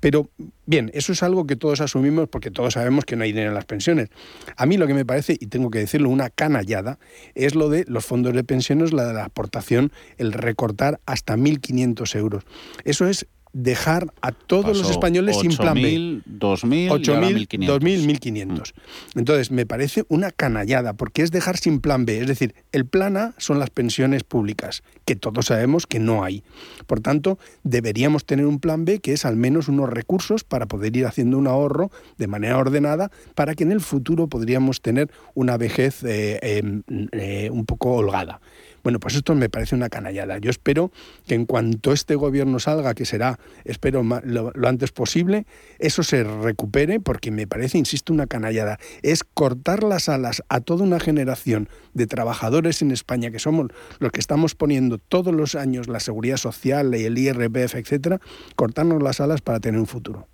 Pero 0.00 0.28
bien, 0.66 0.90
eso 0.94 1.12
es 1.12 1.22
algo 1.22 1.46
que 1.46 1.56
todos 1.56 1.80
asumimos 1.80 2.28
porque 2.28 2.50
todos 2.50 2.74
sabemos 2.74 3.04
que 3.04 3.16
no 3.16 3.24
hay 3.24 3.32
dinero 3.32 3.50
en 3.50 3.54
las 3.54 3.64
pensiones. 3.64 4.10
A 4.56 4.66
mí 4.66 4.76
lo 4.76 4.86
que 4.86 4.94
me 4.94 5.04
parece, 5.04 5.36
y 5.38 5.46
tengo 5.46 5.70
que 5.70 5.78
decirlo, 5.78 6.10
una 6.10 6.30
canallada, 6.30 6.98
es 7.34 7.54
lo 7.54 7.68
de 7.68 7.84
los 7.88 8.04
fondos 8.04 8.34
de 8.34 8.44
pensiones, 8.44 8.92
la 8.92 9.06
de 9.06 9.14
la 9.14 9.24
aportación, 9.24 9.92
el 10.18 10.32
recortar 10.32 11.00
hasta 11.06 11.36
1.500 11.36 12.16
euros. 12.16 12.44
Eso 12.84 13.06
es 13.06 13.26
dejar 13.54 14.12
a 14.20 14.32
todos 14.32 14.76
los 14.76 14.90
españoles 14.90 15.38
sin 15.38 15.56
plan 15.56 15.74
B. 15.74 16.20
2.000, 16.28 16.90
8.000, 16.90 17.48
2.000, 17.48 18.20
1.500. 18.20 18.74
Entonces, 19.14 19.50
me 19.50 19.64
parece 19.64 20.04
una 20.08 20.30
canallada, 20.32 20.92
porque 20.92 21.22
es 21.22 21.30
dejar 21.30 21.56
sin 21.56 21.80
plan 21.80 22.04
B. 22.04 22.20
Es 22.20 22.26
decir, 22.26 22.54
el 22.72 22.84
plan 22.84 23.16
A 23.16 23.34
son 23.38 23.58
las 23.58 23.70
pensiones 23.70 24.24
públicas, 24.24 24.82
que 25.04 25.16
todos 25.16 25.46
sabemos 25.46 25.86
que 25.86 26.00
no 26.00 26.24
hay. 26.24 26.42
Por 26.86 27.00
tanto, 27.00 27.38
deberíamos 27.62 28.26
tener 28.26 28.44
un 28.44 28.58
plan 28.58 28.84
B 28.84 28.98
que 28.98 29.12
es 29.12 29.24
al 29.24 29.36
menos 29.36 29.68
unos 29.68 29.88
recursos 29.88 30.44
para 30.44 30.66
poder 30.66 30.96
ir 30.96 31.06
haciendo 31.06 31.38
un 31.38 31.46
ahorro 31.46 31.90
de 32.18 32.26
manera 32.26 32.58
ordenada, 32.58 33.10
para 33.36 33.54
que 33.54 33.62
en 33.62 33.72
el 33.72 33.80
futuro 33.80 34.26
podríamos 34.28 34.82
tener 34.82 35.10
una 35.34 35.56
vejez 35.56 36.02
eh, 36.02 36.40
em, 36.42 36.82
eh, 37.12 37.50
un 37.52 37.64
poco 37.66 37.94
holgada. 37.94 38.40
Bueno, 38.84 39.00
pues 39.00 39.14
esto 39.14 39.34
me 39.34 39.48
parece 39.48 39.74
una 39.74 39.88
canallada. 39.88 40.36
Yo 40.36 40.50
espero 40.50 40.92
que 41.26 41.34
en 41.34 41.46
cuanto 41.46 41.92
este 41.92 42.16
gobierno 42.16 42.58
salga, 42.60 42.92
que 42.92 43.06
será, 43.06 43.40
espero, 43.64 44.02
lo, 44.02 44.52
antes 44.68 44.92
posible, 44.92 45.46
eso 45.78 46.02
se 46.02 46.22
recupere, 46.22 47.00
porque 47.00 47.30
me 47.30 47.46
parece, 47.46 47.78
insisto, 47.78 48.12
una 48.12 48.26
canallada. 48.26 48.78
Es 49.02 49.24
cortar 49.24 49.82
las 49.82 50.10
alas 50.10 50.42
a 50.50 50.60
toda 50.60 50.84
una 50.84 51.00
generación 51.00 51.70
de 51.94 52.06
trabajadores 52.06 52.82
en 52.82 52.90
España, 52.90 53.30
que 53.30 53.38
somos 53.38 53.68
los 54.00 54.12
que 54.12 54.20
estamos 54.20 54.54
poniendo 54.54 54.98
todos 54.98 55.34
los 55.34 55.54
años 55.54 55.88
la 55.88 55.98
seguridad 55.98 56.36
social 56.36 56.94
y 56.94 57.04
el 57.04 57.16
IRPF, 57.16 57.76
etcétera, 57.76 58.20
cortarnos 58.54 59.02
las 59.02 59.18
alas 59.18 59.40
para 59.40 59.60
tener 59.60 59.80
un 59.80 59.86
futuro 59.86 60.28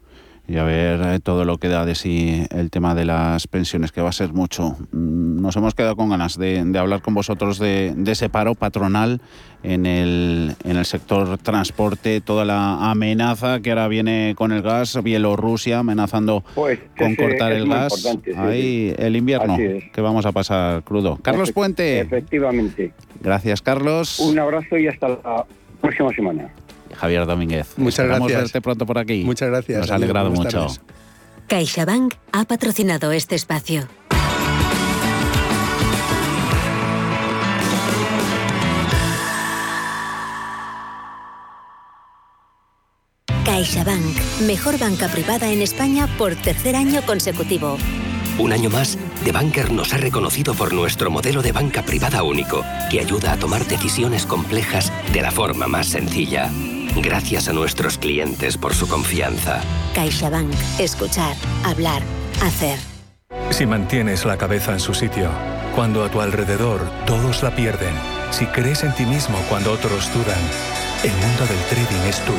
y 0.51 0.57
a 0.57 0.65
ver 0.65 1.01
eh, 1.01 1.21
todo 1.23 1.45
lo 1.45 1.59
que 1.59 1.69
da 1.69 1.87
de 1.87 1.95
sí 1.95 2.45
el 2.51 2.71
tema 2.71 2.97
de 2.97 3.05
las 3.05 3.47
pensiones, 3.47 3.93
que 3.93 4.01
va 4.01 4.09
a 4.09 4.13
ser 4.13 4.33
mucho. 4.33 4.77
Mm, 4.91 5.41
nos 5.41 5.55
hemos 5.55 5.77
quedado 5.77 5.95
con 5.95 6.11
ganas 6.11 6.37
de, 6.37 6.61
hablar 6.77 7.03
con 7.03 7.15
vosotros 7.15 7.61
de, 7.61 7.95
ese 8.09 8.29
paro 8.29 8.57
patronal 8.57 9.21
en 9.63 9.87
el, 9.87 10.57
en 10.65 10.77
el 10.77 10.85
sector 10.87 11.39
transporte, 11.39 12.21
toda 12.21 12.45
la 12.45 12.91
amenaza 12.91 13.61
que 13.61 13.71
ahora 13.71 13.87
viene 13.87 14.35
con 14.37 14.51
el 14.51 14.63
gas, 14.63 15.01
Bielorrusia 15.01 15.79
amenazando 15.79 16.43
pues, 16.57 16.81
con 16.99 17.15
cortar 17.15 17.53
el 17.53 17.69
gas. 17.69 18.05
Ahí 18.37 18.93
el 18.99 19.15
invierno 19.15 19.57
que 19.57 20.01
vamos 20.01 20.27
a 20.27 20.33
pasar 20.33 20.83
crudo. 20.83 21.17
Carlos 21.23 21.53
Puente. 21.53 22.01
Efectivamente. 22.01 22.93
Gracias, 23.21 23.63
Carlos. 23.63 24.19
Un 24.19 24.37
abrazo 24.41 24.77
y 24.77 24.89
hasta 24.89 25.11
la 25.11 25.47
próxima 25.81 26.13
semana. 26.13 26.51
Javier 27.01 27.25
Domínguez. 27.25 27.67
Muchas 27.79 28.01
Esperamos 28.01 28.29
gracias. 28.29 28.53
verte 28.53 28.61
pronto 28.61 28.85
por 28.85 28.99
aquí. 28.99 29.25
Muchas 29.25 29.49
gracias. 29.49 29.81
Nos 29.81 29.91
ha 29.91 29.95
alegrado 29.95 30.31
mucho. 30.31 30.67
CaixaBank 31.47 32.15
ha 32.33 32.45
patrocinado 32.45 33.11
este 33.13 33.35
espacio. 33.37 33.89
CaixaBank, 43.45 44.17
mejor 44.47 44.79
banca 44.79 45.09
privada 45.09 45.51
en 45.51 45.63
España 45.63 46.07
por 46.19 46.37
tercer 46.37 46.77
año 46.77 47.03
consecutivo. 47.03 47.79
Un 48.39 48.53
año 48.53 48.71
más, 48.71 48.97
The 49.25 49.33
Banker 49.33 49.73
nos 49.73 49.93
ha 49.93 49.97
reconocido 49.97 50.55
por 50.55 50.73
nuestro 50.73 51.11
modelo 51.11 51.43
de 51.43 51.53
banca 51.53 51.83
privada 51.83 52.23
único, 52.23 52.65
que 52.91 53.01
ayuda 53.01 53.33
a 53.33 53.37
tomar 53.39 53.67
decisiones 53.67 54.25
complejas 54.25 54.93
de 55.13 55.23
la 55.23 55.31
forma 55.31 55.67
más 55.67 55.89
sencilla. 55.89 56.51
Gracias 56.97 57.49
a 57.49 57.53
nuestros 57.53 57.99
clientes 57.99 58.57
por 58.57 58.75
su 58.75 58.89
confianza. 58.89 59.61
CaixaBank. 59.95 60.53
Escuchar, 60.79 61.37
hablar, 61.65 62.03
hacer. 62.43 62.79
Si 63.51 63.67
mantienes 63.67 64.25
la 64.25 64.37
cabeza 64.37 64.73
en 64.73 64.81
su 64.81 64.95
sitio, 64.95 65.31
cuando 65.75 66.05
a 66.05 66.11
tu 66.11 66.21
alrededor 66.21 66.81
todos 67.07 67.43
la 67.43 67.55
pierden, 67.55 67.95
si 68.31 68.47
crees 68.47 68.83
en 68.83 68.95
ti 68.95 69.05
mismo 69.05 69.39
cuando 69.49 69.73
otros 69.73 70.13
dudan, 70.13 70.41
el 71.05 71.13
mundo 71.13 71.47
del 71.47 71.59
trading 71.69 72.09
es 72.09 72.21
tuyo. 72.25 72.39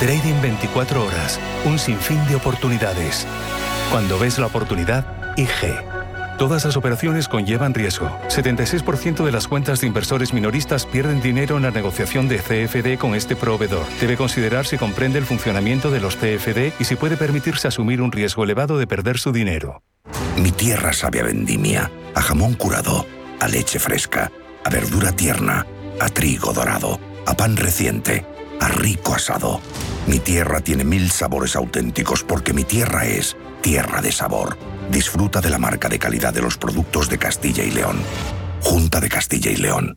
Trading 0.00 0.40
24 0.40 1.04
horas, 1.04 1.40
un 1.64 1.78
sinfín 1.78 2.24
de 2.28 2.36
oportunidades. 2.36 3.26
Cuando 3.90 4.18
ves 4.18 4.38
la 4.38 4.46
oportunidad, 4.46 5.04
IG. 5.36 5.99
Todas 6.40 6.64
las 6.64 6.78
operaciones 6.78 7.28
conllevan 7.28 7.74
riesgo. 7.74 8.08
76% 8.28 9.26
de 9.26 9.30
las 9.30 9.46
cuentas 9.46 9.82
de 9.82 9.86
inversores 9.86 10.32
minoristas 10.32 10.86
pierden 10.86 11.20
dinero 11.20 11.58
en 11.58 11.64
la 11.64 11.70
negociación 11.70 12.28
de 12.28 12.38
CFD 12.38 12.98
con 12.98 13.14
este 13.14 13.36
proveedor. 13.36 13.84
Debe 14.00 14.16
considerar 14.16 14.64
si 14.64 14.78
comprende 14.78 15.18
el 15.18 15.26
funcionamiento 15.26 15.90
de 15.90 16.00
los 16.00 16.16
CFD 16.16 16.72
y 16.80 16.84
si 16.84 16.96
puede 16.96 17.18
permitirse 17.18 17.68
asumir 17.68 18.00
un 18.00 18.10
riesgo 18.10 18.42
elevado 18.42 18.78
de 18.78 18.86
perder 18.86 19.18
su 19.18 19.32
dinero. 19.32 19.82
Mi 20.38 20.50
tierra 20.50 20.94
sabe 20.94 21.20
a 21.20 21.24
vendimia, 21.24 21.90
a 22.14 22.22
jamón 22.22 22.54
curado, 22.54 23.04
a 23.38 23.46
leche 23.46 23.78
fresca, 23.78 24.32
a 24.64 24.70
verdura 24.70 25.12
tierna, 25.12 25.66
a 26.00 26.08
trigo 26.08 26.54
dorado, 26.54 26.98
a 27.26 27.34
pan 27.34 27.58
reciente, 27.58 28.24
a 28.60 28.68
rico 28.68 29.14
asado. 29.14 29.60
Mi 30.06 30.20
tierra 30.20 30.62
tiene 30.62 30.84
mil 30.84 31.10
sabores 31.10 31.54
auténticos 31.54 32.24
porque 32.24 32.54
mi 32.54 32.64
tierra 32.64 33.04
es 33.04 33.36
tierra 33.60 34.00
de 34.00 34.10
sabor. 34.10 34.56
Disfruta 34.90 35.40
de 35.40 35.50
la 35.50 35.58
marca 35.58 35.88
de 35.88 36.00
calidad 36.00 36.34
de 36.34 36.42
los 36.42 36.58
productos 36.58 37.08
de 37.08 37.16
Castilla 37.16 37.62
y 37.62 37.70
León. 37.70 37.98
Junta 38.60 39.00
de 39.00 39.08
Castilla 39.08 39.50
y 39.50 39.56
León. 39.56 39.96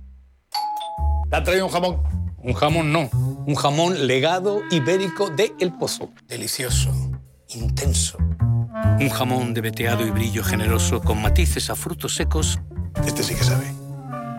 ¿Te 1.31 1.37
ha 1.37 1.43
traído 1.43 1.65
un 1.65 1.71
jamón? 1.71 2.03
Un 2.39 2.53
jamón 2.53 2.91
no. 2.91 3.09
Un 3.47 3.55
jamón 3.55 4.05
legado 4.05 4.63
ibérico 4.69 5.29
de 5.29 5.53
El 5.61 5.71
Pozo. 5.71 6.11
Delicioso. 6.27 6.91
Intenso. 7.47 8.17
Un 8.17 9.09
jamón 9.09 9.53
de 9.53 9.61
veteado 9.61 10.05
y 10.05 10.11
brillo 10.11 10.43
generoso 10.43 11.01
con 11.01 11.21
matices 11.21 11.69
a 11.69 11.75
frutos 11.77 12.15
secos. 12.15 12.59
Este 13.07 13.23
sí 13.23 13.33
que 13.33 13.45
sabe. 13.45 13.65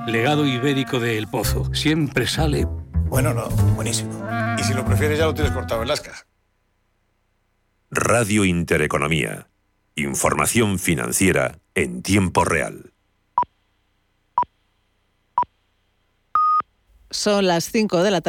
Legado 0.06 0.46
ibérico 0.46 1.00
de 1.00 1.16
El 1.16 1.28
Pozo. 1.28 1.74
Siempre 1.74 2.26
sale. 2.26 2.66
Bueno, 3.06 3.32
no. 3.32 3.48
Buenísimo. 3.74 4.12
Y 4.58 4.62
si 4.62 4.74
lo 4.74 4.84
prefieres 4.84 5.18
ya 5.18 5.24
lo 5.24 5.32
tienes 5.32 5.54
cortado 5.54 5.80
en 5.80 5.88
las 5.88 6.02
cajas. 6.02 6.26
Radio 7.90 8.44
Intereconomía. 8.44 9.48
Información 9.94 10.78
financiera 10.78 11.58
en 11.74 12.02
tiempo 12.02 12.44
real. 12.44 12.91
Son 17.12 17.46
las 17.46 17.64
5 17.64 18.02
de 18.02 18.10
la 18.10 18.20
tarde. 18.20 18.20